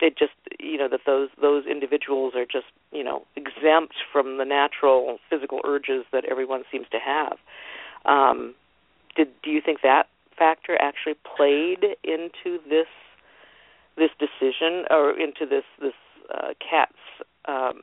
it 0.01 0.19
just 0.19 0.33
you 0.59 0.79
know 0.79 0.89
that 0.89 1.01
those 1.07 1.29
those 1.41 1.65
individuals 1.67 2.35
are 2.35 2.45
just 2.45 2.67
you 2.93 3.05
know 3.05 3.25
exempt 3.37 3.95
from 4.13 4.39
the 4.39 4.45
natural 4.45 5.19
physical 5.31 5.61
urges 5.65 6.05
that 6.13 6.25
everyone 6.25 6.65
seems 6.71 6.87
to 6.91 6.99
have. 6.99 7.39
Um, 8.05 8.55
did 9.17 9.29
do 9.43 9.51
you 9.51 9.61
think 9.61 9.81
that 9.83 10.09
factor 10.39 10.77
actually 10.81 11.15
played 11.37 11.97
into 12.05 12.59
this 12.69 12.87
this 13.97 14.11
decision 14.19 14.85
or 14.91 15.19
into 15.19 15.47
this 15.49 15.65
this 15.81 15.95
uh, 16.33 16.53
Katz's 16.61 17.27
um, 17.47 17.83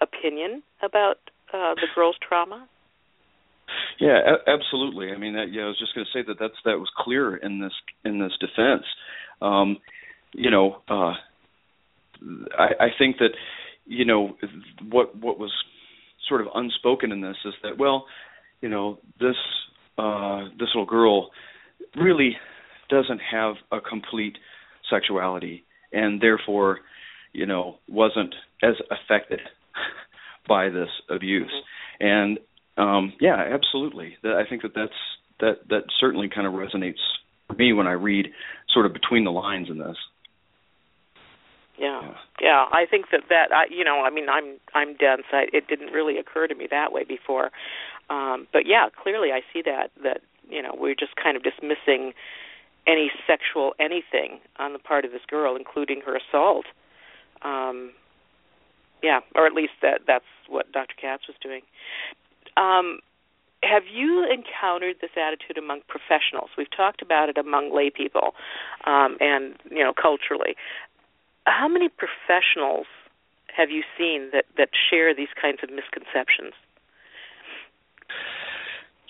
opinion 0.00 0.62
about 0.82 1.18
uh, 1.52 1.74
the 1.74 1.86
girl's 1.94 2.16
trauma? 2.26 2.68
Yeah, 3.98 4.18
a- 4.18 4.50
absolutely. 4.50 5.12
I 5.12 5.18
mean, 5.18 5.34
that, 5.34 5.52
yeah, 5.52 5.62
I 5.62 5.66
was 5.66 5.78
just 5.78 5.94
going 5.94 6.06
to 6.06 6.18
say 6.18 6.24
that 6.26 6.38
that's 6.40 6.58
that 6.64 6.78
was 6.78 6.88
clear 6.96 7.36
in 7.36 7.60
this 7.60 7.72
in 8.04 8.18
this 8.18 8.32
defense. 8.40 8.84
Um, 9.42 9.78
you 10.32 10.50
know, 10.50 10.82
uh, 10.88 11.14
I, 12.58 12.68
I 12.80 12.88
think 12.98 13.18
that 13.18 13.30
you 13.86 14.04
know 14.04 14.36
what 14.88 15.16
what 15.16 15.38
was 15.38 15.52
sort 16.28 16.40
of 16.40 16.48
unspoken 16.54 17.12
in 17.12 17.20
this 17.20 17.36
is 17.44 17.54
that 17.62 17.78
well, 17.78 18.06
you 18.60 18.68
know, 18.68 18.98
this 19.18 19.36
uh, 19.98 20.44
this 20.58 20.68
little 20.74 20.86
girl 20.86 21.30
really 21.96 22.36
doesn't 22.88 23.20
have 23.20 23.54
a 23.72 23.80
complete 23.80 24.36
sexuality 24.88 25.64
and 25.92 26.20
therefore 26.20 26.80
you 27.32 27.46
know 27.46 27.76
wasn't 27.88 28.34
as 28.62 28.74
affected 28.90 29.40
by 30.48 30.68
this 30.68 30.88
abuse 31.08 31.50
mm-hmm. 32.00 32.06
and 32.06 32.38
um 32.76 33.12
yeah 33.20 33.36
absolutely 33.52 34.16
i 34.24 34.42
think 34.48 34.62
that 34.62 34.72
that's 34.74 34.92
that 35.38 35.68
that 35.68 35.84
certainly 36.00 36.28
kind 36.28 36.46
of 36.46 36.52
resonates 36.52 37.00
for 37.46 37.54
me 37.54 37.72
when 37.72 37.86
i 37.86 37.92
read 37.92 38.26
sort 38.68 38.86
of 38.86 38.92
between 38.92 39.24
the 39.24 39.30
lines 39.30 39.68
in 39.70 39.78
this 39.78 39.96
yeah. 41.78 42.02
yeah. 42.02 42.14
Yeah, 42.42 42.64
I 42.70 42.84
think 42.90 43.06
that 43.10 43.22
that 43.30 43.52
I 43.52 43.64
you 43.70 43.84
know, 43.84 44.02
I 44.04 44.10
mean 44.10 44.28
I'm 44.28 44.58
I'm 44.74 44.96
dense. 44.96 45.24
I, 45.32 45.46
it 45.52 45.66
didn't 45.66 45.92
really 45.92 46.18
occur 46.18 46.46
to 46.46 46.54
me 46.54 46.68
that 46.70 46.92
way 46.92 47.04
before. 47.04 47.50
Um 48.10 48.46
but 48.52 48.66
yeah, 48.66 48.88
clearly 49.02 49.30
I 49.32 49.40
see 49.52 49.62
that 49.64 49.90
that 50.02 50.20
you 50.50 50.62
know 50.62 50.74
we're 50.76 50.94
just 50.94 51.16
kind 51.16 51.36
of 51.36 51.42
dismissing 51.42 52.12
any 52.86 53.10
sexual 53.26 53.74
anything 53.78 54.40
on 54.58 54.72
the 54.72 54.78
part 54.78 55.04
of 55.04 55.12
this 55.12 55.22
girl, 55.28 55.56
including 55.56 56.00
her 56.06 56.16
assault. 56.16 56.66
Um, 57.42 57.92
yeah, 59.02 59.20
or 59.34 59.46
at 59.46 59.52
least 59.52 59.72
that 59.82 60.02
that's 60.06 60.24
what 60.48 60.72
Dr. 60.72 60.94
Katz 61.00 61.26
was 61.26 61.36
doing. 61.42 61.62
Um, 62.56 63.00
have 63.62 63.82
you 63.92 64.24
encountered 64.24 64.96
this 65.00 65.10
attitude 65.16 65.58
among 65.58 65.80
professionals? 65.86 66.50
We've 66.56 66.70
talked 66.70 67.02
about 67.02 67.28
it 67.28 67.36
among 67.36 67.74
lay 67.74 67.90
people, 67.90 68.34
um, 68.86 69.16
and 69.20 69.54
you 69.70 69.84
know, 69.84 69.92
culturally. 69.92 70.56
How 71.46 71.68
many 71.68 71.88
professionals 71.88 72.86
have 73.54 73.70
you 73.70 73.82
seen 73.98 74.30
that 74.32 74.46
that 74.56 74.70
share 74.90 75.14
these 75.14 75.32
kinds 75.40 75.58
of 75.62 75.70
misconceptions? 75.70 76.54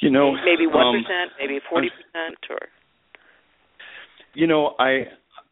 You 0.00 0.10
know, 0.10 0.32
maybe 0.32 0.66
one 0.66 0.96
um, 0.96 1.04
maybe 1.38 1.60
forty 1.68 1.90
percent, 1.90 2.38
or. 2.48 2.58
You 4.32 4.46
know, 4.46 4.74
I 4.78 5.04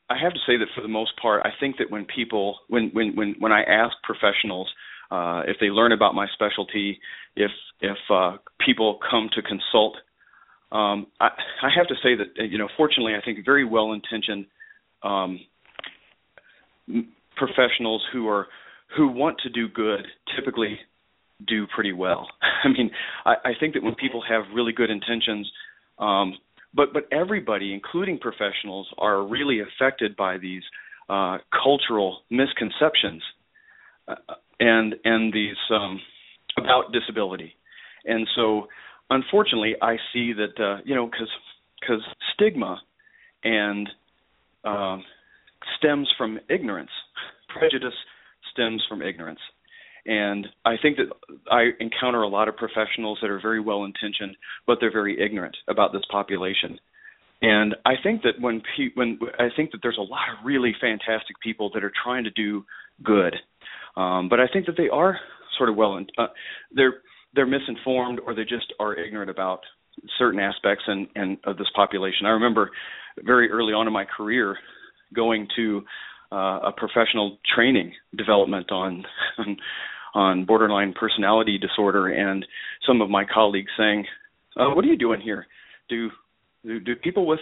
I 0.08 0.16
have 0.20 0.32
to 0.32 0.38
say 0.46 0.56
that 0.56 0.68
for 0.74 0.80
the 0.80 0.88
most 0.88 1.12
part, 1.20 1.42
I 1.44 1.50
think 1.60 1.76
that 1.78 1.90
when 1.90 2.06
people 2.06 2.58
when 2.68 2.90
when 2.92 3.14
when 3.14 3.34
when 3.38 3.52
I 3.52 3.62
ask 3.62 3.94
professionals 4.02 4.68
uh, 5.10 5.42
if 5.46 5.56
they 5.60 5.66
learn 5.66 5.92
about 5.92 6.14
my 6.14 6.26
specialty, 6.34 6.98
if 7.36 7.50
if 7.80 7.98
uh, 8.10 8.36
people 8.64 8.98
come 9.10 9.28
to 9.34 9.42
consult, 9.42 9.96
um, 10.72 11.06
I 11.20 11.28
I 11.62 11.68
have 11.76 11.86
to 11.88 11.94
say 12.02 12.14
that 12.14 12.50
you 12.50 12.58
know, 12.58 12.68
fortunately, 12.76 13.14
I 13.14 13.24
think 13.24 13.44
very 13.44 13.64
well 13.64 13.92
intentioned 13.92 14.46
um, 15.02 15.40
professionals 17.36 18.02
who 18.12 18.28
are 18.28 18.46
who 18.96 19.08
want 19.08 19.38
to 19.40 19.50
do 19.50 19.68
good 19.68 20.06
typically 20.36 20.78
do 21.46 21.66
pretty 21.74 21.92
well. 21.92 22.28
I 22.64 22.68
mean, 22.68 22.90
I, 23.24 23.34
I 23.44 23.52
think 23.58 23.74
that 23.74 23.82
when 23.82 23.94
people 23.94 24.22
have 24.28 24.42
really 24.54 24.72
good 24.72 24.90
intentions, 24.90 25.50
um, 25.98 26.34
but 26.74 26.92
but 26.92 27.04
everybody, 27.12 27.72
including 27.72 28.18
professionals, 28.18 28.88
are 28.98 29.26
really 29.26 29.60
affected 29.60 30.16
by 30.16 30.38
these 30.38 30.62
uh, 31.08 31.38
cultural 31.62 32.20
misconceptions 32.30 33.22
uh, 34.06 34.14
and 34.60 34.94
and 35.04 35.32
these 35.32 35.56
um, 35.70 36.00
about 36.58 36.92
disability. 36.92 37.54
And 38.04 38.26
so, 38.34 38.68
unfortunately, 39.10 39.74
I 39.80 39.96
see 40.12 40.32
that 40.34 40.62
uh, 40.62 40.82
you 40.84 40.94
know 40.94 41.06
because 41.06 41.30
because 41.80 42.02
stigma 42.34 42.80
and 43.44 43.88
um, 44.64 45.04
stems 45.78 46.08
from 46.18 46.38
ignorance, 46.50 46.90
prejudice 47.48 47.94
stems 48.52 48.82
from 48.88 49.02
ignorance. 49.02 49.40
And 50.08 50.46
I 50.64 50.76
think 50.80 50.96
that 50.96 51.12
I 51.50 51.68
encounter 51.80 52.22
a 52.22 52.28
lot 52.28 52.48
of 52.48 52.56
professionals 52.56 53.18
that 53.20 53.28
are 53.28 53.40
very 53.40 53.60
well 53.60 53.84
intentioned, 53.84 54.38
but 54.66 54.78
they're 54.80 54.90
very 54.90 55.22
ignorant 55.22 55.54
about 55.68 55.92
this 55.92 56.00
population. 56.10 56.80
And 57.42 57.76
I 57.84 57.92
think 58.02 58.22
that 58.22 58.40
when 58.40 58.62
pe- 58.62 58.94
when 58.94 59.18
I 59.38 59.48
think 59.54 59.70
that 59.72 59.80
there's 59.82 59.98
a 59.98 60.02
lot 60.02 60.30
of 60.32 60.46
really 60.46 60.74
fantastic 60.80 61.38
people 61.40 61.70
that 61.74 61.84
are 61.84 61.92
trying 62.02 62.24
to 62.24 62.30
do 62.30 62.64
good, 63.04 63.36
um, 63.96 64.30
but 64.30 64.40
I 64.40 64.46
think 64.50 64.64
that 64.64 64.78
they 64.78 64.88
are 64.88 65.20
sort 65.58 65.68
of 65.68 65.76
well 65.76 66.00
uh, 66.16 66.26
they're 66.72 67.02
they're 67.34 67.46
misinformed 67.46 68.18
or 68.26 68.34
they 68.34 68.44
just 68.44 68.72
are 68.80 68.94
ignorant 68.94 69.30
about 69.30 69.60
certain 70.18 70.40
aspects 70.40 70.84
and, 70.86 71.06
and 71.14 71.36
of 71.44 71.58
this 71.58 71.68
population. 71.76 72.24
I 72.24 72.30
remember 72.30 72.70
very 73.22 73.50
early 73.50 73.74
on 73.74 73.86
in 73.86 73.92
my 73.92 74.06
career 74.06 74.56
going 75.14 75.48
to 75.56 75.82
uh, 76.32 76.60
a 76.64 76.72
professional 76.76 77.38
training 77.54 77.92
development 78.16 78.70
on 78.72 79.04
on 79.38 79.56
borderline 80.46 80.94
personality 80.98 81.58
disorder, 81.58 82.08
and 82.08 82.44
some 82.86 83.00
of 83.00 83.10
my 83.10 83.24
colleagues 83.24 83.70
saying, 83.76 84.06
uh, 84.56 84.70
"What 84.70 84.84
are 84.84 84.88
you 84.88 84.96
doing 84.96 85.20
here? 85.20 85.46
Do, 85.88 86.10
do 86.64 86.80
do 86.80 86.96
people 86.96 87.26
with 87.26 87.40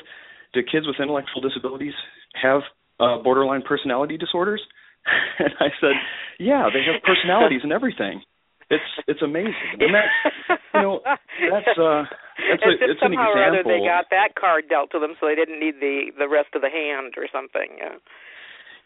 do 0.52 0.60
kids 0.62 0.86
with 0.86 0.96
intellectual 1.00 1.40
disabilities 1.40 1.94
have 2.40 2.62
uh, 3.00 3.18
borderline 3.22 3.62
personality 3.62 4.16
disorders?" 4.16 4.62
and 5.38 5.50
I 5.60 5.68
said, 5.80 5.94
"Yeah, 6.38 6.68
they 6.72 6.82
have 6.90 7.02
personalities 7.02 7.60
and 7.62 7.72
everything." 7.72 8.22
It's 8.68 8.90
it's 9.06 9.22
amazing, 9.22 9.78
and 9.78 9.94
that's 9.94 10.60
you 10.74 10.82
know 10.82 11.00
that's 11.06 11.78
uh 11.78 12.02
that's 12.50 12.66
a, 12.66 12.72
it's 12.82 12.98
an 12.98 13.14
somehow 13.14 13.30
example. 13.30 13.38
or 13.38 13.46
other 13.46 13.62
they 13.62 13.86
got 13.86 14.10
that 14.10 14.34
card 14.34 14.68
dealt 14.68 14.90
to 14.90 14.98
them, 14.98 15.14
so 15.20 15.26
they 15.26 15.38
didn't 15.38 15.60
need 15.60 15.78
the 15.78 16.10
the 16.18 16.26
rest 16.28 16.50
of 16.54 16.62
the 16.62 16.70
hand 16.70 17.14
or 17.16 17.30
something. 17.30 17.78
Yeah. 17.78 18.02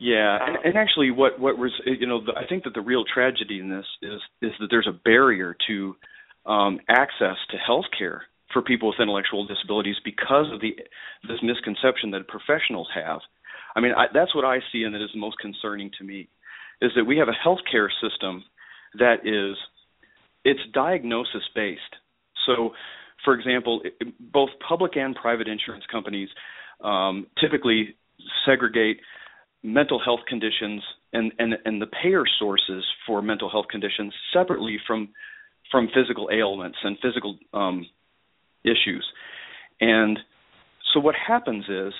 Yeah, 0.00 0.38
and, 0.40 0.56
Um, 0.56 0.62
and 0.64 0.76
actually, 0.78 1.10
what 1.10 1.38
what 1.38 1.58
was 1.58 1.72
you 1.84 2.06
know 2.06 2.24
the, 2.24 2.32
I 2.34 2.46
think 2.46 2.64
that 2.64 2.72
the 2.74 2.80
real 2.80 3.04
tragedy 3.04 3.60
in 3.60 3.68
this 3.68 3.84
is 4.00 4.20
is 4.40 4.52
that 4.58 4.68
there's 4.70 4.88
a 4.88 4.92
barrier 4.92 5.54
to 5.68 5.96
um, 6.46 6.80
access 6.88 7.36
to 7.50 7.58
health 7.58 7.84
care 7.96 8.24
for 8.50 8.62
people 8.62 8.88
with 8.88 8.98
intellectual 8.98 9.46
disabilities 9.46 9.96
because 10.02 10.50
of 10.52 10.60
the 10.62 10.74
this 11.28 11.38
misconception 11.42 12.10
that 12.12 12.26
professionals 12.28 12.88
have. 12.94 13.20
I 13.76 13.80
mean, 13.80 13.92
I, 13.92 14.06
that's 14.12 14.34
what 14.34 14.44
I 14.44 14.60
see, 14.72 14.84
and 14.84 14.94
that 14.94 15.04
is 15.04 15.10
most 15.14 15.38
concerning 15.38 15.90
to 15.98 16.04
me, 16.04 16.28
is 16.80 16.90
that 16.96 17.04
we 17.04 17.18
have 17.18 17.28
a 17.28 17.36
healthcare 17.46 17.88
system 18.00 18.42
that 18.98 19.26
is 19.26 19.56
it's 20.44 20.60
diagnosis 20.72 21.42
based. 21.54 21.94
So, 22.46 22.72
for 23.22 23.34
example, 23.34 23.82
both 24.18 24.48
public 24.66 24.96
and 24.96 25.14
private 25.14 25.46
insurance 25.46 25.84
companies 25.92 26.30
um, 26.82 27.26
typically 27.38 27.96
segregate 28.46 29.00
mental 29.62 30.00
health 30.02 30.20
conditions 30.26 30.82
and, 31.12 31.32
and 31.38 31.54
and 31.64 31.82
the 31.82 31.86
payer 31.86 32.24
sources 32.38 32.84
for 33.06 33.20
mental 33.20 33.50
health 33.50 33.66
conditions 33.70 34.14
separately 34.32 34.78
from 34.86 35.08
from 35.70 35.88
physical 35.94 36.30
ailments 36.32 36.78
and 36.82 36.96
physical 37.02 37.38
um, 37.52 37.86
issues. 38.64 39.06
And 39.80 40.18
so 40.92 41.00
what 41.00 41.14
happens 41.14 41.64
is 41.68 41.92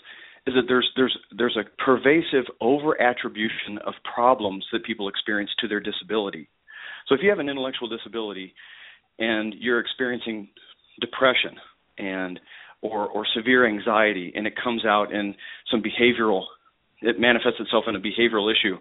is 0.47 0.55
that 0.55 0.65
there's 0.69 0.89
there's 0.97 1.17
there's 1.37 1.57
a 1.57 1.83
pervasive 1.83 2.47
over 2.61 3.01
attribution 3.01 3.79
of 3.87 3.95
problems 4.15 4.65
that 4.73 4.85
people 4.85 5.09
experience 5.09 5.51
to 5.61 5.69
their 5.69 5.81
disability. 5.81 6.49
So 7.09 7.15
if 7.15 7.21
you 7.23 7.31
have 7.31 7.39
an 7.39 7.49
intellectual 7.49 7.89
disability 7.89 8.55
and 9.19 9.55
you're 9.59 9.81
experiencing 9.81 10.49
depression 11.01 11.57
and 11.99 12.41
or 12.81 13.07
or 13.09 13.27
severe 13.35 13.67
anxiety 13.67 14.33
and 14.35 14.47
it 14.47 14.55
comes 14.63 14.85
out 14.87 15.13
in 15.13 15.35
some 15.71 15.83
behavioral 15.83 16.45
it 17.03 17.21
manifests 17.21 17.61
itself 17.61 17.85
in 17.89 17.97
a 17.97 18.01
behavioral 18.01 18.53
issue. 18.53 18.77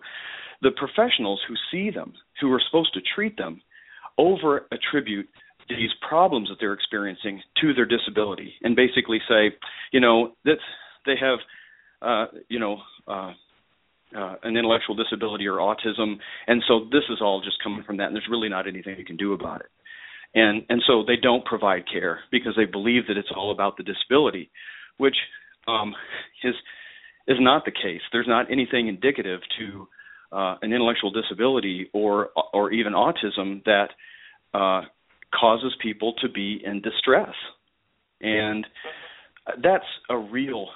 The 0.61 0.71
professionals 0.71 1.41
who 1.47 1.55
see 1.71 1.89
them, 1.89 2.13
who 2.41 2.51
are 2.51 2.61
supposed 2.69 2.93
to 2.93 3.01
treat 3.15 3.37
them, 3.37 3.61
over 4.17 4.67
attribute 4.71 5.29
these 5.69 5.91
problems 6.07 6.49
that 6.49 6.55
they're 6.59 6.73
experiencing 6.73 7.41
to 7.61 7.73
their 7.73 7.85
disability 7.85 8.53
and 8.63 8.75
basically 8.75 9.19
say, 9.29 9.55
you 9.91 9.99
know, 9.99 10.33
that 10.43 10.57
they 11.05 11.15
have, 11.19 11.39
uh, 12.01 12.25
you 12.49 12.59
know, 12.59 12.77
uh, 13.07 13.33
uh, 14.17 14.35
an 14.43 14.57
intellectual 14.57 14.95
disability 14.95 15.47
or 15.47 15.57
autism, 15.57 16.15
and 16.47 16.63
so 16.67 16.87
this 16.91 17.03
is 17.11 17.19
all 17.21 17.41
just 17.41 17.61
coming 17.63 17.83
from 17.83 17.97
that, 17.97 18.07
and 18.07 18.15
there's 18.15 18.27
really 18.29 18.49
not 18.49 18.67
anything 18.67 18.95
you 18.97 19.05
can 19.05 19.17
do 19.17 19.33
about 19.33 19.61
it. 19.61 19.67
And 20.33 20.63
and 20.69 20.81
so 20.87 21.03
they 21.05 21.15
don't 21.15 21.45
provide 21.45 21.83
care 21.91 22.19
because 22.31 22.53
they 22.55 22.65
believe 22.65 23.07
that 23.07 23.17
it's 23.17 23.31
all 23.35 23.51
about 23.51 23.77
the 23.77 23.83
disability, 23.83 24.49
which 24.97 25.15
um, 25.67 25.93
is 26.43 26.55
is 27.29 27.37
not 27.39 27.63
the 27.63 27.71
case. 27.71 28.01
There's 28.11 28.27
not 28.27 28.51
anything 28.51 28.87
indicative 28.87 29.39
to 29.59 29.87
uh, 30.31 30.55
an 30.61 30.73
intellectual 30.73 31.11
disability 31.11 31.89
or 31.93 32.29
or 32.53 32.71
even 32.71 32.93
autism 32.93 33.63
that 33.65 33.89
uh, 34.53 34.81
causes 35.39 35.73
people 35.81 36.13
to 36.21 36.27
be 36.27 36.61
in 36.65 36.81
distress, 36.81 37.33
and 38.19 38.65
that's 39.63 39.85
a 40.09 40.17
real 40.17 40.67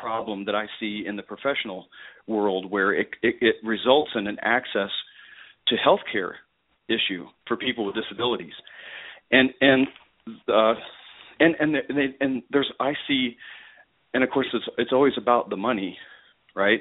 problem 0.00 0.44
that 0.46 0.54
I 0.54 0.66
see 0.80 1.04
in 1.06 1.16
the 1.16 1.22
professional 1.22 1.86
world, 2.26 2.70
where 2.70 2.92
it, 2.92 3.08
it, 3.22 3.36
it 3.40 3.56
results 3.62 4.10
in 4.14 4.26
an 4.26 4.38
access 4.42 4.90
to 5.68 5.76
healthcare 5.76 6.32
issue 6.88 7.26
for 7.46 7.56
people 7.56 7.86
with 7.86 7.94
disabilities, 7.94 8.52
and 9.30 9.50
and 9.60 9.86
uh, 10.48 10.74
and 11.40 11.54
and 11.58 11.76
and, 11.88 12.14
and 12.20 12.42
there's 12.50 12.70
I 12.80 12.92
see 13.08 13.36
and 14.14 14.24
of 14.24 14.30
course 14.30 14.46
it's 14.54 14.64
it's 14.78 14.92
always 14.92 15.12
about 15.18 15.50
the 15.50 15.56
money, 15.56 15.98
right? 16.54 16.80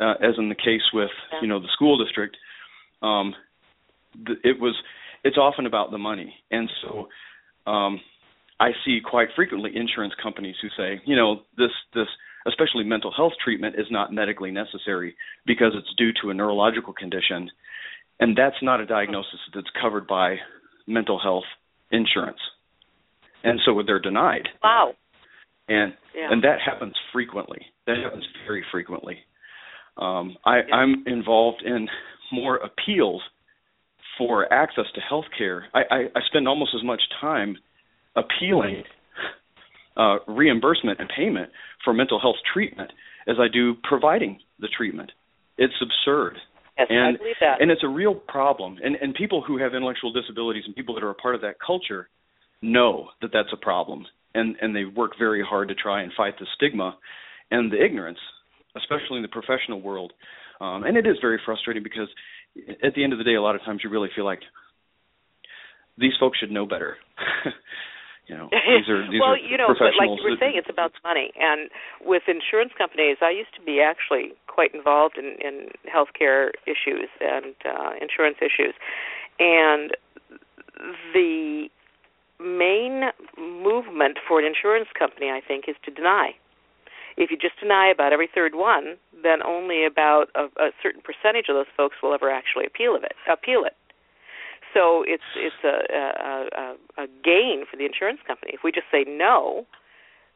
Uh, 0.00 0.14
as 0.22 0.34
in 0.38 0.48
the 0.48 0.54
case 0.54 0.82
with 0.92 1.10
you 1.40 1.46
know 1.46 1.60
the 1.60 1.68
school 1.74 2.02
district, 2.02 2.36
um, 3.02 3.34
the, 4.26 4.34
it 4.42 4.58
was 4.58 4.74
it's 5.22 5.36
often 5.36 5.66
about 5.66 5.90
the 5.90 5.98
money, 5.98 6.34
and 6.50 6.68
so 6.82 7.08
um, 7.70 8.00
I 8.58 8.70
see 8.84 9.00
quite 9.04 9.28
frequently 9.36 9.70
insurance 9.74 10.14
companies 10.22 10.56
who 10.60 10.68
say, 10.76 11.00
you 11.04 11.14
know, 11.14 11.42
this 11.56 11.70
this 11.94 12.08
especially 12.46 12.84
mental 12.84 13.12
health 13.14 13.34
treatment 13.44 13.76
is 13.78 13.86
not 13.90 14.12
medically 14.12 14.50
necessary 14.50 15.14
because 15.46 15.72
it's 15.74 15.94
due 15.96 16.10
to 16.22 16.30
a 16.30 16.34
neurological 16.34 16.94
condition, 16.94 17.50
and 18.18 18.36
that's 18.36 18.56
not 18.62 18.80
a 18.80 18.86
diagnosis 18.86 19.40
that's 19.54 19.68
covered 19.80 20.06
by 20.06 20.36
mental 20.86 21.18
health 21.18 21.44
insurance, 21.90 22.40
and 23.44 23.60
so 23.64 23.82
they're 23.86 24.00
denied. 24.00 24.48
Wow. 24.62 24.94
And 25.70 25.94
Yeah. 26.14 26.28
and 26.32 26.42
that 26.44 26.60
happens 26.60 26.94
frequently. 27.12 27.64
That 27.86 27.96
happens 27.98 28.26
very 28.46 28.64
frequently. 28.70 29.18
Um, 29.96 30.36
I, 30.44 30.58
Yeah. 30.58 30.74
I'm 30.76 31.04
involved 31.06 31.62
in 31.64 31.88
more 32.32 32.56
appeals 32.56 33.22
for 34.18 34.52
access 34.52 34.86
to 34.94 35.00
health 35.00 35.24
care. 35.38 35.66
I, 35.72 35.80
I, 35.90 35.98
I 36.16 36.20
spend 36.26 36.46
almost 36.46 36.74
as 36.74 36.82
much 36.84 37.00
time 37.20 37.56
appealing 38.16 38.82
uh, 39.96 40.18
reimbursement 40.26 40.98
and 41.00 41.08
payment 41.16 41.50
for 41.84 41.92
mental 41.94 42.20
health 42.20 42.36
treatment 42.52 42.92
as 43.28 43.36
I 43.38 43.48
do 43.48 43.74
providing 43.84 44.38
the 44.58 44.68
treatment. 44.68 45.12
It's 45.58 45.74
absurd. 45.80 46.36
Yes, 46.78 46.88
And- 46.90 47.16
I 47.16 47.18
believe 47.18 47.36
that. 47.40 47.60
And 47.60 47.70
it's 47.70 47.84
a 47.84 47.88
real 47.88 48.14
problem. 48.14 48.78
And, 48.82 48.96
and 48.96 49.14
people 49.14 49.42
who 49.42 49.58
have 49.58 49.74
intellectual 49.74 50.12
disabilities 50.12 50.64
and 50.66 50.74
people 50.74 50.94
that 50.96 51.04
are 51.04 51.10
a 51.10 51.14
part 51.14 51.34
of 51.34 51.40
that 51.42 51.56
culture 51.64 52.08
know 52.62 53.08
that 53.22 53.30
that's 53.32 53.52
a 53.52 53.56
problem. 53.56 54.06
And, 54.34 54.56
and 54.60 54.74
they 54.74 54.84
work 54.84 55.12
very 55.18 55.44
hard 55.44 55.68
to 55.68 55.74
try 55.74 56.02
and 56.02 56.12
fight 56.16 56.34
the 56.38 56.46
stigma 56.54 56.96
and 57.50 57.72
the 57.72 57.84
ignorance, 57.84 58.18
especially 58.76 59.16
in 59.16 59.22
the 59.22 59.28
professional 59.28 59.80
world. 59.80 60.12
Um, 60.60 60.84
and 60.84 60.96
it 60.96 61.06
is 61.06 61.16
very 61.20 61.40
frustrating 61.44 61.82
because 61.82 62.08
at 62.82 62.94
the 62.94 63.02
end 63.02 63.12
of 63.12 63.18
the 63.18 63.24
day, 63.24 63.34
a 63.34 63.42
lot 63.42 63.54
of 63.54 63.62
times 63.62 63.80
you 63.82 63.90
really 63.90 64.10
feel 64.14 64.24
like 64.24 64.40
these 65.98 66.12
folks 66.20 66.38
should 66.38 66.50
know 66.50 66.66
better. 66.66 66.96
you 68.28 68.36
know, 68.36 68.48
these 68.52 68.88
are 68.88 69.10
these 69.10 69.20
well, 69.20 69.34
are 69.34 69.38
you 69.38 69.56
know, 69.56 69.68
but 69.68 69.92
like 69.98 70.08
you 70.18 70.30
were 70.30 70.36
saying, 70.38 70.54
it's 70.56 70.70
about 70.70 70.92
money. 71.04 71.30
And 71.38 71.70
with 72.00 72.22
insurance 72.28 72.72
companies, 72.76 73.18
I 73.22 73.30
used 73.30 73.54
to 73.58 73.62
be 73.64 73.80
actually 73.80 74.32
quite 74.46 74.74
involved 74.74 75.18
in, 75.18 75.36
in 75.40 75.68
healthcare 75.88 76.50
issues 76.66 77.08
and 77.20 77.54
uh, 77.64 77.92
insurance 78.00 78.38
issues. 78.40 78.74
And 79.38 79.92
the 81.12 81.68
main 82.40 83.12
movement 83.36 84.18
for 84.26 84.40
an 84.40 84.46
insurance 84.46 84.88
company, 84.98 85.28
I 85.28 85.40
think, 85.46 85.64
is 85.68 85.76
to 85.84 85.90
deny. 85.90 86.32
If 87.16 87.30
you 87.30 87.36
just 87.36 87.60
deny 87.60 87.90
about 87.92 88.12
every 88.12 88.28
third 88.32 88.54
one, 88.54 88.96
then 89.12 89.42
only 89.44 89.84
about 89.84 90.32
a, 90.34 90.48
a 90.56 90.70
certain 90.82 91.02
percentage 91.02 91.46
of 91.48 91.54
those 91.54 91.68
folks 91.76 91.96
will 92.02 92.14
ever 92.14 92.30
actually 92.30 92.64
appeal 92.64 92.96
of 92.96 93.04
it. 93.04 93.12
Appeal 93.30 93.64
it. 93.66 93.76
So 94.72 95.02
it's 95.06 95.26
it's 95.34 95.60
a, 95.66 95.76
a 95.92 96.06
a 96.54 97.04
a 97.04 97.06
gain 97.24 97.66
for 97.68 97.76
the 97.76 97.84
insurance 97.84 98.20
company. 98.26 98.52
If 98.54 98.62
we 98.62 98.70
just 98.70 98.86
say 98.90 99.04
no, 99.06 99.66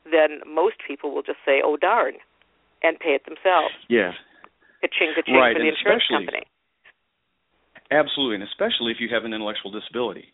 then 0.05 0.43
most 0.43 0.83
people 0.83 1.15
will 1.15 1.23
just 1.23 1.39
say, 1.47 1.63
"Oh 1.65 1.79
darn," 1.79 2.15
and 2.83 2.99
pay 2.99 3.15
it 3.15 3.25
themselves. 3.25 3.79
Yeah. 3.89 4.13
Ka-ching, 4.83 5.15
ka-ching 5.15 5.39
right. 5.39 5.55
for 5.55 5.63
the 5.63 5.71
insurance 5.71 6.03
company. 6.11 6.43
Absolutely, 7.91 8.43
and 8.43 8.45
especially 8.45 8.91
if 8.91 8.99
you 8.99 9.09
have 9.15 9.25
an 9.25 9.33
intellectual 9.33 9.71
disability. 9.71 10.34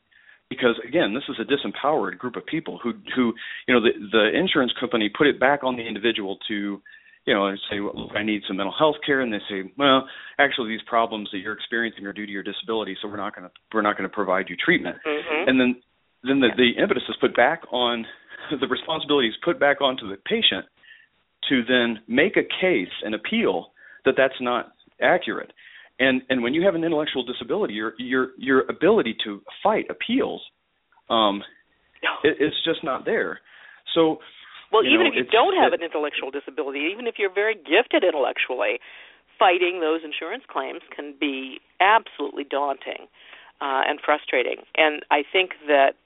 Because 0.51 0.75
again, 0.87 1.15
this 1.15 1.23
is 1.29 1.37
a 1.41 1.45
disempowered 1.45 2.19
group 2.19 2.37
of 2.37 2.45
people 2.45 2.79
who 2.83 2.93
who 3.15 3.33
you 3.67 3.75
know 3.75 3.81
the 3.81 3.93
the 4.13 4.39
insurance 4.39 4.73
company 4.79 5.09
put 5.09 5.27
it 5.27 5.41
back 5.41 5.65
on 5.65 5.77
the 5.77 5.87
individual 5.87 6.39
to 6.49 6.83
you 7.27 7.35
know, 7.35 7.55
say, 7.71 7.81
well, 7.81 8.11
I 8.17 8.23
need 8.23 8.43
some 8.49 8.57
mental 8.57 8.75
health 8.77 8.97
care, 9.05 9.21
and 9.21 9.33
they 9.33 9.41
say, 9.49 9.71
well, 9.77 10.09
actually, 10.39 10.71
these 10.71 10.81
problems 10.87 11.29
that 11.33 11.39
you're 11.39 11.53
experiencing 11.53 12.07
are 12.07 12.13
due 12.13 12.27
to 12.27 12.33
your 12.33 12.43
disability, 12.43 12.97
so 13.01 13.09
we're 13.09 13.19
not 13.19 13.37
going 13.37 13.47
to 13.47 13.53
we're 13.73 13.83
not 13.83 13.97
going 13.97 14.09
to 14.09 14.15
provide 14.15 14.47
you 14.49 14.57
treatment. 14.57 14.97
Mm-hmm. 15.07 15.49
And 15.49 15.61
then 15.61 15.77
then 16.25 16.41
the, 16.41 16.49
the 16.57 16.83
impetus 16.83 17.03
is 17.09 17.17
put 17.21 17.37
back 17.37 17.63
on 17.71 18.07
the 18.61 18.67
responsibility 18.67 19.29
is 19.29 19.35
put 19.45 19.61
back 19.61 19.81
onto 19.81 20.09
the 20.09 20.17
patient 20.17 20.67
to 21.49 21.63
then 21.69 22.01
make 22.09 22.37
a 22.37 22.43
case 22.43 22.93
and 23.05 23.15
appeal 23.15 23.73
that 24.05 24.15
that's 24.17 24.41
not 24.41 24.73
accurate. 25.01 25.53
And 26.01 26.23
and 26.31 26.43
when 26.43 26.55
you 26.55 26.63
have 26.65 26.75
an 26.75 26.83
intellectual 26.83 27.25
disability, 27.25 27.75
your 27.75 27.93
your 27.99 28.31
your 28.39 28.61
ability 28.69 29.17
to 29.25 29.43
fight 29.63 29.87
appeals 29.91 30.43
um, 31.11 31.43
it, 32.25 32.37
it's 32.41 32.57
just 32.65 32.83
not 32.83 33.05
there. 33.05 33.41
So 33.95 34.19
well, 34.73 34.85
even 34.85 35.07
know, 35.07 35.13
if 35.13 35.15
you 35.15 35.25
don't 35.31 35.57
have 35.57 35.73
it- 35.73 35.81
an 35.81 35.85
intellectual 35.85 36.31
disability, 36.31 36.89
even 36.93 37.07
if 37.07 37.17
you're 37.19 37.33
very 37.33 37.55
gifted 37.55 38.05
intellectually, 38.05 38.79
fighting 39.39 39.81
those 39.81 40.01
insurance 40.05 40.45
claims 40.49 40.81
can 40.95 41.15
be 41.19 41.61
absolutely 41.81 42.45
daunting 42.45 43.09
uh, 43.61 43.83
and 43.87 43.99
frustrating. 44.05 44.63
And 44.77 45.03
I 45.11 45.25
think 45.31 45.53
that 45.67 45.97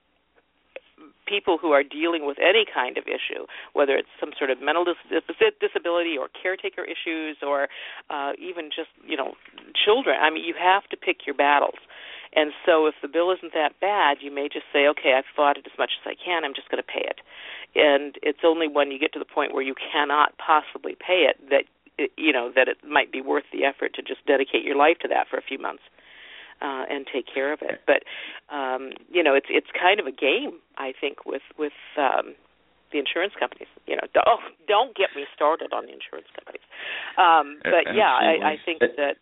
people 1.27 1.59
who 1.59 1.73
are 1.73 1.83
dealing 1.83 2.27
with 2.27 2.39
any 2.39 2.65
kind 2.65 2.99
of 2.99 3.05
issue, 3.05 3.47
whether 3.73 3.97
it's 3.97 4.09
some 4.21 4.31
sort 4.39 4.51
of 4.51 4.61
mental 4.61 4.85
dis- 4.85 5.23
dis- 5.27 5.59
disability 5.61 6.17
or 6.19 6.29
caretaker 6.29 6.85
issues 6.85 7.37
or 7.43 7.69
uh, 8.11 8.33
even 8.39 8.71
just 8.75 8.91
you 9.07 9.17
know 9.17 9.35
children, 9.73 10.17
I 10.21 10.31
mean, 10.31 10.45
you 10.45 10.55
have 10.59 10.85
to 10.91 10.97
pick 10.97 11.27
your 11.27 11.35
battles. 11.35 11.79
And 12.37 12.51
so, 12.67 12.87
if 12.87 12.95
the 13.01 13.07
bill 13.07 13.31
isn't 13.31 13.55
that 13.55 13.79
bad, 13.81 14.19
you 14.21 14.31
may 14.31 14.49
just 14.49 14.67
say, 14.73 14.89
"Okay, 14.89 15.15
I've 15.15 15.31
fought 15.37 15.57
it 15.57 15.67
as 15.67 15.79
much 15.79 15.93
as 16.03 16.05
I 16.05 16.15
can. 16.19 16.45
I'm 16.45 16.55
just 16.55 16.69
going 16.69 16.83
to 16.83 16.87
pay 16.87 17.07
it." 17.07 17.21
And 17.77 18.19
it's 18.23 18.43
only 18.45 18.67
when 18.67 18.91
you 18.91 18.99
get 18.99 19.13
to 19.13 19.19
the 19.19 19.25
point 19.25 19.55
where 19.55 19.63
you 19.63 19.75
cannot 19.75 20.37
possibly 20.39 20.97
pay 20.99 21.31
it 21.31 21.39
that 21.51 21.65
you 22.17 22.33
know 22.33 22.51
that 22.55 22.67
it 22.67 22.79
might 22.87 23.13
be 23.13 23.21
worth 23.21 23.45
the 23.53 23.65
effort 23.65 23.95
to 23.95 24.03
just 24.03 24.27
dedicate 24.27 24.65
your 24.65 24.77
life 24.77 24.99
to 24.99 25.09
that 25.09 25.29
for 25.29 25.37
a 25.37 25.43
few 25.43 25.59
months 25.59 25.83
uh, 26.65 26.89
and 26.89 27.05
take 27.05 27.29
care 27.29 27.53
of 27.53 27.61
it. 27.61 27.85
But 27.85 28.09
um, 28.49 28.97
you 29.13 29.23
know, 29.23 29.35
it's 29.37 29.53
it's 29.53 29.69
kind 29.77 30.01
of 30.01 30.07
a 30.07 30.15
game, 30.17 30.65
I 30.81 30.97
think, 30.97 31.29
with 31.29 31.45
with 31.59 31.77
um, 32.01 32.33
the 32.89 32.99
insurance 32.99 33.35
companies. 33.39 33.69
You 33.85 34.01
know, 34.01 34.09
don't, 34.17 34.25
oh, 34.25 34.41
don't 34.67 34.97
get 34.97 35.13
me 35.13 35.29
started 35.37 35.77
on 35.77 35.85
the 35.85 35.93
insurance 35.93 36.33
companies. 36.33 36.65
Um, 37.21 37.61
but 37.61 37.93
yeah, 37.93 38.09
I, 38.09 38.57
I 38.57 38.63
think 38.65 38.81
that. 38.81 39.21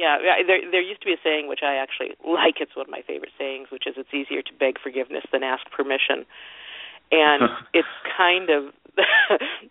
Yeah, 0.00 0.18
yeah, 0.18 0.42
there 0.46 0.58
there 0.70 0.82
used 0.82 1.00
to 1.02 1.06
be 1.06 1.12
a 1.12 1.22
saying 1.22 1.46
which 1.46 1.62
I 1.62 1.76
actually 1.76 2.14
like. 2.26 2.62
It's 2.62 2.74
one 2.74 2.86
of 2.86 2.90
my 2.90 3.02
favorite 3.06 3.34
sayings, 3.38 3.68
which 3.70 3.86
is 3.86 3.94
"It's 3.98 4.14
easier 4.14 4.42
to 4.42 4.52
beg 4.54 4.78
forgiveness 4.78 5.22
than 5.30 5.42
ask 5.42 5.62
permission," 5.70 6.24
and 7.10 7.42
it's 7.74 7.94
kind 8.06 8.50
of 8.50 8.72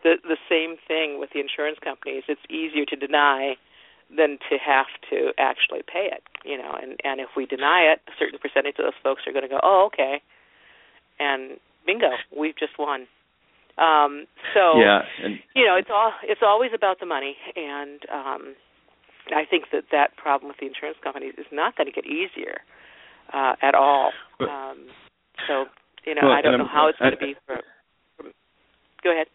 the 0.03 0.19
the 0.23 0.37
same 0.47 0.75
thing 0.87 1.19
with 1.19 1.31
the 1.33 1.39
insurance 1.39 1.79
companies. 1.83 2.23
It's 2.27 2.43
easier 2.49 2.85
to 2.85 2.95
deny 2.95 3.55
than 4.16 4.38
to 4.49 4.57
have 4.59 4.88
to 5.09 5.32
actually 5.39 5.82
pay 5.88 6.09
it, 6.12 6.24
you 6.43 6.57
know. 6.57 6.76
And 6.82 6.99
and 7.03 7.20
if 7.22 7.30
we 7.36 7.45
deny 7.45 7.82
it, 7.91 7.99
a 8.07 8.12
certain 8.20 8.39
percentage 8.39 8.76
of 8.80 8.86
those 8.86 8.99
folks 9.03 9.22
are 9.28 9.32
going 9.32 9.43
to 9.43 9.49
go, 9.49 9.59
"Oh, 9.64 9.88
okay," 9.93 10.22
and 11.20 11.57
bingo, 11.86 12.12
we've 12.36 12.57
just 12.57 12.78
won. 12.78 13.07
Um, 13.78 14.26
so 14.53 14.78
yeah, 14.80 15.01
and 15.24 15.39
you 15.55 15.66
know, 15.66 15.76
it's 15.76 15.89
all 15.91 16.12
it's 16.24 16.41
always 16.43 16.72
about 16.76 16.99
the 16.99 17.05
money, 17.05 17.36
and 17.55 17.99
um, 18.12 18.55
I 19.34 19.45
think 19.49 19.66
that 19.72 19.86
that 19.91 20.18
problem 20.18 20.49
with 20.49 20.57
the 20.59 20.68
insurance 20.68 20.97
companies 21.03 21.34
is 21.38 21.45
not 21.51 21.76
going 21.78 21.88
to 21.88 21.93
get 21.93 22.05
easier 22.05 22.62
uh, 23.34 23.55
at 23.62 23.76
all. 23.76 24.12
But- 24.39 24.49
Um, 24.49 24.78
so 25.47 25.66
you 26.05 26.16
know, 26.16 26.22
Well, 26.28 26.38
I 26.38 26.41
don't 26.41 26.57
know 26.57 26.68
how 26.68 26.88
it's 26.88 26.99
going 26.99 27.12
to 27.14 27.18
be 27.18 27.36
for. 27.47 27.62
for 28.18 28.26
go 29.03 29.12
ahead. 29.12 29.28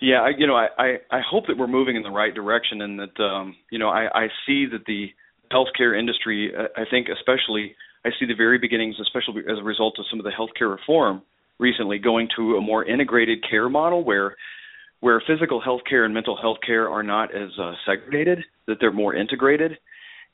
Yeah, 0.00 0.22
I, 0.22 0.30
you 0.36 0.46
know, 0.46 0.56
I, 0.56 0.68
I 0.78 0.88
I 1.10 1.20
hope 1.28 1.46
that 1.48 1.56
we're 1.56 1.66
moving 1.66 1.96
in 1.96 2.02
the 2.02 2.10
right 2.10 2.34
direction, 2.34 2.82
and 2.82 2.98
that 2.98 3.22
um, 3.22 3.56
you 3.70 3.78
know, 3.78 3.88
I 3.88 4.24
I 4.24 4.28
see 4.46 4.66
that 4.66 4.84
the 4.86 5.08
healthcare 5.52 5.98
industry, 5.98 6.52
uh, 6.56 6.68
I 6.76 6.84
think 6.90 7.08
especially, 7.08 7.74
I 8.04 8.10
see 8.18 8.26
the 8.26 8.34
very 8.34 8.58
beginnings, 8.58 8.96
especially 9.00 9.42
as 9.50 9.58
a 9.58 9.62
result 9.62 9.98
of 9.98 10.06
some 10.10 10.18
of 10.18 10.24
the 10.24 10.30
healthcare 10.30 10.70
reform 10.70 11.22
recently, 11.58 11.98
going 11.98 12.28
to 12.36 12.56
a 12.56 12.60
more 12.60 12.84
integrated 12.84 13.44
care 13.48 13.68
model 13.68 14.04
where 14.04 14.36
where 15.00 15.20
physical 15.26 15.60
health 15.60 15.80
care 15.88 16.04
and 16.04 16.14
mental 16.14 16.36
health 16.40 16.58
care 16.64 16.88
are 16.88 17.02
not 17.02 17.34
as 17.34 17.50
uh, 17.60 17.72
segregated, 17.84 18.38
that 18.68 18.76
they're 18.80 18.92
more 18.92 19.14
integrated. 19.16 19.72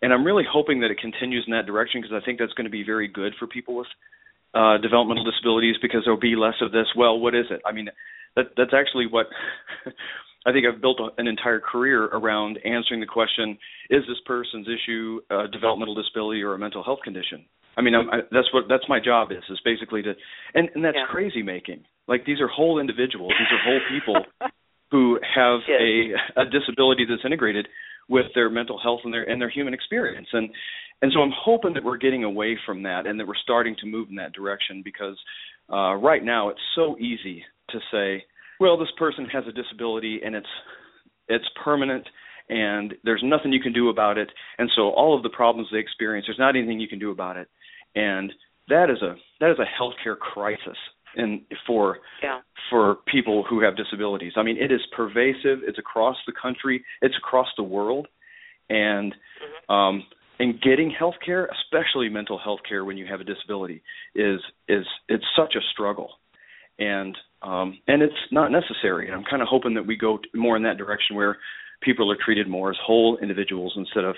And 0.03 0.13
I'm 0.13 0.25
really 0.25 0.45
hoping 0.49 0.81
that 0.81 0.91
it 0.91 0.99
continues 0.99 1.45
in 1.47 1.53
that 1.53 1.67
direction 1.67 2.03
because 2.03 2.15
I 2.15 2.25
think 2.25 2.39
that's 2.39 2.53
going 2.53 2.67
to 2.67 2.71
be 2.71 2.85
very 2.85 3.09
good 3.09 3.33
for 3.39 3.47
people 3.47 3.77
with 3.77 3.87
uh, 4.55 4.77
developmental 4.79 5.25
disabilities 5.25 5.77
because 5.81 6.03
there'll 6.05 6.21
be 6.21 6.37
less 6.37 6.55
of 6.61 6.71
this. 6.71 6.87
Well, 6.95 7.19
what 7.19 7.35
is 7.35 7.47
it? 7.51 7.63
I 7.67 7.73
mean, 7.73 7.89
that 8.39 8.47
that's 8.57 8.72
actually 8.74 9.07
what 9.07 9.26
I 10.47 10.53
think 10.53 10.64
I've 10.66 10.80
built 10.80 11.01
a, 11.01 11.09
an 11.20 11.26
entire 11.26 11.61
career 11.61 12.05
around 12.07 12.59
answering 12.64 13.01
the 13.01 13.07
question: 13.07 13.59
Is 13.91 14.03
this 14.09 14.18
person's 14.24 14.66
issue 14.66 15.20
a 15.30 15.49
developmental 15.49 15.95
disability 15.95 16.43
or 16.43 16.55
a 16.55 16.59
mental 16.59 16.82
health 16.82 17.01
condition? 17.05 17.45
I 17.76 17.82
mean, 17.82 17.95
I'm, 17.95 18.09
I, 18.11 18.18
that's 18.32 18.53
what 18.53 18.64
that's 18.68 18.84
my 18.89 18.99
job 19.01 19.30
is 19.30 19.43
is 19.51 19.61
basically 19.64 20.03
to, 20.03 20.14
and 20.55 20.68
and 20.74 20.84
that's 20.84 20.97
Yeah. 20.97 21.07
crazy 21.11 21.43
making. 21.43 21.84
Like 22.07 22.24
these 22.24 22.41
are 22.41 22.49
whole 22.49 22.78
individuals. 22.80 23.32
These 23.39 23.53
are 23.53 23.62
whole 23.70 23.80
people 23.91 24.24
who 24.91 25.18
have 25.34 25.61
Yes. 25.68 25.80
a 26.36 26.43
a 26.43 26.45
disability 26.47 27.05
that's 27.09 27.24
integrated 27.24 27.68
with 28.09 28.26
their 28.34 28.49
mental 28.49 28.78
health 28.78 29.01
and 29.05 29.12
their 29.12 29.28
and 29.28 29.41
their 29.41 29.51
human 29.51 29.74
experience 29.74 30.28
and 30.32 30.49
and 31.03 31.12
so 31.12 31.20
I'm 31.20 31.32
hoping 31.36 31.74
that 31.74 31.84
we're 31.84 31.99
getting 31.99 32.24
away 32.24 32.59
from 32.66 32.82
that 32.84 33.07
and 33.07 33.20
that 33.20 33.26
we're 33.28 33.36
starting 33.43 33.76
to 33.80 33.86
move 33.86 34.09
in 34.09 34.16
that 34.16 34.32
direction 34.32 34.80
because 34.82 35.16
uh 35.70 35.95
right 35.95 36.24
now 36.24 36.49
it's 36.49 36.61
so 36.74 36.97
easy 36.99 37.45
to 37.71 37.79
say 37.93 38.25
well 38.61 38.77
this 38.77 38.89
person 38.99 39.25
has 39.27 39.45
a 39.49 39.53
disability 39.53 40.21
and 40.25 40.35
it's 40.35 40.47
it's 41.29 41.45
permanent 41.62 42.07
and 42.49 42.95
there's 43.05 43.23
nothing 43.23 43.53
you 43.53 43.61
can 43.61 43.73
do 43.73 43.89
about 43.89 44.16
it 44.19 44.31
and 44.59 44.71
so 44.75 44.91
all 44.91 45.16
of 45.16 45.23
the 45.23 45.29
problems 45.31 45.69
they 45.73 45.79
experience 45.79 46.27
there's 46.27 46.39
not 46.39 46.57
anything 46.57 46.81
you 46.81 46.89
can 46.89 46.99
do 46.99 47.11
about 47.11 47.37
it 47.37 47.49
and 47.95 48.33
that 48.69 48.91
is 48.91 49.01
a 49.03 49.14
that 49.41 49.51
is 49.51 49.59
a 49.59 49.83
healthcare 49.83 50.19
crisis 50.19 50.77
in 51.16 51.43
for 51.66 51.99
Yeah. 52.23 52.41
for 52.71 52.97
people 53.07 53.43
who 53.49 53.61
have 53.61 53.77
disabilities. 53.77 54.33
I 54.37 54.43
mean, 54.43 54.59
it 54.59 54.71
is 54.71 54.81
pervasive. 54.95 55.61
It's 55.66 55.79
across 55.79 56.16
the 56.27 56.33
country. 56.33 56.85
It's 57.01 57.16
across 57.16 57.49
the 57.57 57.62
world, 57.62 58.09
and 58.69 59.14
um, 59.69 60.05
and 60.39 60.61
getting 60.61 60.91
health 60.91 61.14
care, 61.25 61.47
especially 61.47 62.09
mental 62.09 62.39
health 62.39 62.61
care 62.69 62.85
when 62.85 62.97
you 62.99 63.07
have 63.07 63.21
a 63.21 63.25
disability, 63.25 63.83
is 64.14 64.41
is 64.69 64.85
it's 65.09 65.25
such 65.37 65.55
a 65.57 65.61
struggle, 65.73 66.11
and 66.79 67.16
um, 67.43 67.78
and 67.86 68.03
it's 68.03 68.14
not 68.30 68.51
necessary. 68.51 69.07
And 69.07 69.14
I'm 69.14 69.24
kind 69.24 69.43
of 69.43 69.49
hoping 69.49 69.74
that 69.74 69.86
we 69.86 69.97
go 69.97 70.18
more 70.34 70.57
in 70.57 70.62
that 70.64 70.78
direction 70.78 71.16
where 71.16 71.39
people 71.82 72.11
are 72.11 72.16
treated 72.22 72.49
more 72.49 72.70
as 72.70 72.76
whole 72.84 73.18
individuals 73.22 73.74
instead 73.76 74.05
of, 74.05 74.16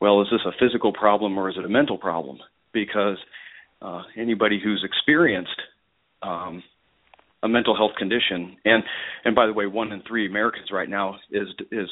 well, 0.00 0.22
is 0.22 0.28
this 0.30 0.40
a 0.46 0.52
physical 0.58 0.92
problem 0.92 1.38
or 1.38 1.50
is 1.50 1.56
it 1.58 1.64
a 1.64 1.68
mental 1.68 1.98
problem? 1.98 2.38
Because 2.72 3.18
uh, 3.82 4.02
anybody 4.16 4.60
who's 4.62 4.82
experienced 4.84 5.60
um, 6.22 6.62
a 7.42 7.48
mental 7.48 7.76
health 7.76 7.92
condition, 7.98 8.56
and 8.64 8.82
and 9.24 9.34
by 9.34 9.46
the 9.46 9.52
way, 9.52 9.66
one 9.66 9.92
in 9.92 10.02
three 10.08 10.26
Americans 10.26 10.68
right 10.72 10.88
now 10.88 11.16
is 11.30 11.48
is 11.70 11.90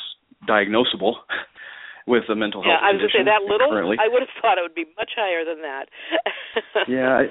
diagnosable 0.48 1.14
with 2.06 2.24
a 2.28 2.34
mental 2.34 2.62
Yeah, 2.64 2.78
health 2.78 2.82
I 2.82 2.92
was 2.92 3.00
going 3.00 3.10
to 3.10 3.18
say 3.18 3.24
that 3.24 3.42
little. 3.46 3.70
currently. 3.70 3.96
I 4.00 4.08
would 4.08 4.22
have 4.22 4.34
thought 4.40 4.58
it 4.58 4.62
would 4.62 4.74
be 4.74 4.86
much 4.96 5.12
higher 5.16 5.44
than 5.44 5.62
that. 5.62 5.86
yeah, 6.88 7.22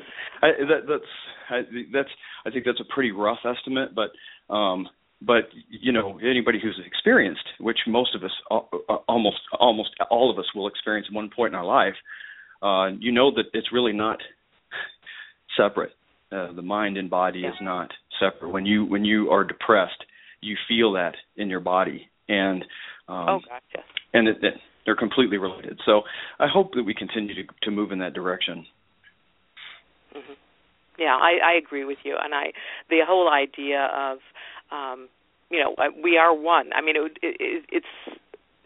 I, 0.42 0.46
I, 0.46 0.50
that, 0.68 0.82
that's 0.88 1.12
I, 1.50 1.62
that's 1.92 2.10
I 2.46 2.50
think 2.52 2.66
that's 2.66 2.80
a 2.80 2.94
pretty 2.94 3.12
rough 3.12 3.40
estimate, 3.46 3.94
but 3.94 4.12
um, 4.54 4.88
but 5.22 5.50
you 5.70 5.92
know 5.92 6.20
anybody 6.20 6.60
who's 6.62 6.80
experienced, 6.86 7.44
which 7.60 7.80
most 7.88 8.16
of 8.16 8.24
us, 8.24 8.32
al- 8.50 8.70
almost 9.08 9.42
almost 9.60 9.90
all 10.10 10.32
of 10.32 10.40
us 10.40 10.46
will 10.56 10.68
experience 10.68 11.08
at 11.10 11.16
one 11.16 11.30
point 11.36 11.54
in 11.54 11.60
our 11.60 11.66
life, 11.66 11.96
uh, 12.64 12.96
you 13.00 13.12
know 13.12 13.32
that 13.32 13.46
it's 13.54 13.72
really 13.72 13.94
not 13.94 14.20
separate. 15.58 15.92
Uh, 16.32 16.54
the 16.54 16.62
mind 16.62 16.98
and 16.98 17.10
body 17.10 17.42
is 17.42 17.54
not 17.62 17.92
separate. 18.20 18.52
When 18.52 18.66
you 18.66 18.86
when 18.86 19.04
you 19.04 19.30
are 19.32 19.44
depressed, 19.44 20.06
you 20.42 20.56
feel 20.68 20.94
that 20.94 21.16
in 21.36 21.50
your 21.50 21.60
body, 21.60 22.10
and 22.30 22.64
um, 23.08 23.28
oh 23.28 23.40
yes. 23.76 23.84
And 24.14 24.28
it, 24.28 24.38
it, 24.42 24.54
they're 24.86 24.96
completely 24.96 25.38
related. 25.38 25.80
So 25.86 26.02
I 26.40 26.48
hope 26.48 26.74
that 26.74 26.84
we 26.84 26.94
continue 26.94 27.36
to, 27.36 27.44
to 27.64 27.72
move 27.72 27.92
in 27.92 28.00
that 28.00 28.14
direction. 28.14 28.66
hmm 30.14 30.34
Yeah, 30.98 31.16
I, 31.16 31.40
I 31.44 31.54
agree 31.54 31.86
with 31.86 32.00
you, 32.04 32.18
and 32.22 32.34
I 32.34 32.52
the 32.90 33.00
whole 33.06 33.30
idea 33.30 33.90
of 33.96 34.18
um, 34.72 35.08
you 35.50 35.60
know 35.60 35.76
uh, 35.78 35.90
we 36.04 36.18
are 36.18 36.34
one. 36.34 36.72
I 36.74 36.82
mean, 36.82 36.96
it, 36.98 37.18
it, 37.22 37.66
it's 37.72 38.20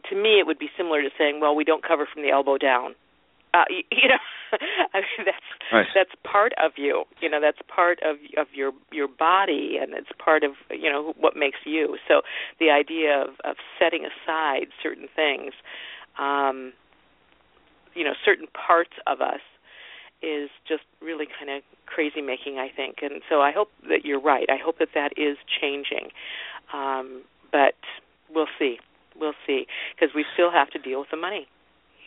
to 0.10 0.16
me 0.16 0.40
it 0.40 0.48
would 0.48 0.60
be 0.60 0.70
similar 0.78 1.02
to 1.02 1.10
saying, 1.18 1.40
well, 1.42 1.56
we 1.56 1.64
don't 1.64 1.84
cover 1.84 2.08
from 2.12 2.24
the 2.24 2.30
elbow 2.30 2.58
down. 2.58 2.96
Uh, 3.54 3.64
you, 3.70 3.84
you 3.92 4.10
know, 4.10 4.18
I 4.94 5.00
mean 5.00 5.26
that's 5.26 5.52
right. 5.72 5.88
that's 5.96 6.12
part 6.24 6.54
of 6.64 6.74
you. 6.78 7.04
You 7.22 7.30
know, 7.30 7.40
that's 7.42 7.60
part 7.74 8.00
of 8.04 8.18
of 8.38 8.48
your 8.54 8.72
your 8.92 9.08
body 9.08 9.78
and 9.82 9.94
it's 9.94 10.10
part 10.24 10.44
of, 10.44 10.52
you 10.70 10.90
know, 10.90 11.14
what 11.20 11.36
makes 11.36 11.60
you. 11.66 11.98
So 12.08 12.22
the 12.60 12.70
idea 12.70 13.22
of 13.22 13.36
of 13.44 13.56
setting 13.80 14.06
aside 14.06 14.68
certain 14.82 15.08
things 15.16 15.54
um 16.18 16.74
you 17.96 18.04
know, 18.04 18.14
certain 18.24 18.48
parts 18.54 18.92
of 19.08 19.22
us 19.22 19.40
is 20.22 20.50
just 20.68 20.84
really 21.02 21.26
kind 21.26 21.50
of 21.50 21.64
crazy 21.86 22.22
making, 22.22 22.58
I 22.60 22.70
think. 22.74 22.98
And 23.02 23.22
so 23.30 23.42
I 23.42 23.52
hope 23.52 23.70
that 23.90 24.04
you're 24.04 24.22
right. 24.22 24.48
I 24.50 24.58
hope 24.64 24.80
that 24.80 24.90
that 24.94 25.12
is 25.18 25.38
changing. 25.62 26.10
Um, 26.74 27.24
but 27.52 27.76
we'll 28.34 28.52
see. 28.60 28.78
We'll 29.18 29.38
see 29.48 29.66
because 29.96 30.14
we 30.14 30.26
still 30.34 30.52
have 30.52 30.70
to 30.72 30.80
deal 30.80 31.00
with 31.00 31.10
the 31.12 31.18
money. 31.18 31.48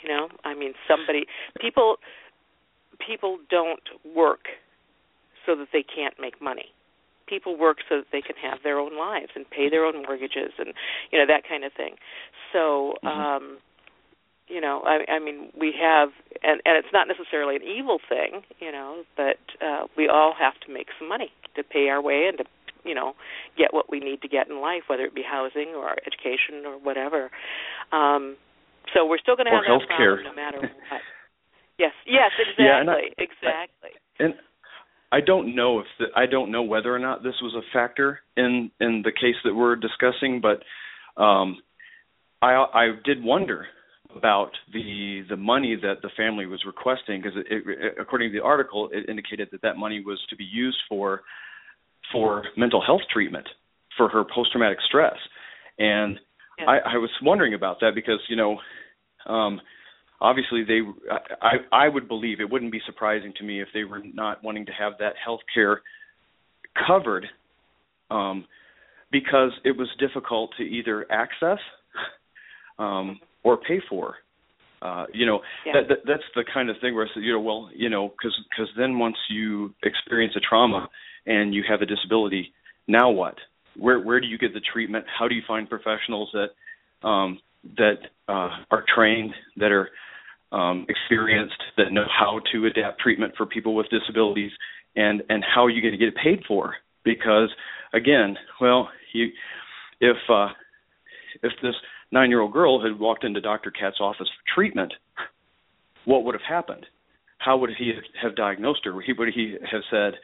You 0.02 0.08
know, 0.10 0.28
I 0.44 0.54
mean, 0.54 0.74
somebody, 0.86 1.26
people, 1.60 1.96
people 3.04 3.38
don't 3.50 3.88
work 4.14 4.46
so 5.46 5.56
that 5.56 5.68
they 5.72 5.82
can't 5.82 6.14
make 6.20 6.40
money. 6.42 6.74
People 7.26 7.58
work 7.58 7.78
so 7.88 7.98
that 7.98 8.06
they 8.12 8.22
can 8.22 8.36
have 8.42 8.58
their 8.64 8.78
own 8.78 8.96
lives 8.98 9.30
and 9.34 9.48
pay 9.48 9.68
their 9.68 9.84
own 9.84 10.02
mortgages 10.02 10.52
and 10.58 10.72
you 11.12 11.18
know 11.18 11.26
that 11.26 11.42
kind 11.48 11.64
of 11.64 11.72
thing. 11.72 11.96
So, 12.52 12.94
mm-hmm. 13.04 13.06
um, 13.06 13.58
you 14.48 14.60
know 14.60 14.82
i 14.84 15.12
i 15.12 15.18
mean 15.18 15.50
we 15.58 15.74
have 15.78 16.08
and 16.42 16.60
and 16.64 16.76
it's 16.76 16.92
not 16.92 17.06
necessarily 17.06 17.56
an 17.56 17.62
evil 17.62 17.98
thing 18.08 18.42
you 18.60 18.72
know 18.72 19.02
but 19.16 19.38
uh 19.60 19.86
we 19.96 20.08
all 20.08 20.34
have 20.38 20.54
to 20.66 20.72
make 20.72 20.88
some 20.98 21.08
money 21.08 21.30
to 21.54 21.62
pay 21.62 21.88
our 21.88 22.02
way 22.02 22.26
and 22.28 22.38
to 22.38 22.44
you 22.84 22.94
know 22.94 23.12
get 23.56 23.74
what 23.74 23.90
we 23.90 24.00
need 24.00 24.22
to 24.22 24.28
get 24.28 24.48
in 24.48 24.60
life 24.60 24.82
whether 24.86 25.04
it 25.04 25.14
be 25.14 25.22
housing 25.22 25.74
or 25.76 25.92
education 26.06 26.64
or 26.64 26.78
whatever 26.78 27.30
um 27.92 28.36
so 28.94 29.04
we're 29.04 29.18
still 29.18 29.36
going 29.36 29.46
to 29.46 29.52
have 29.52 29.66
health 29.66 29.82
care 29.96 30.22
no 30.22 30.32
matter 30.32 30.60
what 30.60 31.00
yes. 31.78 31.92
Yes 32.06 32.30
exactly 32.38 32.64
yeah, 32.64 32.80
and 32.80 32.90
I, 32.90 33.00
exactly. 33.18 33.90
I, 34.20 34.24
and 34.24 34.34
I 35.10 35.20
don't 35.20 35.54
know 35.54 35.80
if 35.80 35.86
the, 35.98 36.06
I 36.14 36.26
don't 36.26 36.50
know 36.50 36.62
whether 36.62 36.94
or 36.94 36.98
not 36.98 37.22
this 37.22 37.34
was 37.42 37.54
a 37.54 37.64
factor 37.72 38.20
in 38.36 38.70
in 38.80 39.02
the 39.04 39.12
case 39.12 39.36
that 39.44 39.54
we're 39.54 39.76
discussing, 39.76 40.40
but 40.40 40.62
um, 41.20 41.58
I 42.42 42.64
I 42.72 42.88
did 43.04 43.22
wonder 43.22 43.66
about 44.14 44.50
the 44.72 45.22
the 45.28 45.36
money 45.36 45.76
that 45.80 46.02
the 46.02 46.10
family 46.16 46.46
was 46.46 46.62
requesting 46.66 47.22
because 47.22 47.38
according 48.00 48.32
to 48.32 48.38
the 48.38 48.44
article 48.44 48.88
it 48.92 49.08
indicated 49.08 49.48
that 49.52 49.62
that 49.62 49.76
money 49.76 50.02
was 50.04 50.18
to 50.30 50.36
be 50.36 50.44
used 50.44 50.78
for 50.88 51.22
for 52.12 52.44
mental 52.56 52.82
health 52.84 53.02
treatment 53.12 53.46
for 53.96 54.08
her 54.08 54.24
post 54.34 54.52
traumatic 54.52 54.78
stress. 54.86 55.16
And 55.78 56.18
yeah. 56.58 56.66
I, 56.66 56.94
I 56.94 56.96
was 56.96 57.10
wondering 57.22 57.54
about 57.54 57.80
that 57.80 57.94
because 57.94 58.20
you 58.28 58.36
know 58.36 58.58
um 59.26 59.60
obviously 60.20 60.64
they 60.64 60.80
I 61.40 61.56
I 61.72 61.88
would 61.88 62.08
believe 62.08 62.40
it 62.40 62.50
wouldn't 62.50 62.72
be 62.72 62.80
surprising 62.86 63.32
to 63.38 63.44
me 63.44 63.60
if 63.60 63.68
they 63.72 63.84
were 63.84 64.02
not 64.12 64.42
wanting 64.42 64.66
to 64.66 64.72
have 64.72 64.94
that 64.98 65.14
health 65.22 65.40
care 65.52 65.82
covered 66.86 67.26
um 68.10 68.44
because 69.10 69.52
it 69.64 69.76
was 69.76 69.88
difficult 69.98 70.50
to 70.58 70.62
either 70.62 71.06
access 71.10 71.58
um 72.78 73.20
or 73.42 73.56
pay 73.56 73.80
for. 73.88 74.16
Uh, 74.80 75.06
you 75.12 75.26
know, 75.26 75.40
yeah. 75.66 75.72
that, 75.72 75.88
that 75.88 75.98
that's 76.06 76.22
the 76.36 76.44
kind 76.54 76.70
of 76.70 76.76
thing 76.80 76.94
where 76.94 77.04
I 77.04 77.08
said, 77.12 77.24
you 77.24 77.32
know, 77.32 77.40
well, 77.40 77.68
you 77.74 77.88
know, 77.88 78.08
because 78.08 78.38
because 78.48 78.72
then 78.76 78.98
once 78.98 79.16
you 79.28 79.74
experience 79.82 80.34
a 80.36 80.40
trauma 80.40 80.88
and 81.26 81.52
you 81.52 81.64
have 81.68 81.82
a 81.82 81.86
disability, 81.86 82.52
now 82.86 83.10
what? 83.10 83.34
Where 83.76 84.00
where 84.00 84.20
do 84.20 84.28
you 84.28 84.38
get 84.38 84.54
the 84.54 84.60
treatment? 84.60 85.04
How 85.18 85.26
do 85.26 85.34
you 85.34 85.42
find 85.48 85.68
professionals 85.68 86.32
that 86.32 87.08
um, 87.08 87.40
that 87.76 87.98
uh, 88.28 88.50
are 88.70 88.84
trained, 88.94 89.32
that 89.56 89.72
are 89.72 89.88
um, 90.52 90.86
experienced, 90.88 91.60
that 91.76 91.92
know 91.92 92.04
how 92.08 92.40
to 92.52 92.66
adapt 92.66 93.00
treatment 93.00 93.34
for 93.36 93.46
people 93.46 93.74
with 93.74 93.86
disabilities, 93.90 94.50
and 94.96 95.22
and 95.28 95.44
how 95.44 95.64
are 95.64 95.70
you 95.70 95.82
going 95.82 95.92
to 95.92 95.98
get 95.98 96.08
it 96.08 96.16
paid 96.22 96.42
for? 96.46 96.74
Because 97.04 97.50
again, 97.92 98.36
well, 98.60 98.88
you 99.12 99.28
if 100.00 100.16
uh, 100.28 100.48
if 101.42 101.52
this 101.62 101.74
nine 102.10 102.30
year 102.30 102.40
old 102.40 102.52
girl 102.52 102.82
had 102.82 102.98
walked 102.98 103.24
into 103.24 103.40
Dr. 103.40 103.70
Katz's 103.70 104.00
office 104.00 104.28
for 104.28 104.54
treatment, 104.54 104.92
what 106.04 106.24
would 106.24 106.34
have 106.34 106.42
happened? 106.48 106.86
How 107.38 107.56
would 107.58 107.70
he 107.78 107.92
have 108.20 108.34
diagnosed 108.34 108.80
her? 108.84 109.00
He 109.00 109.12
would 109.12 109.28
he 109.34 109.56
have 109.70 109.82
said, 109.90 110.14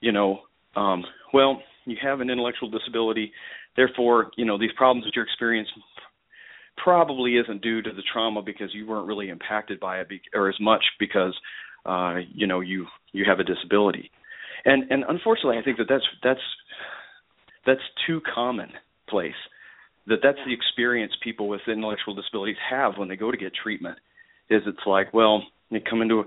you 0.00 0.12
know, 0.12 0.40
um, 0.76 1.04
well, 1.32 1.62
you 1.84 1.96
have 2.02 2.20
an 2.20 2.30
intellectual 2.30 2.70
disability, 2.70 3.32
therefore, 3.76 4.30
you 4.36 4.44
know, 4.44 4.58
these 4.58 4.70
problems 4.76 5.04
that 5.04 5.12
you're 5.14 5.24
experiencing 5.24 5.82
probably 6.76 7.36
isn't 7.36 7.62
due 7.62 7.82
to 7.82 7.90
the 7.92 8.02
trauma 8.12 8.42
because 8.42 8.70
you 8.74 8.86
weren't 8.86 9.06
really 9.06 9.28
impacted 9.28 9.78
by 9.78 10.00
it 10.00 10.08
be- 10.08 10.20
or 10.34 10.48
as 10.48 10.56
much 10.60 10.84
because 10.98 11.34
uh 11.86 12.16
you 12.32 12.46
know 12.46 12.60
you 12.60 12.86
you 13.12 13.24
have 13.26 13.40
a 13.40 13.44
disability. 13.44 14.10
And 14.64 14.90
and 14.90 15.04
unfortunately 15.08 15.58
i 15.58 15.62
think 15.62 15.78
that 15.78 15.88
that's 15.88 16.04
that's 16.22 16.40
that's 17.66 17.80
too 18.06 18.20
commonplace 18.34 19.34
that 20.06 20.18
that's 20.22 20.38
the 20.46 20.52
experience 20.52 21.12
people 21.22 21.48
with 21.48 21.60
intellectual 21.68 22.14
disabilities 22.14 22.56
have 22.68 22.94
when 22.96 23.08
they 23.08 23.16
go 23.16 23.30
to 23.30 23.36
get 23.36 23.52
treatment 23.54 23.98
is 24.50 24.62
it's 24.66 24.86
like 24.86 25.12
well 25.14 25.42
they 25.70 25.80
come 25.80 26.02
into 26.02 26.24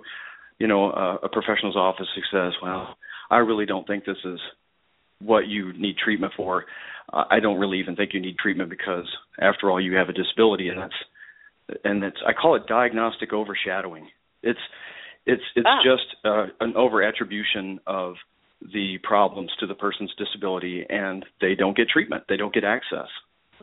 you 0.60 0.68
know 0.68 0.92
a, 0.92 1.20
a 1.24 1.30
professional's 1.30 1.76
office 1.76 2.08
who 2.16 2.22
says 2.32 2.54
well 2.62 2.96
i 3.30 3.38
really 3.38 3.66
don't 3.66 3.88
think 3.88 4.06
this 4.06 4.18
is 4.26 4.40
what 5.22 5.48
you 5.48 5.74
need 5.74 5.96
treatment 5.98 6.34
for 6.36 6.66
i 7.16 7.40
don't 7.40 7.60
really 7.60 7.80
even 7.80 7.96
think 7.96 8.14
you 8.14 8.22
need 8.22 8.38
treatment 8.38 8.70
because 8.70 9.08
after 9.40 9.72
all 9.72 9.82
you 9.82 9.96
have 9.96 10.10
a 10.10 10.14
disability 10.14 10.70
and 10.70 10.80
that's 10.80 11.80
and 11.84 12.04
it's 12.04 12.18
i 12.28 12.34
call 12.34 12.56
it 12.56 12.68
diagnostic 12.68 13.34
overshadowing. 13.34 14.08
It's 14.44 14.60
it's 15.26 15.44
it's 15.56 15.68
ah. 15.68 15.80
just 15.84 16.16
uh, 16.24 16.46
an 16.60 16.76
over 16.76 17.04
attribution 17.04 17.80
of 17.88 18.16
the 18.74 18.98
problems 19.04 19.52
to 19.60 19.68
the 19.68 19.76
person's 19.76 20.14
disability 20.18 20.86
and 20.88 21.26
they 21.42 21.56
don't 21.56 21.76
get 21.76 21.90
treatment. 21.90 22.24
They 22.30 22.38
don't 22.38 22.54
get 22.54 22.64
access. 22.64 23.08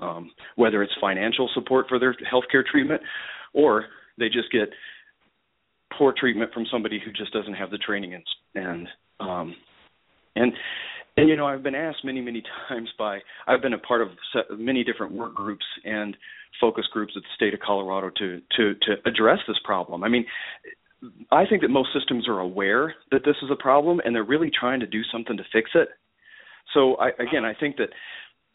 Um, 0.00 0.32
whether 0.56 0.82
it's 0.82 0.92
financial 1.00 1.48
support 1.54 1.86
for 1.88 1.98
their 1.98 2.14
healthcare 2.14 2.64
treatment 2.64 3.02
or 3.52 3.86
they 4.18 4.26
just 4.26 4.50
get 4.50 4.70
poor 5.96 6.14
treatment 6.16 6.52
from 6.52 6.66
somebody 6.70 7.00
who 7.04 7.12
just 7.12 7.32
doesn't 7.32 7.54
have 7.54 7.70
the 7.70 7.78
training 7.78 8.14
and 8.14 8.24
and 8.54 8.88
um, 9.20 9.54
and 10.34 10.52
and 11.16 11.28
you 11.28 11.36
know 11.36 11.46
I've 11.46 11.62
been 11.62 11.74
asked 11.74 12.04
many 12.04 12.20
many 12.20 12.42
times 12.68 12.88
by 12.98 13.20
I've 13.46 13.62
been 13.62 13.74
a 13.74 13.78
part 13.78 14.02
of 14.02 14.08
many 14.58 14.84
different 14.84 15.12
work 15.12 15.34
groups 15.34 15.64
and 15.84 16.16
focus 16.60 16.84
groups 16.92 17.12
at 17.16 17.22
the 17.22 17.28
state 17.34 17.54
of 17.54 17.60
Colorado 17.60 18.10
to 18.18 18.40
to 18.56 18.74
to 18.74 18.94
address 19.06 19.38
this 19.46 19.58
problem. 19.64 20.04
I 20.04 20.08
mean, 20.08 20.24
I 21.30 21.46
think 21.46 21.62
that 21.62 21.68
most 21.68 21.90
systems 21.92 22.28
are 22.28 22.40
aware 22.40 22.94
that 23.10 23.22
this 23.24 23.36
is 23.42 23.50
a 23.50 23.56
problem 23.56 24.00
and 24.04 24.14
they're 24.14 24.24
really 24.24 24.50
trying 24.58 24.80
to 24.80 24.86
do 24.86 25.02
something 25.10 25.36
to 25.36 25.44
fix 25.52 25.70
it. 25.74 25.88
So 26.74 26.96
I 26.96 27.08
again 27.18 27.44
I 27.44 27.54
think 27.58 27.76
that 27.76 27.88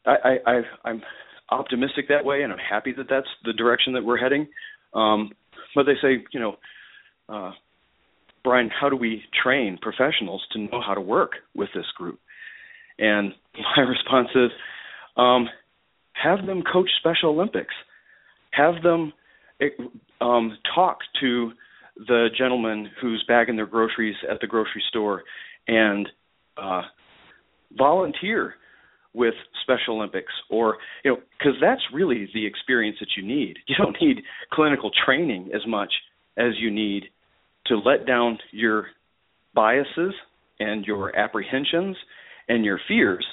I, 0.08 0.38
I, 0.46 0.62
I'm 0.86 1.02
optimistic 1.50 2.08
that 2.10 2.26
way, 2.26 2.44
and 2.44 2.52
I'm 2.52 2.60
happy 2.60 2.94
that 2.98 3.08
that's 3.10 3.28
the 3.44 3.54
direction 3.54 3.94
that 3.94 4.04
we're 4.04 4.18
heading. 4.18 4.48
Um, 4.94 5.32
but 5.76 5.84
they 5.84 5.96
say, 6.02 6.24
you 6.32 6.40
know, 6.40 6.56
uh, 7.30 7.52
Brian, 8.44 8.70
how 8.70 8.90
do 8.90 8.96
we 8.96 9.24
train 9.44 9.78
professionals 9.82 10.46
to 10.54 10.60
know 10.60 10.82
how 10.86 10.94
to 10.94 11.02
work 11.02 11.32
with 11.56 11.70
this 11.76 11.86
group? 11.98 12.20
And 13.00 13.34
my 13.76 13.84
response 13.88 14.30
is, 14.36 14.52
um, 15.16 15.48
have 16.14 16.46
them 16.46 16.64
coach 16.64 16.90
Special 17.00 17.30
Olympics, 17.30 17.74
have 18.52 18.82
them 18.84 19.14
um, 20.22 20.58
talk 20.74 21.00
to 21.22 21.52
the 21.96 22.28
gentleman 22.38 22.90
who's 23.02 23.24
bagging 23.28 23.56
their 23.56 23.66
groceries 23.66 24.16
at 24.30 24.40
the 24.42 24.48
grocery 24.48 24.84
store, 24.90 25.24
and 25.68 26.08
uh, 26.58 26.84
volunteer 27.78 28.56
with 29.14 29.34
Special 29.64 29.96
Olympics 29.98 30.32
or 30.50 30.78
you 31.04 31.12
know 31.12 31.18
because 31.38 31.56
that's 31.60 31.82
really 31.94 32.30
the 32.34 32.46
experience 32.46 32.98
that 33.00 33.10
you 33.18 33.26
need. 33.28 33.58
You 33.68 33.76
don't 33.78 33.98
need 34.00 34.24
clinical 34.52 34.92
training 35.06 35.50
as 35.54 35.62
much 35.68 35.92
as 36.38 36.54
you 36.60 36.72
need 36.72 37.06
to 37.66 37.78
let 37.78 38.06
down 38.06 38.38
your 38.52 38.88
biases 39.54 40.14
and 40.60 40.86
your 40.86 41.16
apprehensions 41.18 41.98
and 42.48 42.66
your 42.66 42.80
fears 42.88 43.26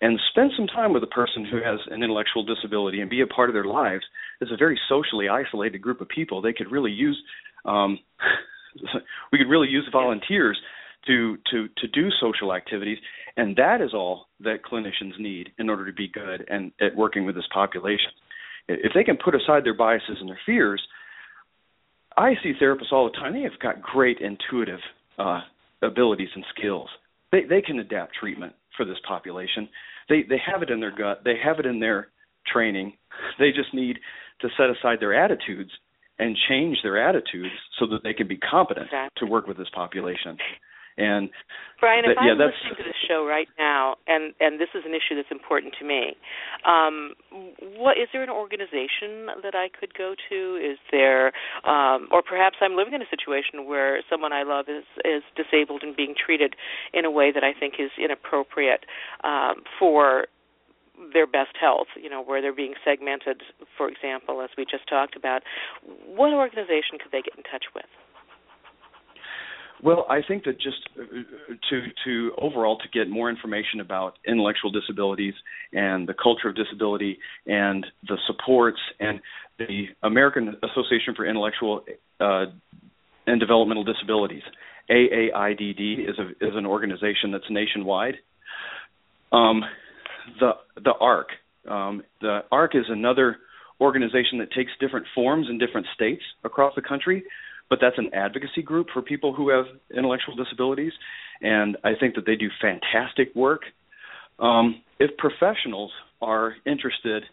and 0.00 0.18
spend 0.30 0.52
some 0.56 0.66
time 0.66 0.92
with 0.92 1.02
a 1.02 1.08
person 1.08 1.44
who 1.44 1.56
has 1.56 1.80
an 1.90 2.02
intellectual 2.02 2.44
disability 2.44 3.00
and 3.00 3.10
be 3.10 3.20
a 3.20 3.26
part 3.26 3.50
of 3.50 3.54
their 3.54 3.64
lives 3.64 4.04
as 4.40 4.48
a 4.52 4.56
very 4.56 4.78
socially 4.88 5.28
isolated 5.28 5.78
group 5.78 6.00
of 6.00 6.08
people. 6.08 6.40
They 6.40 6.52
could 6.52 6.70
really 6.70 6.92
use 6.92 7.20
um 7.64 7.98
we 9.32 9.38
could 9.38 9.48
really 9.48 9.68
use 9.68 9.88
volunteers 9.92 10.58
to 11.06 11.36
to 11.50 11.68
to 11.78 11.88
do 11.88 12.10
social 12.20 12.54
activities 12.54 12.98
and 13.36 13.56
that 13.56 13.80
is 13.80 13.92
all 13.92 14.26
that 14.40 14.64
clinicians 14.64 15.18
need 15.18 15.50
in 15.58 15.68
order 15.68 15.86
to 15.86 15.92
be 15.92 16.08
good 16.08 16.44
and 16.48 16.72
at 16.80 16.94
working 16.96 17.24
with 17.24 17.34
this 17.34 17.48
population. 17.52 18.10
If 18.68 18.92
they 18.94 19.04
can 19.04 19.16
put 19.16 19.34
aside 19.34 19.64
their 19.64 19.74
biases 19.74 20.18
and 20.20 20.28
their 20.28 20.40
fears 20.46 20.82
i 22.16 22.34
see 22.42 22.52
therapists 22.60 22.92
all 22.92 23.10
the 23.10 23.16
time. 23.16 23.32
They 23.32 23.42
have 23.42 23.58
got 23.60 23.82
great 23.82 24.18
intuitive 24.20 24.80
uh 25.18 25.40
abilities 25.82 26.30
and 26.34 26.44
skills 26.56 26.88
they 27.32 27.44
they 27.44 27.62
can 27.62 27.78
adapt 27.78 28.14
treatment 28.14 28.52
for 28.76 28.84
this 28.84 28.98
population 29.06 29.68
they 30.08 30.22
they 30.28 30.40
have 30.44 30.62
it 30.62 30.70
in 30.70 30.80
their 30.80 30.94
gut 30.96 31.22
they 31.24 31.36
have 31.42 31.58
it 31.58 31.66
in 31.66 31.80
their 31.80 32.08
training 32.52 32.92
they 33.38 33.50
just 33.50 33.72
need 33.74 33.98
to 34.40 34.48
set 34.56 34.70
aside 34.70 34.98
their 35.00 35.14
attitudes 35.14 35.70
and 36.18 36.36
change 36.48 36.78
their 36.82 36.98
attitudes 37.08 37.54
so 37.78 37.86
that 37.86 38.02
they 38.02 38.12
can 38.12 38.26
be 38.26 38.36
competent 38.38 38.86
exactly. 38.86 39.26
to 39.26 39.30
work 39.30 39.46
with 39.46 39.56
this 39.56 39.68
population. 39.74 40.36
And 40.98 41.30
Brian, 41.78 42.04
if 42.04 42.18
that, 42.18 42.26
yeah, 42.26 42.34
I'm 42.34 42.38
listening 42.38 42.74
to 42.76 42.82
this 42.82 42.98
show 43.06 43.24
right 43.24 43.46
now, 43.56 43.96
and 44.06 44.34
and 44.40 44.58
this 44.58 44.68
is 44.74 44.82
an 44.84 44.90
issue 44.92 45.14
that's 45.14 45.30
important 45.30 45.74
to 45.78 45.86
me, 45.86 46.18
um, 46.66 47.14
what 47.78 47.96
is 47.96 48.08
there 48.12 48.22
an 48.22 48.30
organization 48.30 49.30
that 49.42 49.54
I 49.54 49.70
could 49.70 49.94
go 49.94 50.14
to? 50.28 50.58
Is 50.58 50.78
there, 50.90 51.30
um, 51.62 52.08
or 52.10 52.20
perhaps 52.20 52.56
I'm 52.60 52.74
living 52.74 52.94
in 52.94 53.02
a 53.02 53.10
situation 53.10 53.66
where 53.66 54.02
someone 54.10 54.32
I 54.32 54.42
love 54.42 54.66
is 54.66 54.84
is 55.04 55.22
disabled 55.38 55.82
and 55.86 55.94
being 55.94 56.14
treated 56.18 56.56
in 56.92 57.04
a 57.04 57.10
way 57.10 57.30
that 57.30 57.44
I 57.44 57.54
think 57.54 57.74
is 57.78 57.94
inappropriate 57.96 58.82
um, 59.22 59.62
for 59.78 60.26
their 61.12 61.26
best 61.26 61.54
health, 61.60 61.86
you 61.94 62.10
know, 62.10 62.22
where 62.22 62.42
they're 62.42 62.54
being 62.54 62.74
segmented, 62.84 63.42
for 63.76 63.88
example, 63.88 64.42
as 64.42 64.50
we 64.58 64.64
just 64.64 64.88
talked 64.88 65.14
about. 65.14 65.42
What 66.06 66.32
organization 66.32 66.98
could 66.98 67.12
they 67.12 67.22
get 67.22 67.36
in 67.36 67.44
touch 67.44 67.66
with? 67.74 67.86
Well, 69.82 70.06
I 70.10 70.22
think 70.26 70.44
that 70.44 70.60
just 70.60 70.88
uh, 70.98 71.04
to 71.70 71.82
to 72.04 72.32
overall 72.38 72.78
to 72.78 72.88
get 72.92 73.08
more 73.08 73.30
information 73.30 73.80
about 73.80 74.14
intellectual 74.26 74.70
disabilities 74.70 75.34
and 75.72 76.08
the 76.08 76.14
culture 76.14 76.48
of 76.48 76.56
disability 76.56 77.18
and 77.46 77.86
the 78.08 78.18
supports 78.26 78.80
and 78.98 79.20
the 79.58 79.86
American 80.02 80.56
Association 80.62 81.14
for 81.14 81.26
Intellectual 81.26 81.84
uh, 82.20 82.46
and 83.26 83.38
Developmental 83.38 83.84
Disabilities, 83.84 84.42
AAIDD, 84.90 86.08
is 86.08 86.18
a 86.18 86.28
is 86.44 86.54
an 86.54 86.66
organization 86.66 87.30
that's 87.30 87.48
nationwide. 87.48 88.14
Um, 89.30 89.62
the 90.40 90.52
the 90.82 90.94
ARC, 91.00 91.28
um, 91.68 92.02
the 92.20 92.40
ARC 92.50 92.74
is 92.74 92.86
another 92.88 93.36
organization 93.80 94.38
that 94.38 94.50
takes 94.50 94.72
different 94.80 95.06
forms 95.14 95.46
in 95.48 95.58
different 95.58 95.86
states 95.94 96.22
across 96.42 96.74
the 96.74 96.82
country 96.82 97.22
but 97.70 97.78
that's 97.80 97.98
an 97.98 98.10
advocacy 98.14 98.62
group 98.62 98.88
for 98.92 99.02
people 99.02 99.34
who 99.34 99.50
have 99.50 99.66
intellectual 99.94 100.34
disabilities, 100.34 100.92
and 101.40 101.76
I 101.84 101.92
think 101.98 102.14
that 102.14 102.24
they 102.26 102.36
do 102.36 102.48
fantastic 102.60 103.34
work. 103.34 103.62
Um, 104.38 104.82
if 104.98 105.16
professionals 105.16 105.90
are 106.22 106.54
interested, 106.66 107.24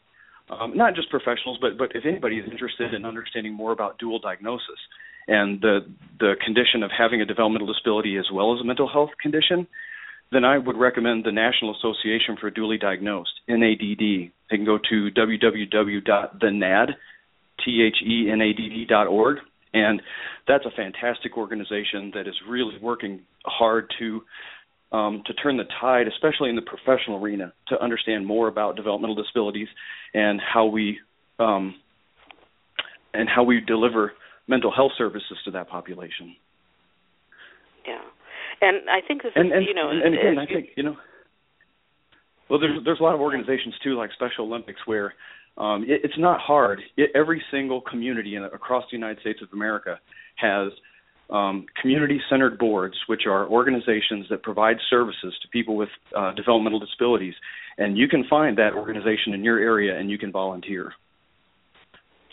um, 0.49 0.75
not 0.75 0.95
just 0.95 1.09
professionals, 1.09 1.57
but 1.61 1.77
but 1.77 1.95
if 1.95 2.05
anybody 2.05 2.37
is 2.37 2.49
interested 2.51 2.93
in 2.93 3.05
understanding 3.05 3.53
more 3.53 3.71
about 3.71 3.97
dual 3.97 4.19
diagnosis 4.19 4.79
and 5.27 5.61
the 5.61 5.79
the 6.19 6.33
condition 6.43 6.83
of 6.83 6.91
having 6.95 7.21
a 7.21 7.25
developmental 7.25 7.67
disability 7.67 8.17
as 8.17 8.25
well 8.31 8.53
as 8.53 8.61
a 8.61 8.63
mental 8.63 8.87
health 8.87 9.11
condition, 9.21 9.67
then 10.31 10.43
I 10.43 10.57
would 10.57 10.77
recommend 10.77 11.23
the 11.23 11.31
National 11.31 11.75
Association 11.75 12.37
for 12.39 12.51
Dually 12.51 12.79
Diagnosed 12.79 13.41
(NADD). 13.49 14.31
They 14.49 14.57
can 14.57 14.65
go 14.65 14.77
to 14.77 15.09
www.thenad, 15.11 16.87
and 19.75 20.01
that's 20.47 20.65
a 20.65 20.71
fantastic 20.71 21.37
organization 21.37 22.11
that 22.15 22.27
is 22.27 22.35
really 22.49 22.77
working 22.81 23.21
hard 23.45 23.91
to 23.99 24.21
um, 24.91 25.23
to 25.25 25.33
turn 25.33 25.57
the 25.57 25.65
tide, 25.81 26.07
especially 26.07 26.49
in 26.49 26.55
the 26.55 26.61
professional 26.61 27.21
arena, 27.21 27.51
to 27.67 27.83
understand 27.83 28.25
more 28.25 28.47
about 28.47 28.77
developmental 28.77 29.15
disabilities 29.15 29.67
and 30.13 30.39
how 30.39 30.65
we 30.65 30.99
um, 31.39 31.75
and 33.13 33.27
how 33.27 33.43
we 33.43 33.59
deliver 33.59 34.13
mental 34.47 34.71
health 34.71 34.91
services 34.97 35.37
to 35.43 35.51
that 35.51 35.67
population. 35.67 36.35
Yeah, 37.85 38.01
and 38.61 38.89
I 38.89 39.05
think 39.05 39.23
this 39.23 39.33
and, 39.35 39.47
is 39.47 39.53
and, 39.55 39.65
you 39.65 39.73
know, 39.73 39.89
and, 39.89 40.01
and 40.01 40.15
again, 40.15 40.37
I 40.39 40.45
think 40.45 40.69
you 40.77 40.83
know, 40.83 40.95
well, 42.49 42.59
there's 42.59 42.79
there's 42.85 42.99
a 43.01 43.03
lot 43.03 43.15
of 43.15 43.19
organizations 43.19 43.75
too, 43.83 43.97
like 43.97 44.11
Special 44.13 44.45
Olympics, 44.45 44.79
where 44.85 45.13
um, 45.57 45.83
it, 45.83 46.01
it's 46.03 46.17
not 46.17 46.39
hard. 46.39 46.81
It, 46.97 47.11
every 47.15 47.43
single 47.51 47.81
community 47.81 48.35
in, 48.35 48.43
across 48.43 48.83
the 48.91 48.97
United 48.97 49.21
States 49.21 49.39
of 49.41 49.49
America 49.53 49.99
has 50.35 50.71
um, 51.29 51.65
community-centered 51.81 52.57
boards, 52.57 52.95
which 53.07 53.25
are 53.25 53.47
organizations 53.47 54.27
that 54.29 54.43
provide 54.43 54.77
services 54.89 55.33
to 55.41 55.47
people 55.49 55.75
with 55.75 55.89
uh, 56.15 56.33
developmental 56.33 56.79
disabilities, 56.79 57.33
and 57.77 57.97
you 57.97 58.07
can 58.07 58.23
find 58.29 58.57
that 58.57 58.73
organization 58.73 59.33
in 59.33 59.43
your 59.43 59.59
area 59.59 59.97
and 59.97 60.11
you 60.11 60.17
can 60.17 60.31
volunteer. 60.31 60.93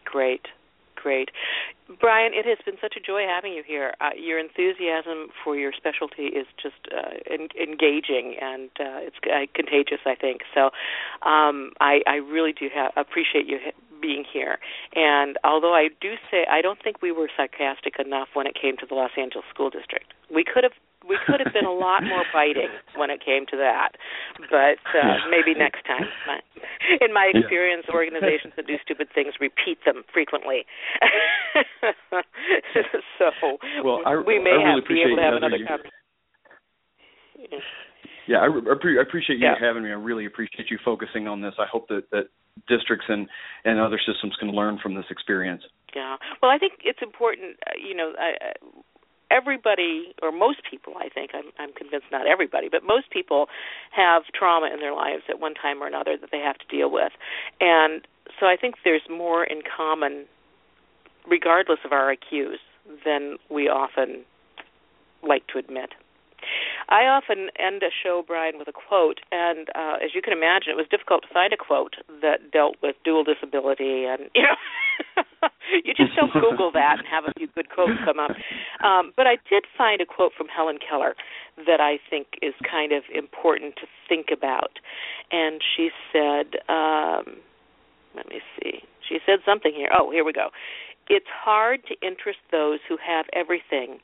Great, 0.05 0.43
great. 1.03 1.31
Brian, 2.01 2.33
it 2.35 2.47
has 2.47 2.59
been 2.65 2.77
such 2.81 2.95
a 2.97 3.01
joy 3.01 3.23
having 3.27 3.53
you 3.53 3.63
here. 3.67 3.95
Uh, 4.01 4.11
your 4.17 4.39
enthusiasm 4.39 5.29
for 5.43 5.57
your 5.57 5.73
specialty 5.77 6.31
is 6.33 6.47
just 6.63 6.79
uh, 6.95 7.19
en- 7.31 7.53
engaging 7.61 8.37
and 8.41 8.71
uh, 8.79 9.03
it's 9.03 9.17
uh, 9.27 9.47
contagious. 9.55 10.01
I 10.07 10.15
think 10.15 10.43
so. 10.55 10.71
Um, 11.29 11.73
I, 11.81 12.01
I 12.07 12.17
really 12.17 12.53
do 12.53 12.69
ha- 12.73 12.93
appreciate 12.97 13.47
you 13.47 13.59
ha- 13.63 13.77
being 14.01 14.25
here. 14.31 14.59
And 14.95 15.39
although 15.45 15.75
I 15.75 15.89
do 16.01 16.15
say 16.31 16.47
I 16.51 16.61
don't 16.61 16.83
think 16.83 17.03
we 17.03 17.13
were 17.13 17.29
sarcastic 17.37 17.95
enough 17.99 18.29
when 18.35 18.47
it 18.47 18.55
came 18.61 18.77
to 18.79 18.87
the 18.87 18.95
Los 18.95 19.13
Angeles 19.17 19.47
School 19.53 19.71
District, 19.71 20.13
we 20.33 20.45
could 20.45 20.65
have 20.65 20.73
we 21.09 21.17
could 21.27 21.41
have 21.45 21.53
been 21.53 21.67
a 21.67 21.73
lot 21.73 22.03
more 22.03 22.25
biting 22.33 22.69
when 22.97 23.11
it 23.11 23.23
came 23.25 23.47
to 23.51 23.57
that, 23.57 23.93
but 24.51 24.79
uh, 24.95 25.19
maybe 25.31 25.55
next 25.59 25.85
time. 25.87 26.07
In 27.01 27.13
my 27.13 27.31
experience, 27.35 27.85
yeah. 27.89 27.95
organizations 27.95 28.53
that 28.57 28.67
do 28.67 28.75
stupid 28.83 29.09
things 29.15 29.35
repeat 29.41 29.79
them 29.85 30.05
frequently. 30.13 30.65
so 33.19 33.31
well, 33.85 34.01
I, 34.07 34.17
we 34.17 34.39
may 34.39 34.51
I 34.51 34.63
really 34.63 34.81
have 34.81 34.89
be 34.89 35.03
able 35.03 35.17
to 35.17 35.23
have 35.23 35.35
another 35.35 35.59
conversation. 35.67 35.91
Yeah, 38.29 38.39
I, 38.39 38.47
I 38.47 39.03
appreciate 39.03 39.39
you 39.39 39.47
yeah. 39.47 39.55
having 39.59 39.83
me. 39.83 39.91
I 39.91 39.95
really 39.95 40.27
appreciate 40.27 40.71
you 40.71 40.79
focusing 40.85 41.27
on 41.27 41.43
this. 41.43 41.55
I 41.59 41.67
hope 41.71 41.89
that 41.89 42.09
that 42.13 42.27
districts 42.69 43.07
and 43.09 43.29
and 43.65 43.81
other 43.81 43.99
systems 43.99 44.37
can 44.39 44.51
learn 44.51 44.79
from 44.83 44.95
this 44.95 45.07
experience. 45.11 45.63
Yeah. 45.95 46.17
Well, 46.41 46.51
I 46.51 46.59
think 46.59 46.75
it's 46.85 47.01
important. 47.03 47.57
Uh, 47.67 47.73
you 47.77 47.97
know, 47.97 48.13
I, 48.19 48.53
everybody 49.33 50.15
or 50.23 50.31
most 50.31 50.59
people 50.69 50.93
i 50.99 51.09
think 51.09 51.31
i'm 51.35 51.51
i'm 51.59 51.73
convinced 51.73 52.07
not 52.13 52.27
everybody 52.27 52.69
but 52.71 52.85
most 52.85 53.11
people 53.11 53.47
have 53.91 54.23
trauma 54.35 54.69
in 54.73 54.81
their 54.81 54.95
lives 54.95 55.23
at 55.29 55.41
one 55.41 55.55
time 55.55 55.83
or 55.83 55.87
another 55.87 56.17
that 56.21 56.31
they 56.31 56.39
have 56.39 56.59
to 56.59 56.67
deal 56.69 56.91
with. 56.91 57.13
And 57.61 58.07
so 58.39 58.47
i 58.47 58.57
think 58.61 58.77
there's 58.85 59.09
more 59.11 59.45
in 59.45 59.63
common 59.77 60.27
regardless 61.29 61.79
of 61.85 61.93
our 61.93 62.15
iqs 62.15 62.57
than 63.05 63.37
we 63.51 63.69
often 63.69 64.25
like 65.23 65.47
to 65.47 65.59
admit 65.59 65.91
I 66.89 67.07
often 67.07 67.49
end 67.59 67.83
a 67.83 67.91
show, 67.91 68.23
Brian, 68.27 68.59
with 68.59 68.69
a 68.69 68.73
quote, 68.73 69.21
and 69.31 69.69
uh, 69.75 70.03
as 70.05 70.15
you 70.15 70.23
can 70.23 70.33
imagine, 70.33 70.71
it 70.73 70.77
was 70.77 70.87
difficult 70.91 71.23
to 71.23 71.33
find 71.33 71.53
a 71.53 71.57
quote 71.57 71.95
that 72.21 72.51
dealt 72.53 72.77
with 72.83 72.97
dual 73.05 73.25
disability, 73.25 74.05
and 74.05 74.29
you 74.35 74.43
know, 74.43 74.57
you 75.85 75.95
just 75.95 76.15
don't 76.17 76.33
Google 76.33 76.71
that 76.73 76.99
and 76.99 77.09
have 77.09 77.25
a 77.25 77.33
few 77.37 77.49
good 77.55 77.71
quotes 77.71 77.97
come 78.05 78.19
up. 78.19 78.33
Um, 78.85 79.13
but 79.17 79.27
I 79.27 79.39
did 79.49 79.65
find 79.77 80.01
a 80.01 80.07
quote 80.07 80.33
from 80.37 80.49
Helen 80.49 80.79
Keller 80.79 81.15
that 81.67 81.81
I 81.81 81.99
think 82.11 82.39
is 82.43 82.55
kind 82.69 82.93
of 82.93 83.05
important 83.15 83.77
to 83.77 83.87
think 84.09 84.29
about, 84.33 84.79
and 85.31 85.61
she 85.63 85.91
said, 86.13 86.61
um, 86.69 87.41
"Let 88.15 88.29
me 88.29 88.41
see." 88.59 88.85
She 89.09 89.19
said 89.27 89.41
something 89.45 89.73
here. 89.75 89.91
Oh, 89.93 90.11
here 90.11 90.25
we 90.25 90.33
go. 90.33 90.51
It's 91.09 91.27
hard 91.29 91.81
to 91.89 91.95
interest 92.07 92.39
those 92.51 92.79
who 92.89 92.97
have 92.97 93.27
everything 93.33 93.99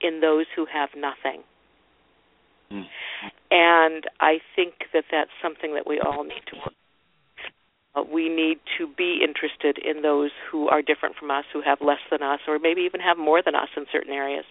in 0.00 0.20
those 0.20 0.46
who 0.54 0.66
have 0.72 0.90
nothing. 0.96 1.42
Mm. 2.72 2.84
And 3.50 4.04
I 4.20 4.38
think 4.54 4.74
that 4.92 5.04
that's 5.10 5.30
something 5.42 5.74
that 5.74 5.86
we 5.86 6.00
all 6.00 6.24
need 6.24 6.42
to 6.48 6.56
work. 6.56 6.74
We 8.12 8.28
need 8.28 8.60
to 8.78 8.86
be 8.86 9.24
interested 9.26 9.78
in 9.78 10.02
those 10.02 10.30
who 10.50 10.68
are 10.68 10.82
different 10.82 11.16
from 11.16 11.32
us, 11.32 11.44
who 11.52 11.62
have 11.62 11.80
less 11.80 11.98
than 12.12 12.22
us, 12.22 12.38
or 12.46 12.60
maybe 12.60 12.82
even 12.82 13.00
have 13.00 13.18
more 13.18 13.42
than 13.42 13.56
us 13.56 13.68
in 13.76 13.86
certain 13.90 14.12
areas. 14.12 14.44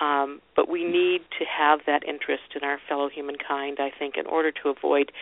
Um, 0.00 0.40
but 0.56 0.70
we 0.70 0.84
need 0.84 1.20
to 1.38 1.44
have 1.44 1.80
that 1.86 2.02
interest 2.08 2.56
in 2.56 2.64
our 2.64 2.78
fellow 2.88 3.10
humankind, 3.10 3.78
I 3.78 3.90
think, 3.98 4.14
in 4.16 4.26
order 4.26 4.52
to 4.62 4.70
avoid 4.70 5.12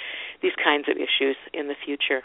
these 0.42 0.52
kinds 0.62 0.88
of 0.88 0.96
issues 0.96 1.36
in 1.52 1.66
the 1.66 1.74
future. 1.84 2.22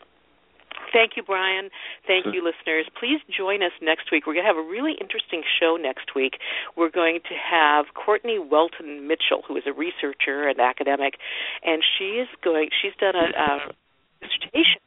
Thank 0.92 1.16
you, 1.16 1.24
Brian. 1.24 1.70
Thank 2.06 2.26
you, 2.34 2.44
listeners. 2.44 2.86
Please 3.00 3.20
join 3.32 3.64
us 3.64 3.72
next 3.82 4.12
week. 4.12 4.28
We're 4.28 4.34
going 4.34 4.46
to 4.46 4.54
have 4.54 4.60
a 4.60 4.68
really 4.68 4.96
interesting 5.00 5.44
show 5.60 5.78
next 5.80 6.16
week. 6.16 6.36
We're 6.76 6.92
going 6.92 7.20
to 7.30 7.36
have 7.36 7.94
Courtney 7.94 8.40
Welton 8.40 9.08
Mitchell, 9.08 9.44
who 9.48 9.56
is 9.56 9.64
a 9.66 9.74
researcher 9.74 10.48
and 10.48 10.60
academic, 10.60 11.16
and 11.64 11.82
she 11.98 12.20
is 12.20 12.28
going. 12.44 12.70
She's 12.82 12.94
done 13.00 13.16
a, 13.16 13.32
a 13.32 13.72
dissertation 14.20 14.84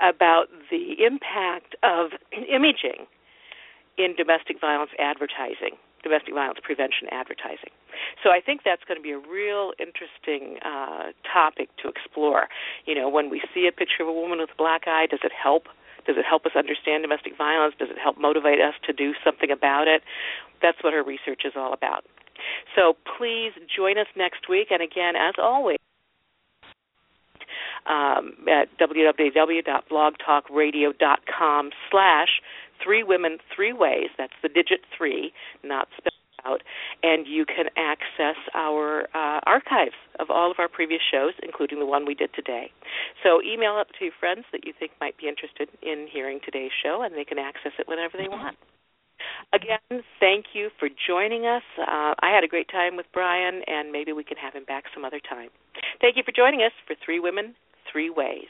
about 0.00 0.46
the 0.70 1.04
impact 1.04 1.74
of 1.82 2.12
imaging 2.32 3.08
in 3.96 4.14
domestic 4.14 4.60
violence 4.60 4.90
advertising 4.98 5.80
domestic 6.02 6.34
violence 6.34 6.58
prevention 6.62 7.08
advertising. 7.10 7.72
So 8.22 8.30
I 8.30 8.40
think 8.40 8.62
that's 8.64 8.84
going 8.84 8.98
to 8.98 9.02
be 9.02 9.12
a 9.12 9.18
real 9.18 9.72
interesting 9.78 10.58
uh, 10.64 11.12
topic 11.24 11.68
to 11.82 11.88
explore. 11.88 12.48
You 12.84 12.94
know, 12.94 13.08
when 13.08 13.30
we 13.30 13.42
see 13.54 13.66
a 13.66 13.72
picture 13.72 14.02
of 14.02 14.08
a 14.08 14.12
woman 14.12 14.38
with 14.38 14.50
a 14.52 14.58
black 14.58 14.86
eye, 14.86 15.06
does 15.10 15.20
it 15.24 15.32
help? 15.32 15.66
Does 16.06 16.16
it 16.16 16.24
help 16.28 16.46
us 16.46 16.52
understand 16.54 17.02
domestic 17.02 17.36
violence? 17.36 17.74
Does 17.78 17.90
it 17.90 17.98
help 17.98 18.18
motivate 18.18 18.60
us 18.60 18.74
to 18.86 18.92
do 18.92 19.12
something 19.24 19.50
about 19.50 19.88
it? 19.88 20.02
That's 20.62 20.78
what 20.82 20.92
her 20.92 21.02
research 21.02 21.42
is 21.44 21.54
all 21.56 21.72
about. 21.72 22.04
So 22.76 22.96
please 23.18 23.52
join 23.74 23.98
us 23.98 24.06
next 24.16 24.48
week. 24.48 24.68
And 24.70 24.82
again, 24.82 25.16
as 25.16 25.34
always, 25.38 25.78
um, 27.88 28.34
at 28.48 28.68
www.blogtalkradio.com 28.78 31.70
slash 31.90 32.40
three 32.82 33.02
women 33.02 33.38
three 33.54 33.72
ways. 33.72 34.08
That's 34.18 34.32
the 34.42 34.48
digit 34.48 34.80
three, 34.96 35.32
not 35.64 35.88
spelled 35.96 36.12
out. 36.44 36.62
And 37.02 37.26
you 37.26 37.44
can 37.44 37.66
access 37.76 38.36
our 38.54 39.02
uh, 39.14 39.40
archives 39.46 39.96
of 40.20 40.30
all 40.30 40.50
of 40.50 40.58
our 40.58 40.68
previous 40.68 41.02
shows, 41.02 41.32
including 41.42 41.78
the 41.78 41.86
one 41.86 42.06
we 42.06 42.14
did 42.14 42.30
today. 42.34 42.70
So 43.22 43.42
email 43.42 43.80
it 43.80 43.88
to 43.98 44.10
friends 44.18 44.44
that 44.52 44.64
you 44.64 44.72
think 44.78 44.92
might 45.00 45.16
be 45.18 45.28
interested 45.28 45.68
in 45.82 46.06
hearing 46.10 46.40
today's 46.44 46.72
show, 46.82 47.02
and 47.02 47.14
they 47.14 47.24
can 47.24 47.38
access 47.38 47.72
it 47.78 47.88
whenever 47.88 48.16
they 48.16 48.28
want. 48.28 48.56
Again, 49.52 50.02
thank 50.20 50.46
you 50.54 50.70
for 50.78 50.88
joining 50.88 51.46
us. 51.46 51.62
Uh, 51.78 52.14
I 52.20 52.30
had 52.34 52.44
a 52.44 52.48
great 52.48 52.68
time 52.68 52.96
with 52.96 53.06
Brian, 53.12 53.62
and 53.66 53.90
maybe 53.90 54.12
we 54.12 54.24
can 54.24 54.36
have 54.36 54.54
him 54.54 54.64
back 54.64 54.84
some 54.94 55.04
other 55.04 55.20
time. 55.20 55.48
Thank 56.00 56.16
you 56.16 56.22
for 56.24 56.32
joining 56.32 56.62
us 56.62 56.72
for 56.86 56.94
Three 57.04 57.20
Women, 57.20 57.54
Three 57.90 58.10
Ways. 58.10 58.48